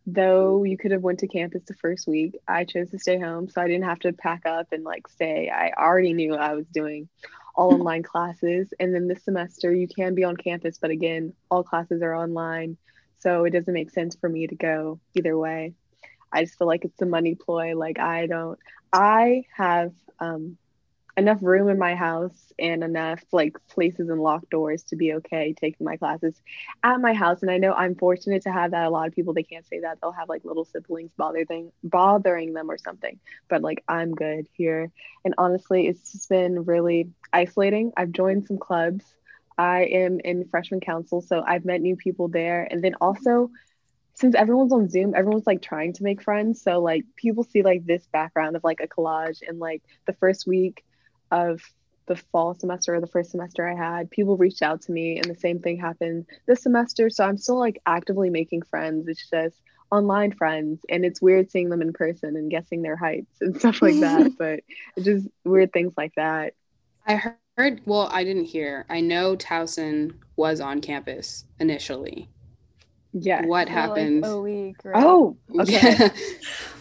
Though 0.06 0.62
you 0.62 0.76
could 0.78 0.92
have 0.92 1.02
went 1.02 1.18
to 1.20 1.26
campus 1.26 1.64
the 1.64 1.74
first 1.74 2.06
week, 2.06 2.38
I 2.46 2.64
chose 2.64 2.90
to 2.90 2.98
stay 2.98 3.18
home, 3.18 3.48
so 3.48 3.60
I 3.60 3.66
didn't 3.66 3.84
have 3.84 3.98
to 4.00 4.12
pack 4.12 4.46
up 4.46 4.68
and 4.70 4.84
like 4.84 5.08
stay. 5.08 5.50
I 5.50 5.72
already 5.72 6.12
knew 6.12 6.34
I 6.34 6.54
was 6.54 6.66
doing 6.68 7.08
all 7.56 7.74
online 7.74 8.02
classes. 8.02 8.72
And 8.78 8.94
then 8.94 9.08
this 9.08 9.24
semester, 9.24 9.72
you 9.72 9.88
can 9.88 10.14
be 10.14 10.24
on 10.24 10.36
campus, 10.36 10.78
but 10.78 10.90
again, 10.90 11.32
all 11.50 11.64
classes 11.64 12.02
are 12.02 12.14
online. 12.14 12.76
So 13.18 13.44
it 13.44 13.50
doesn't 13.50 13.72
make 13.72 13.90
sense 13.90 14.14
for 14.14 14.28
me 14.28 14.46
to 14.46 14.54
go 14.54 15.00
either 15.14 15.36
way. 15.36 15.74
I 16.30 16.44
just 16.44 16.58
feel 16.58 16.68
like 16.68 16.84
it's 16.84 17.00
a 17.02 17.06
money 17.06 17.34
ploy. 17.34 17.74
Like, 17.76 17.98
I 17.98 18.26
don't, 18.26 18.58
I 18.92 19.44
have, 19.56 19.92
um, 20.20 20.58
enough 21.16 21.38
room 21.40 21.68
in 21.68 21.78
my 21.78 21.94
house 21.94 22.52
and 22.58 22.84
enough 22.84 23.22
like 23.32 23.56
places 23.68 24.08
and 24.10 24.20
locked 24.20 24.50
doors 24.50 24.82
to 24.84 24.96
be 24.96 25.14
okay 25.14 25.54
taking 25.54 25.84
my 25.84 25.96
classes 25.96 26.40
at 26.82 27.00
my 27.00 27.14
house. 27.14 27.42
And 27.42 27.50
I 27.50 27.58
know 27.58 27.72
I'm 27.72 27.94
fortunate 27.94 28.42
to 28.42 28.52
have 28.52 28.72
that. 28.72 28.86
A 28.86 28.90
lot 28.90 29.08
of 29.08 29.14
people 29.14 29.32
they 29.32 29.42
can't 29.42 29.66
say 29.66 29.80
that. 29.80 29.98
They'll 30.00 30.12
have 30.12 30.28
like 30.28 30.44
little 30.44 30.64
siblings 30.64 31.10
bothering 31.16 31.72
bothering 31.82 32.52
them 32.52 32.70
or 32.70 32.78
something. 32.78 33.18
But 33.48 33.62
like 33.62 33.82
I'm 33.88 34.14
good 34.14 34.46
here. 34.52 34.90
And 35.24 35.34
honestly, 35.38 35.86
it's 35.86 36.12
just 36.12 36.28
been 36.28 36.64
really 36.64 37.10
isolating. 37.32 37.92
I've 37.96 38.12
joined 38.12 38.46
some 38.46 38.58
clubs. 38.58 39.04
I 39.58 39.84
am 39.84 40.20
in 40.20 40.46
freshman 40.48 40.80
council, 40.80 41.22
so 41.22 41.42
I've 41.46 41.64
met 41.64 41.80
new 41.80 41.96
people 41.96 42.28
there. 42.28 42.68
And 42.70 42.84
then 42.84 42.94
also 43.00 43.50
since 44.16 44.34
everyone's 44.34 44.72
on 44.72 44.88
Zoom, 44.88 45.14
everyone's 45.14 45.46
like 45.46 45.60
trying 45.60 45.92
to 45.94 46.02
make 46.02 46.22
friends. 46.22 46.62
So 46.62 46.80
like 46.80 47.04
people 47.16 47.44
see 47.44 47.62
like 47.62 47.84
this 47.84 48.06
background 48.06 48.56
of 48.56 48.64
like 48.64 48.80
a 48.80 48.88
collage 48.88 49.42
and 49.46 49.58
like 49.58 49.82
the 50.06 50.14
first 50.14 50.46
week 50.46 50.84
of 51.30 51.60
the 52.06 52.16
fall 52.16 52.54
semester 52.54 52.94
or 52.94 53.00
the 53.00 53.06
first 53.06 53.30
semester 53.30 53.68
I 53.68 53.74
had, 53.74 54.10
people 54.10 54.36
reached 54.36 54.62
out 54.62 54.82
to 54.82 54.92
me 54.92 55.16
and 55.16 55.24
the 55.24 55.38
same 55.38 55.60
thing 55.60 55.78
happened 55.78 56.26
this 56.46 56.62
semester. 56.62 57.10
So 57.10 57.24
I'm 57.24 57.36
still 57.38 57.58
like 57.58 57.80
actively 57.86 58.30
making 58.30 58.62
friends. 58.62 59.08
It's 59.08 59.28
just 59.28 59.60
online 59.90 60.32
friends 60.32 60.80
and 60.88 61.04
it's 61.04 61.22
weird 61.22 61.50
seeing 61.50 61.68
them 61.68 61.82
in 61.82 61.92
person 61.92 62.36
and 62.36 62.50
guessing 62.50 62.82
their 62.82 62.96
heights 62.96 63.40
and 63.40 63.56
stuff 63.58 63.82
like 63.82 63.98
that. 64.00 64.32
but 64.38 64.60
it's 64.96 65.04
just 65.06 65.28
weird 65.44 65.72
things 65.72 65.92
like 65.96 66.14
that. 66.16 66.54
I 67.06 67.16
heard 67.56 67.80
well, 67.86 68.08
I 68.12 68.24
didn't 68.24 68.46
hear. 68.46 68.84
I 68.88 69.00
know 69.00 69.36
Towson 69.36 70.14
was 70.36 70.60
on 70.60 70.80
campus 70.80 71.44
initially. 71.58 72.28
Yeah. 73.12 73.46
What 73.46 73.68
For, 73.68 73.72
happened? 73.72 74.22
Like, 74.22 74.30
a 74.30 74.40
week. 74.40 74.76
Right? 74.84 75.02
Oh, 75.04 75.36
okay. 75.60 76.10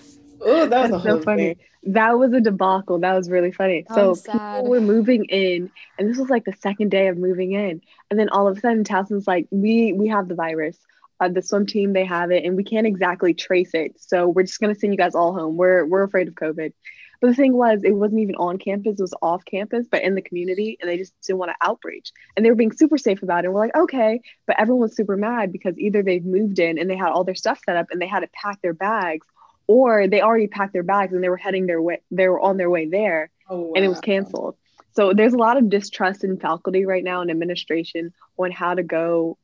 Yeah. 0.46 0.64
Oh, 0.64 0.68
that 0.68 0.82
was 0.82 0.92
That's 0.92 0.94
a 0.94 1.00
whole 1.00 1.20
so 1.20 1.22
funny. 1.22 1.56
thing. 1.56 1.58
That 1.84 2.18
was 2.20 2.34
a 2.34 2.42
debacle. 2.42 3.00
That 3.00 3.14
was 3.14 3.30
really 3.30 3.52
funny. 3.52 3.86
That 3.88 3.96
so 3.96 4.10
was 4.10 4.24
sad. 4.24 4.34
people 4.34 4.68
were 4.68 4.82
moving 4.82 5.26
in, 5.26 5.72
and 5.98 6.10
this 6.10 6.18
was 6.18 6.30
like 6.30 6.46
the 6.46 6.54
second 6.54 6.90
day 6.92 7.08
of 7.08 7.18
moving 7.18 7.54
in, 7.54 7.82
and 8.10 8.20
then 8.20 8.30
all 8.30 8.48
of 8.48 8.58
a 8.58 8.60
sudden, 8.60 8.84
Towson's 8.84 9.28
like, 9.28 9.48
"We 9.52 9.94
we 9.94 10.08
have 10.10 10.28
the 10.28 10.36
virus. 10.36 10.78
Uh, 11.20 11.30
the 11.30 11.42
swim 11.42 11.66
team 11.66 11.94
they 11.94 12.06
have 12.06 12.32
it, 12.32 12.44
and 12.46 12.58
we 12.58 12.64
can't 12.64 12.88
exactly 12.88 13.34
trace 13.34 13.72
it. 13.74 14.00
So 14.00 14.28
we're 14.28 14.44
just 14.44 14.60
gonna 14.60 14.76
send 14.76 14.94
you 14.94 14.98
guys 14.98 15.16
all 15.16 15.34
home. 15.34 15.58
We're 15.58 15.86
we're 15.86 16.04
afraid 16.04 16.28
of 16.28 16.36
COVID." 16.36 16.74
But 17.22 17.28
the 17.30 17.36
thing 17.36 17.54
was, 17.56 17.84
it 17.84 17.92
wasn't 17.96 18.22
even 18.22 18.36
on 18.36 18.58
campus; 18.58 19.00
it 19.00 19.04
was 19.04 19.14
off 19.22 19.46
campus, 19.46 19.88
but 19.90 20.04
in 20.04 20.16
the 20.16 20.22
community, 20.22 20.78
and 20.82 20.90
they 20.90 20.98
just 20.98 21.14
didn't 21.22 21.40
want 21.40 21.52
to 21.52 21.68
outreach, 21.68 22.12
and 22.36 22.46
they 22.46 22.50
were 22.50 22.56
being 22.56 22.72
super 22.74 22.98
safe 22.98 23.24
about 23.24 23.46
it. 23.46 23.48
And 23.48 23.54
we're 23.54 23.62
like, 23.62 23.76
okay, 23.76 24.22
but 24.48 24.60
everyone 24.60 24.82
was 24.82 24.96
super 24.96 25.18
mad 25.18 25.52
because 25.52 25.78
either 25.80 26.04
they've 26.04 26.26
moved 26.26 26.60
in 26.60 26.78
and 26.78 26.90
they 26.90 26.98
had 26.98 27.10
all 27.10 27.24
their 27.24 27.36
stuff 27.36 27.60
set 27.66 27.78
up 27.78 27.88
and 27.92 28.02
they 28.02 28.08
had 28.08 28.22
to 28.22 28.30
pack 28.34 28.62
their 28.62 28.74
bags, 28.74 29.28
or 29.68 30.08
they 30.08 30.22
already 30.22 30.48
packed 30.48 30.74
their 30.74 30.84
bags 30.84 31.14
and 31.14 31.24
they 31.24 31.30
were 31.30 31.38
heading 31.38 31.66
their 31.68 31.82
way, 31.82 32.02
they 32.12 32.28
were 32.28 32.40
on 32.40 32.58
their 32.58 32.70
way 32.70 32.88
there, 32.88 33.30
Oh, 33.50 33.74
and 33.76 33.84
it 33.86 33.88
was 33.88 34.00
canceled. 34.00 34.56
So 34.96 35.14
there's 35.14 35.34
a 35.34 35.38
lot 35.38 35.58
of 35.58 35.70
distrust 35.70 36.24
in 36.24 36.38
faculty 36.40 36.86
right 36.86 37.04
now 37.04 37.22
and 37.22 37.30
administration 37.30 38.14
on 38.38 38.52
how 38.52 38.74
to 38.74 38.84
go 38.84 39.38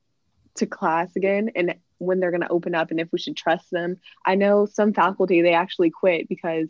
to 0.56 0.66
class 0.66 1.16
again 1.16 1.52
and 1.56 1.76
when 1.98 2.20
they're 2.20 2.32
going 2.32 2.42
to 2.42 2.50
open 2.50 2.74
up 2.74 2.90
and 2.92 3.00
if 3.00 3.10
we 3.12 3.20
should 3.20 3.36
trust 3.38 3.70
them. 3.72 3.98
I 4.26 4.36
know 4.36 4.66
some 4.66 4.94
faculty 4.94 5.42
they 5.42 5.54
actually 5.54 5.90
quit 5.92 6.28
because 6.30 6.70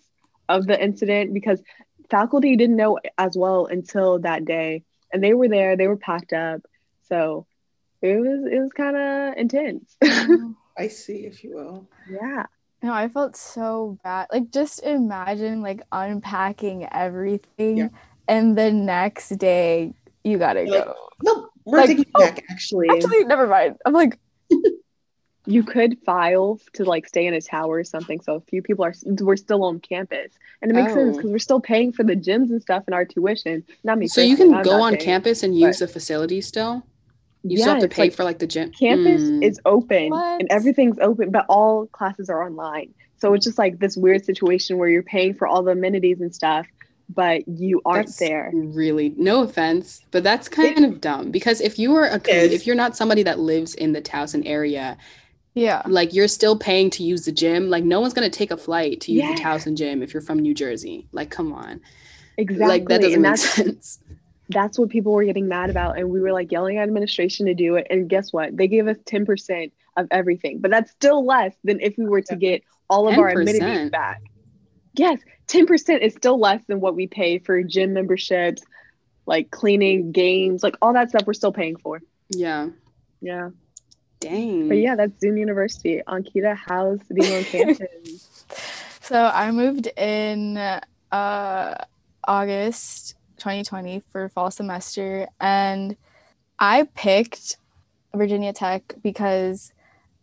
of 0.50 0.66
the 0.68 0.82
incident 0.82 1.34
because 1.34 1.62
faculty 2.10 2.56
didn't 2.58 2.76
know 2.76 3.00
as 3.18 3.38
well 3.38 3.66
until 3.68 4.20
that 4.20 4.46
day 4.46 4.84
and 5.14 5.24
they 5.24 5.34
were 5.34 5.48
there, 5.48 5.78
they 5.78 5.88
were 5.88 5.98
packed 5.98 6.34
up. 6.34 6.62
So 7.08 7.46
it 8.02 8.16
was 8.18 8.46
it 8.52 8.60
was 8.60 8.72
kind 8.74 8.98
of 8.98 9.38
intense. 9.38 9.96
I 10.78 10.88
see, 10.88 11.26
if 11.26 11.44
you 11.44 11.56
will. 11.56 11.88
yeah. 12.10 12.46
No, 12.84 12.94
I 12.94 13.08
felt 13.10 13.36
so 13.36 13.98
bad. 14.04 14.28
Like, 14.32 14.52
just 14.52 14.82
imagine 14.84 15.62
like 15.62 15.82
unpacking 15.92 16.88
everything, 16.92 17.78
Yeah. 17.78 17.90
and 18.28 18.58
the 18.58 18.72
next 18.72 19.30
day 19.38 19.94
you 20.24 20.38
gotta 20.38 20.62
Like, 20.64 20.86
go. 20.86 20.96
No, 21.24 21.50
we're 21.66 21.78
Like, 21.80 21.88
taking 21.88 22.06
oh, 22.16 22.20
back. 22.22 22.44
Actually, 22.50 22.90
Actually, 22.90 23.24
never 23.26 23.46
mind. 23.48 23.78
I'm 23.86 23.94
like, 23.94 24.18
you 25.48 25.64
could 25.64 25.98
file 26.06 26.60
to 26.74 26.84
like 26.86 27.08
stay 27.08 27.26
in 27.26 27.34
a 27.34 27.42
tower 27.42 27.76
or 27.78 27.84
something. 27.84 28.20
So 28.22 28.36
a 28.36 28.42
few 28.42 28.62
people 28.62 28.86
are 28.86 28.94
we're 29.22 29.36
still 29.36 29.64
on 29.64 29.80
campus, 29.80 30.32
and 30.62 30.72
it 30.72 30.74
makes 30.76 30.94
sense 30.94 31.14
Oh. 31.14 31.18
because 31.18 31.32
we're 31.32 31.40
still 31.40 31.60
paying 31.62 31.92
for 31.92 32.04
the 32.04 32.16
gyms 32.16 32.50
and 32.50 32.62
stuff 32.62 32.84
and 32.88 32.94
our 32.96 33.06
tuition. 33.06 33.64
Not 33.84 33.98
me. 34.00 34.08
so 34.08 34.22
you 34.22 34.38
can 34.38 34.54
I'm 34.54 34.64
go 34.64 34.82
on 34.82 34.94
paying. 34.94 35.06
campus 35.06 35.44
and 35.44 35.54
but- 35.54 35.60
use 35.68 35.80
the 35.80 35.88
facility 35.88 36.42
still? 36.42 36.84
You 37.44 37.58
still 37.58 37.74
have 37.74 37.82
to 37.82 37.88
pay 37.88 38.04
like, 38.04 38.14
for 38.14 38.24
like 38.24 38.40
the 38.40 38.48
gym. 38.48 38.72
campus 38.72 39.22
Mm. 39.22 39.44
is 39.44 39.60
open 39.66 40.10
What? 40.10 40.40
and 40.42 40.48
everything's 40.52 41.00
open, 41.00 41.32
but 41.32 41.46
all 41.50 41.88
classes 41.88 42.30
are 42.30 42.44
online. 42.46 42.94
So 43.18 43.34
it's 43.34 43.46
just 43.46 43.58
like 43.58 43.80
this 43.80 43.96
weird 43.98 44.26
situation 44.26 44.78
where 44.78 44.90
you're 44.90 45.04
paying 45.04 45.34
for 45.34 45.48
all 45.48 45.64
the 45.64 45.72
amenities 45.72 46.22
and 46.22 46.34
stuff, 46.34 46.66
but 47.14 47.48
you 47.48 47.82
aren't 47.86 48.08
That's 48.08 48.20
there. 48.20 48.52
Really, 48.54 49.14
no 49.18 49.42
offense, 49.44 50.02
but 50.12 50.24
that's 50.24 50.48
kind 50.50 50.86
of 50.86 51.02
dumb 51.02 51.30
because 51.32 51.62
if 51.62 51.78
you 51.80 51.96
are 51.96 52.06
a 52.06 52.22
if 52.28 52.66
you're 52.66 52.76
not 52.76 52.96
somebody 52.96 53.24
that 53.24 53.40
lives 53.40 53.74
in 53.76 53.92
the 53.94 54.02
Towson 54.02 54.44
area, 54.46 54.98
yeah, 55.54 55.82
like 55.86 56.14
you're 56.14 56.28
still 56.28 56.58
paying 56.58 56.90
to 56.92 57.04
use 57.04 57.26
the 57.26 57.32
gym. 57.32 57.70
Like 57.70 57.84
no 57.84 58.00
one's 58.02 58.14
gonna 58.14 58.30
take 58.30 58.52
a 58.52 58.58
flight 58.58 59.02
to 59.02 59.12
use 59.12 59.24
Yeah. 59.24 59.34
the 59.36 59.42
Towson 59.42 59.76
gym 59.76 60.02
if 60.02 60.14
you're 60.14 60.22
from 60.22 60.40
New 60.40 60.54
Jersey. 60.54 61.08
Like 61.12 61.30
come 61.30 61.52
on, 61.54 61.82
Exactly. 62.38 62.68
like 62.68 62.88
that 62.88 63.02
doesn't 63.02 63.14
and 63.14 63.22
make 63.24 63.38
sense. 63.38 64.00
That's 64.52 64.78
what 64.78 64.90
people 64.90 65.12
were 65.14 65.24
getting 65.24 65.48
mad 65.48 65.70
about 65.70 65.98
and 65.98 66.10
we 66.10 66.20
were 66.20 66.32
like 66.32 66.52
yelling 66.52 66.78
at 66.78 66.84
administration 66.84 67.46
to 67.46 67.54
do 67.54 67.76
it 67.76 67.88
and 67.90 68.10
guess 68.10 68.32
what? 68.32 68.56
They 68.56 68.68
gave 68.68 68.88
us 68.88 68.98
10% 69.06 69.72
of 69.98 70.08
everything 70.12 70.60
but 70.60 70.72
that's 70.72 70.92
still 70.92 71.26
less 71.26 71.54
than 71.64 71.80
if 71.82 71.98
we 71.98 72.06
were 72.06 72.22
to 72.22 72.36
get 72.36 72.64
all 72.90 73.08
of 73.08 73.18
our 73.18 73.30
amenities 73.30 73.90
back. 73.90 74.22
Yes 74.96 75.20
10% 75.48 76.00
is 76.00 76.14
still 76.14 76.40
less 76.40 76.62
than 76.68 76.80
what 76.80 76.96
we 76.96 77.08
pay 77.08 77.40
for 77.40 77.62
gym 77.64 77.94
memberships 77.94 78.62
like 79.26 79.52
cleaning 79.52 80.12
games 80.12 80.64
like 80.64 80.76
all 80.82 80.94
that 80.94 81.10
stuff 81.10 81.24
we're 81.26 81.34
still 81.34 81.52
paying 81.54 81.76
for. 81.76 82.02
Yeah, 82.30 82.70
yeah. 83.22 83.50
Dang. 84.20 84.68
but 84.70 84.78
yeah 84.78 84.96
that's 84.96 85.20
zoom 85.20 85.38
university. 85.38 86.02
Ankita 86.08 86.56
how's 86.56 87.00
being 87.14 87.34
on 87.34 87.44
campus? 87.44 88.46
So 89.04 89.26
I 89.26 89.52
moved 89.52 89.88
in 89.98 90.56
uh, 91.12 91.76
August 92.24 93.16
2020 93.42 94.04
for 94.12 94.30
fall 94.30 94.52
semester, 94.52 95.28
and 95.40 95.98
I 96.60 96.88
picked 96.96 97.58
Virginia 98.14 98.54
Tech 98.54 98.94
because 99.02 99.74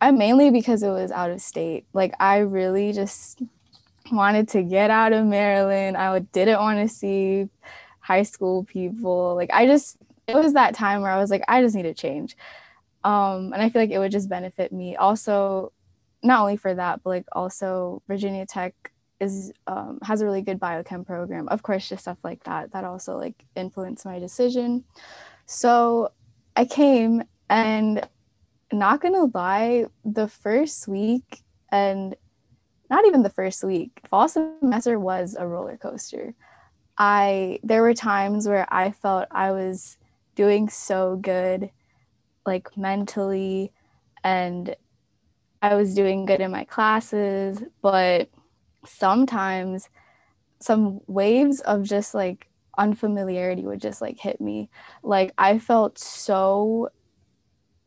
I 0.01 0.11
mainly 0.11 0.49
because 0.49 0.83
it 0.83 0.89
was 0.89 1.11
out 1.11 1.31
of 1.31 1.41
state. 1.41 1.85
Like 1.93 2.13
I 2.19 2.37
really 2.39 2.93
just 2.93 3.41
wanted 4.11 4.47
to 4.49 4.63
get 4.63 4.89
out 4.89 5.13
of 5.13 5.25
Maryland. 5.25 5.97
I 5.97 6.17
didn't 6.19 6.59
want 6.59 6.79
to 6.79 6.93
see 6.93 7.49
high 7.99 8.23
school 8.23 8.63
people. 8.63 9.35
Like 9.35 9.49
I 9.53 9.65
just 9.65 9.97
it 10.27 10.35
was 10.35 10.53
that 10.53 10.75
time 10.75 11.01
where 11.01 11.11
I 11.11 11.19
was 11.19 11.29
like 11.29 11.43
I 11.47 11.61
just 11.61 11.75
need 11.75 11.83
to 11.83 11.93
change. 11.93 12.37
Um, 13.03 13.53
and 13.53 13.61
I 13.61 13.69
feel 13.69 13.81
like 13.81 13.91
it 13.91 13.99
would 13.99 14.11
just 14.11 14.29
benefit 14.29 14.71
me. 14.71 14.95
Also, 14.95 15.71
not 16.21 16.41
only 16.41 16.57
for 16.57 16.73
that, 16.73 17.01
but 17.03 17.09
like 17.09 17.25
also 17.31 18.01
Virginia 18.07 18.45
Tech 18.45 18.88
is 19.19 19.51
um, 19.67 19.99
has 20.03 20.21
a 20.21 20.25
really 20.25 20.41
good 20.41 20.59
biochem 20.59 21.05
program. 21.05 21.47
Of 21.49 21.63
course, 21.63 21.89
just 21.89 22.03
stuff 22.03 22.17
like 22.23 22.43
that 22.45 22.71
that 22.71 22.83
also 22.83 23.17
like 23.17 23.43
influenced 23.55 24.05
my 24.05 24.19
decision. 24.19 24.83
So 25.45 26.11
I 26.55 26.65
came 26.65 27.23
and 27.49 28.07
not 28.71 29.01
gonna 29.01 29.25
lie, 29.33 29.85
the 30.05 30.27
first 30.27 30.87
week 30.87 31.41
and 31.71 32.15
not 32.89 33.05
even 33.05 33.23
the 33.23 33.29
first 33.29 33.63
week, 33.63 34.01
fall 34.09 34.27
semester 34.27 34.99
was 34.99 35.35
a 35.37 35.45
roller 35.47 35.77
coaster. 35.77 36.33
I 36.97 37.59
there 37.63 37.81
were 37.81 37.93
times 37.93 38.47
where 38.47 38.67
I 38.73 38.91
felt 38.91 39.27
I 39.31 39.51
was 39.51 39.97
doing 40.35 40.69
so 40.69 41.17
good, 41.17 41.69
like 42.45 42.75
mentally, 42.77 43.71
and 44.23 44.75
I 45.61 45.75
was 45.75 45.93
doing 45.93 46.25
good 46.25 46.41
in 46.41 46.51
my 46.51 46.63
classes, 46.63 47.61
but 47.81 48.29
sometimes 48.85 49.89
some 50.61 51.01
waves 51.07 51.61
of 51.61 51.83
just 51.83 52.13
like 52.13 52.47
unfamiliarity 52.77 53.63
would 53.65 53.81
just 53.81 54.01
like 54.01 54.19
hit 54.19 54.39
me. 54.41 54.69
Like 55.03 55.33
I 55.37 55.59
felt 55.59 55.97
so 55.99 56.89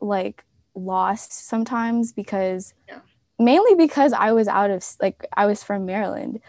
like 0.00 0.44
lost 0.74 1.32
sometimes 1.48 2.12
because 2.12 2.74
Yeah. 2.88 3.00
mainly 3.38 3.74
because 3.74 4.12
I 4.12 4.32
was 4.32 4.48
out 4.48 4.70
of 4.70 4.84
like 5.00 5.26
I 5.36 5.46
was 5.46 5.62
from 5.62 5.86
Maryland. 5.86 6.40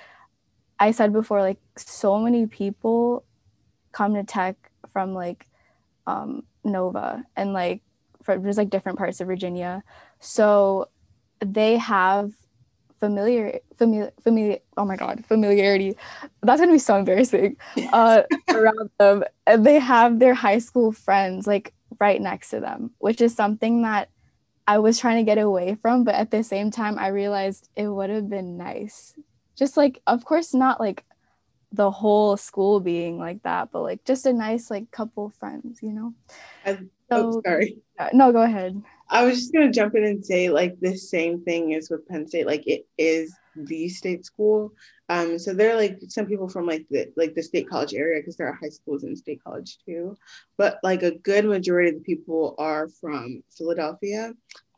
I 0.79 0.91
said 0.91 1.13
before 1.13 1.41
like 1.41 1.59
so 1.77 2.19
many 2.19 2.47
people 2.47 3.25
come 3.91 4.15
to 4.15 4.23
tech 4.23 4.71
from 4.91 5.13
like 5.13 5.47
um 6.07 6.43
Nova 6.63 7.23
and 7.35 7.53
like 7.53 7.81
from 8.23 8.43
just 8.43 8.57
like 8.57 8.69
different 8.69 8.97
parts 8.97 9.21
of 9.21 9.27
Virginia. 9.27 9.83
So 10.19 10.89
they 11.41 11.77
have 11.77 12.31
familiar 13.03 13.59
familiar 13.77 14.13
familiar 14.23 14.59
oh 14.77 14.85
my 14.85 14.95
god 14.95 15.25
familiarity 15.25 15.93
that's 16.41 16.61
gonna 16.61 16.71
be 16.71 16.79
so 16.79 16.95
embarrassing 16.95 17.57
uh 17.91 18.21
around 18.47 18.89
them 18.97 19.25
and 19.45 19.65
they 19.65 19.77
have 19.77 20.19
their 20.19 20.33
high 20.33 20.57
school 20.57 20.93
friends 20.93 21.45
like 21.45 21.73
right 21.99 22.21
next 22.21 22.49
to 22.49 22.61
them 22.61 22.91
which 22.99 23.19
is 23.19 23.35
something 23.35 23.81
that 23.81 24.07
i 24.67 24.79
was 24.79 24.97
trying 24.97 25.17
to 25.17 25.29
get 25.29 25.37
away 25.37 25.75
from 25.81 26.05
but 26.05 26.15
at 26.15 26.31
the 26.31 26.41
same 26.41 26.71
time 26.71 26.97
i 26.97 27.07
realized 27.07 27.67
it 27.75 27.89
would 27.89 28.09
have 28.09 28.29
been 28.29 28.55
nice 28.55 29.15
just 29.57 29.75
like 29.75 30.01
of 30.07 30.23
course 30.23 30.53
not 30.53 30.79
like 30.79 31.03
the 31.73 31.91
whole 31.91 32.37
school 32.37 32.79
being 32.79 33.17
like 33.17 33.41
that, 33.41 33.71
but 33.71 33.81
like 33.81 34.05
just 34.05 34.27
a 34.27 34.31
nice 34.31 34.69
like 34.69 34.91
couple 34.91 35.31
friends, 35.31 35.79
you 35.81 35.91
know. 35.91 36.13
I, 36.63 36.77
oh, 37.09 37.41
sorry. 37.43 37.79
Uh, 37.97 38.09
no, 38.13 38.31
go 38.31 38.43
ahead. 38.43 38.79
I 39.13 39.23
was 39.23 39.37
just 39.37 39.53
gonna 39.53 39.71
jump 39.71 39.93
in 39.93 40.03
and 40.03 40.25
say 40.25 40.49
like 40.49 40.79
the 40.79 40.97
same 40.97 41.41
thing 41.43 41.71
is 41.71 41.89
with 41.91 42.07
Penn 42.07 42.27
State. 42.27 42.47
Like 42.47 42.65
it 42.65 42.87
is 42.97 43.33
the 43.55 43.87
state 43.87 44.25
school. 44.25 44.73
Um, 45.07 45.37
so 45.37 45.53
there 45.53 45.71
are 45.71 45.77
like 45.77 45.99
some 46.09 46.25
people 46.25 46.49
from 46.49 46.65
like 46.65 46.87
the 46.89 47.13
like 47.15 47.35
the 47.35 47.43
state 47.43 47.69
college 47.69 47.93
area 47.93 48.19
because 48.19 48.37
there 48.37 48.47
are 48.47 48.57
high 48.59 48.69
schools 48.69 49.03
in 49.03 49.15
state 49.15 49.43
college 49.43 49.77
too. 49.85 50.17
But 50.57 50.79
like 50.81 51.03
a 51.03 51.11
good 51.11 51.45
majority 51.45 51.89
of 51.89 51.95
the 51.95 52.01
people 52.01 52.55
are 52.57 52.87
from 52.87 53.43
Philadelphia. 53.55 54.33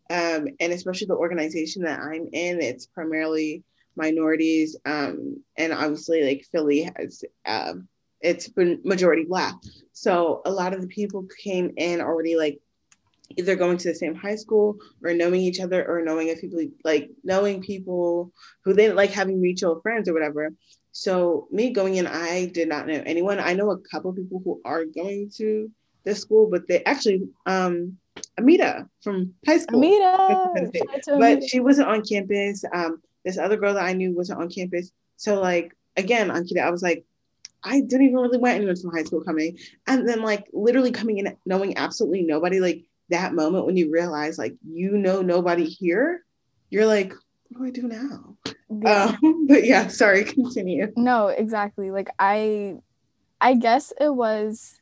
Um, 0.09 0.49
and 0.59 0.73
especially 0.73 1.07
the 1.07 1.15
organization 1.15 1.83
that 1.83 2.01
I'm 2.01 2.27
in, 2.33 2.61
it's 2.61 2.87
primarily 2.87 3.63
minorities. 3.95 4.75
Um, 4.85 5.41
and 5.57 5.71
obviously 5.71 6.25
like 6.25 6.45
Philly 6.51 6.91
has 6.97 7.23
um, 7.45 7.87
it's 8.19 8.49
been 8.49 8.81
majority 8.83 9.23
black. 9.23 9.55
So 9.93 10.41
a 10.45 10.51
lot 10.51 10.73
of 10.73 10.81
the 10.81 10.87
people 10.87 11.25
came 11.41 11.71
in 11.77 12.01
already 12.01 12.35
like 12.35 12.59
either 13.37 13.55
going 13.55 13.77
to 13.77 13.87
the 13.87 13.95
same 13.95 14.15
high 14.15 14.35
school 14.35 14.77
or 15.03 15.13
knowing 15.13 15.41
each 15.41 15.59
other 15.59 15.85
or 15.87 16.03
knowing 16.03 16.27
if 16.27 16.41
people 16.41 16.59
like 16.83 17.09
knowing 17.23 17.61
people 17.61 18.31
who 18.63 18.73
they 18.73 18.91
like 18.91 19.11
having 19.11 19.41
mutual 19.41 19.81
friends 19.81 20.07
or 20.07 20.13
whatever. 20.13 20.51
So 20.91 21.47
me 21.51 21.71
going 21.71 21.95
in, 21.95 22.07
I 22.07 22.45
did 22.45 22.69
not 22.69 22.87
know 22.87 23.01
anyone. 23.05 23.39
I 23.39 23.53
know 23.53 23.71
a 23.71 23.79
couple 23.79 24.11
of 24.11 24.15
people 24.15 24.41
who 24.43 24.61
are 24.63 24.85
going 24.85 25.29
to 25.37 25.69
this 26.03 26.21
school, 26.21 26.49
but 26.49 26.67
they 26.67 26.83
actually 26.83 27.27
um 27.45 27.97
Amita 28.37 28.87
from 29.01 29.33
high 29.45 29.57
school. 29.57 29.79
Amita, 29.79 30.71
but 31.19 31.43
she 31.43 31.59
wasn't 31.59 31.89
on 31.89 32.03
campus. 32.03 32.63
Um, 32.71 33.01
this 33.25 33.37
other 33.37 33.57
girl 33.57 33.73
that 33.73 33.83
I 33.83 33.93
knew 33.93 34.15
wasn't 34.15 34.41
on 34.41 34.49
campus. 34.49 34.91
So 35.17 35.41
like 35.41 35.75
again, 35.97 36.29
Ankita, 36.29 36.61
I 36.61 36.69
was 36.69 36.83
like, 36.83 37.05
I 37.63 37.81
didn't 37.81 38.07
even 38.07 38.17
really 38.17 38.37
want 38.37 38.55
anyone 38.55 38.75
from 38.75 38.93
high 38.93 39.03
school 39.03 39.21
coming. 39.21 39.57
And 39.87 40.07
then 40.07 40.21
like 40.21 40.45
literally 40.53 40.91
coming 40.91 41.17
in 41.17 41.35
knowing 41.45 41.77
absolutely 41.77 42.21
nobody, 42.21 42.59
like 42.59 42.85
that 43.09 43.33
moment 43.33 43.65
when 43.65 43.77
you 43.77 43.91
realize 43.91 44.37
like 44.37 44.55
you 44.67 44.97
know 44.97 45.21
nobody 45.21 45.65
here, 45.65 46.23
you're 46.69 46.85
like, 46.85 47.13
what 47.49 47.59
do 47.59 47.65
I 47.65 47.69
do 47.69 47.87
now? 47.87 48.35
Yeah. 48.69 49.15
Um, 49.23 49.45
but 49.47 49.63
yeah, 49.63 49.87
sorry, 49.87 50.23
continue. 50.25 50.91
No, 50.95 51.27
exactly. 51.27 51.91
Like 51.91 52.09
I 52.19 52.77
I 53.41 53.55
guess 53.55 53.93
it 53.99 54.13
was 54.13 54.79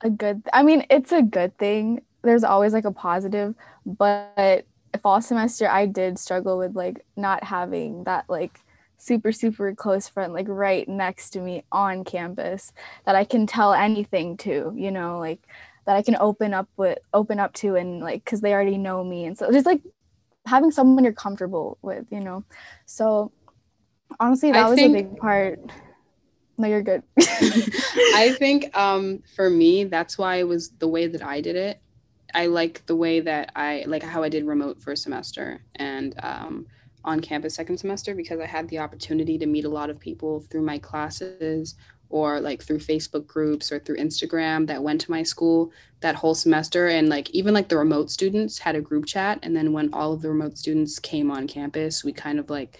a 0.00 0.10
good 0.10 0.42
I 0.52 0.62
mean, 0.62 0.86
it's 0.90 1.12
a 1.12 1.22
good 1.22 1.56
thing. 1.58 2.02
There's 2.22 2.44
always 2.44 2.72
like 2.72 2.84
a 2.84 2.92
positive, 2.92 3.54
but 3.84 4.64
fall 5.02 5.22
semester 5.22 5.68
I 5.68 5.86
did 5.86 6.18
struggle 6.18 6.58
with 6.58 6.76
like 6.76 7.04
not 7.16 7.42
having 7.44 8.04
that 8.04 8.26
like 8.28 8.60
super 8.98 9.32
super 9.32 9.74
close 9.74 10.06
friend 10.06 10.32
like 10.32 10.46
right 10.48 10.88
next 10.88 11.30
to 11.30 11.40
me 11.40 11.64
on 11.72 12.04
campus 12.04 12.72
that 13.04 13.16
I 13.16 13.24
can 13.24 13.46
tell 13.46 13.72
anything 13.72 14.36
to, 14.38 14.72
you 14.76 14.90
know, 14.92 15.18
like 15.18 15.40
that 15.86 15.96
I 15.96 16.02
can 16.02 16.16
open 16.16 16.54
up 16.54 16.68
with 16.76 16.98
open 17.12 17.38
up 17.38 17.52
to 17.54 17.76
and 17.76 18.00
like 18.00 18.24
cuz 18.24 18.40
they 18.40 18.52
already 18.52 18.78
know 18.78 19.02
me 19.02 19.24
and 19.24 19.36
so 19.36 19.50
just 19.50 19.66
like 19.66 19.82
having 20.46 20.70
someone 20.70 21.04
you're 21.04 21.12
comfortable 21.12 21.78
with, 21.82 22.06
you 22.10 22.20
know. 22.20 22.44
So 22.86 23.32
honestly 24.20 24.52
that 24.52 24.66
I 24.66 24.68
was 24.68 24.78
think, 24.78 24.96
a 24.96 25.02
big 25.02 25.16
part. 25.16 25.60
No, 26.58 26.68
you're 26.68 26.82
good. 26.82 27.02
I 27.18 28.34
think 28.38 28.76
um 28.76 29.22
for 29.34 29.48
me 29.48 29.84
that's 29.84 30.18
why 30.18 30.36
it 30.36 30.48
was 30.48 30.70
the 30.70 30.88
way 30.88 31.06
that 31.06 31.22
I 31.22 31.40
did 31.40 31.56
it. 31.56 31.80
I 32.34 32.46
like 32.46 32.84
the 32.86 32.96
way 32.96 33.20
that 33.20 33.52
I 33.56 33.84
like 33.86 34.02
how 34.02 34.22
I 34.22 34.28
did 34.28 34.44
remote 34.44 34.80
first 34.80 35.02
semester 35.02 35.62
and 35.76 36.14
um 36.22 36.66
on 37.04 37.20
campus 37.20 37.54
second 37.54 37.78
semester 37.78 38.14
because 38.14 38.40
I 38.40 38.46
had 38.46 38.68
the 38.68 38.78
opportunity 38.78 39.36
to 39.38 39.46
meet 39.46 39.64
a 39.64 39.68
lot 39.68 39.90
of 39.90 39.98
people 39.98 40.40
through 40.40 40.62
my 40.62 40.78
classes 40.78 41.74
or 42.12 42.40
like 42.40 42.62
through 42.62 42.78
Facebook 42.78 43.26
groups 43.26 43.72
or 43.72 43.80
through 43.80 43.96
Instagram 43.96 44.66
that 44.68 44.82
went 44.82 45.00
to 45.00 45.10
my 45.10 45.22
school 45.22 45.72
that 46.00 46.14
whole 46.14 46.34
semester. 46.34 46.86
And 46.86 47.08
like 47.08 47.30
even 47.30 47.54
like 47.54 47.68
the 47.68 47.78
remote 47.78 48.10
students 48.10 48.58
had 48.58 48.76
a 48.76 48.80
group 48.80 49.06
chat. 49.06 49.38
And 49.42 49.56
then 49.56 49.72
when 49.72 49.92
all 49.92 50.12
of 50.12 50.22
the 50.22 50.28
remote 50.28 50.58
students 50.58 50.98
came 50.98 51.30
on 51.30 51.48
campus, 51.48 52.04
we 52.04 52.12
kind 52.12 52.38
of 52.38 52.50
like 52.50 52.78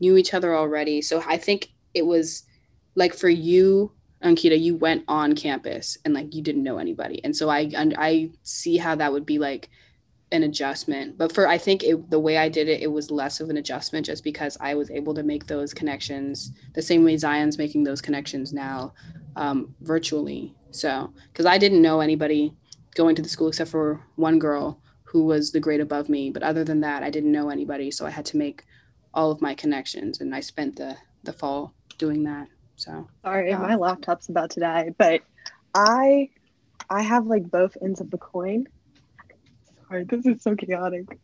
knew 0.00 0.16
each 0.16 0.32
other 0.32 0.56
already. 0.56 1.02
So 1.02 1.22
I 1.26 1.36
think 1.36 1.70
it 1.92 2.06
was 2.06 2.44
like 2.94 3.14
for 3.14 3.28
you, 3.28 3.92
Ankita, 4.22 4.58
you 4.58 4.76
went 4.76 5.04
on 5.08 5.34
campus 5.34 5.98
and 6.04 6.14
like 6.14 6.34
you 6.34 6.42
didn't 6.42 6.62
know 6.62 6.78
anybody. 6.78 7.22
And 7.24 7.36
so 7.36 7.50
I 7.50 7.70
I 7.76 8.30
see 8.44 8.76
how 8.76 8.94
that 8.94 9.12
would 9.12 9.26
be 9.26 9.38
like 9.38 9.68
an 10.32 10.42
adjustment 10.42 11.16
but 11.18 11.32
for 11.32 11.46
i 11.46 11.58
think 11.58 11.84
it, 11.84 12.10
the 12.10 12.18
way 12.18 12.38
i 12.38 12.48
did 12.48 12.68
it 12.68 12.80
it 12.80 12.90
was 12.90 13.10
less 13.10 13.38
of 13.38 13.50
an 13.50 13.58
adjustment 13.58 14.06
just 14.06 14.24
because 14.24 14.56
i 14.60 14.74
was 14.74 14.90
able 14.90 15.14
to 15.14 15.22
make 15.22 15.46
those 15.46 15.74
connections 15.74 16.52
the 16.74 16.82
same 16.82 17.04
way 17.04 17.16
zion's 17.16 17.58
making 17.58 17.84
those 17.84 18.00
connections 18.00 18.52
now 18.52 18.92
um, 19.36 19.74
virtually 19.82 20.54
so 20.70 21.12
because 21.30 21.46
i 21.46 21.58
didn't 21.58 21.82
know 21.82 22.00
anybody 22.00 22.54
going 22.94 23.14
to 23.14 23.22
the 23.22 23.28
school 23.28 23.48
except 23.48 23.70
for 23.70 24.00
one 24.16 24.38
girl 24.38 24.80
who 25.04 25.24
was 25.24 25.52
the 25.52 25.60
grade 25.60 25.80
above 25.80 26.08
me 26.08 26.30
but 26.30 26.42
other 26.42 26.64
than 26.64 26.80
that 26.80 27.02
i 27.02 27.10
didn't 27.10 27.32
know 27.32 27.50
anybody 27.50 27.90
so 27.90 28.06
i 28.06 28.10
had 28.10 28.24
to 28.24 28.36
make 28.36 28.64
all 29.14 29.30
of 29.30 29.42
my 29.42 29.54
connections 29.54 30.20
and 30.20 30.34
i 30.34 30.40
spent 30.40 30.76
the 30.76 30.96
the 31.24 31.32
fall 31.32 31.74
doing 31.98 32.24
that 32.24 32.48
so 32.76 33.06
sorry 33.22 33.50
yeah. 33.50 33.58
my 33.58 33.74
laptop's 33.74 34.28
about 34.28 34.50
to 34.50 34.60
die 34.60 34.90
but 34.96 35.20
i 35.74 36.28
i 36.88 37.02
have 37.02 37.26
like 37.26 37.50
both 37.50 37.76
ends 37.82 38.00
of 38.00 38.10
the 38.10 38.18
coin 38.18 38.66
sorry, 39.92 40.04
this 40.04 40.26
is 40.26 40.42
so 40.42 40.56
chaotic. 40.56 41.18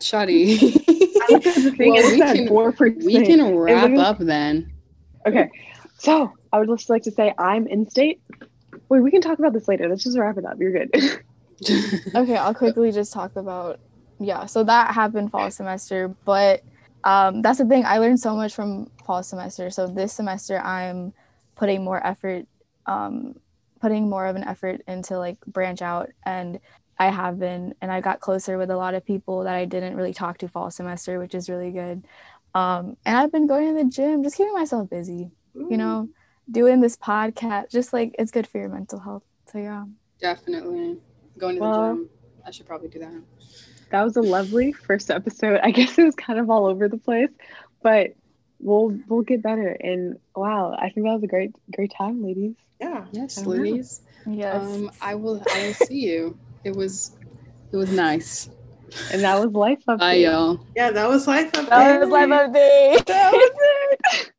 Shoddy. 0.00 0.56
well, 1.28 1.40
we, 1.78 2.18
can, 2.18 2.98
we 3.04 3.26
can 3.26 3.56
wrap 3.56 3.96
up 3.96 4.18
then. 4.18 4.72
Okay. 5.26 5.50
So 5.98 6.32
I 6.52 6.58
would 6.58 6.68
just 6.68 6.90
like 6.90 7.02
to 7.04 7.10
say 7.10 7.32
I'm 7.38 7.66
in 7.66 7.88
state. 7.88 8.20
Wait, 8.88 9.00
we 9.00 9.10
can 9.10 9.20
talk 9.20 9.38
about 9.38 9.52
this 9.52 9.68
later. 9.68 9.88
Let's 9.88 10.02
just 10.02 10.18
wrap 10.18 10.38
it 10.38 10.44
up. 10.44 10.58
You're 10.58 10.72
good. 10.72 10.90
okay, 12.14 12.36
I'll 12.36 12.54
quickly 12.54 12.90
just 12.90 13.12
talk 13.12 13.36
about 13.36 13.80
yeah. 14.18 14.46
So 14.46 14.64
that 14.64 14.94
happened 14.94 15.30
fall 15.30 15.50
semester, 15.50 16.08
but 16.24 16.62
um, 17.04 17.42
that's 17.42 17.58
the 17.58 17.66
thing. 17.66 17.84
I 17.84 17.98
learned 17.98 18.18
so 18.18 18.34
much 18.34 18.54
from 18.54 18.90
fall 19.04 19.22
semester. 19.22 19.70
So 19.70 19.86
this 19.86 20.12
semester 20.12 20.58
I'm 20.58 21.12
putting 21.56 21.84
more 21.84 22.04
effort, 22.04 22.46
um, 22.86 23.34
putting 23.80 24.08
more 24.08 24.26
of 24.26 24.36
an 24.36 24.44
effort 24.44 24.80
into 24.88 25.18
like 25.18 25.38
branch 25.46 25.82
out 25.82 26.10
and 26.24 26.60
I 27.00 27.10
have 27.10 27.38
been, 27.38 27.74
and 27.80 27.90
I 27.90 28.02
got 28.02 28.20
closer 28.20 28.58
with 28.58 28.70
a 28.70 28.76
lot 28.76 28.92
of 28.92 29.06
people 29.06 29.44
that 29.44 29.54
I 29.54 29.64
didn't 29.64 29.96
really 29.96 30.12
talk 30.12 30.36
to 30.38 30.48
fall 30.48 30.70
semester, 30.70 31.18
which 31.18 31.34
is 31.34 31.48
really 31.48 31.70
good. 31.70 32.04
Um, 32.54 32.98
and 33.06 33.16
I've 33.16 33.32
been 33.32 33.46
going 33.46 33.74
to 33.74 33.82
the 33.82 33.88
gym, 33.88 34.22
just 34.22 34.36
keeping 34.36 34.52
myself 34.52 34.90
busy, 34.90 35.30
you 35.54 35.78
know, 35.78 36.10
doing 36.50 36.82
this 36.82 36.98
podcast, 36.98 37.70
just 37.70 37.94
like 37.94 38.14
it's 38.18 38.30
good 38.30 38.46
for 38.46 38.58
your 38.58 38.68
mental 38.68 38.98
health. 38.98 39.22
So 39.50 39.56
yeah, 39.56 39.86
definitely 40.20 40.98
going 41.38 41.54
to 41.56 41.62
well, 41.62 41.88
the 41.88 41.94
gym. 42.02 42.10
I 42.46 42.50
should 42.50 42.66
probably 42.66 42.88
do 42.88 42.98
that. 42.98 43.22
That 43.92 44.02
was 44.02 44.18
a 44.18 44.22
lovely 44.22 44.72
first 44.72 45.10
episode. 45.10 45.58
I 45.62 45.70
guess 45.70 45.96
it 45.96 46.04
was 46.04 46.14
kind 46.14 46.38
of 46.38 46.50
all 46.50 46.66
over 46.66 46.86
the 46.86 46.98
place, 46.98 47.30
but 47.82 48.10
we'll 48.58 48.94
we'll 49.08 49.22
get 49.22 49.42
better. 49.42 49.70
And 49.70 50.18
wow, 50.36 50.76
I 50.78 50.90
think 50.90 51.06
that 51.06 51.14
was 51.14 51.22
a 51.22 51.28
great 51.28 51.52
great 51.74 51.94
time, 51.96 52.22
ladies. 52.22 52.56
Yeah. 52.78 53.06
Yes, 53.10 53.46
ladies. 53.46 54.02
Yes. 54.26 54.62
Um, 54.62 54.90
I 55.00 55.14
will. 55.14 55.42
I 55.50 55.68
will 55.68 55.86
see 55.86 56.00
you. 56.00 56.38
It 56.64 56.76
was 56.76 57.16
it 57.72 57.76
was 57.76 57.90
nice. 57.90 58.50
And 59.12 59.22
that 59.22 59.38
was 59.38 59.52
life 59.52 59.78
update. 59.88 59.98
Bye 59.98 60.14
y'all. 60.14 60.54
Uh, 60.54 60.64
yeah, 60.76 60.90
that 60.90 61.08
was 61.08 61.26
life 61.26 61.52
update. 61.52 61.68
That 61.68 62.00
was 62.00 62.08
life 62.08 62.28
update. 62.28 63.04
that 63.06 63.32
was 63.32 63.50
it. 64.12 64.32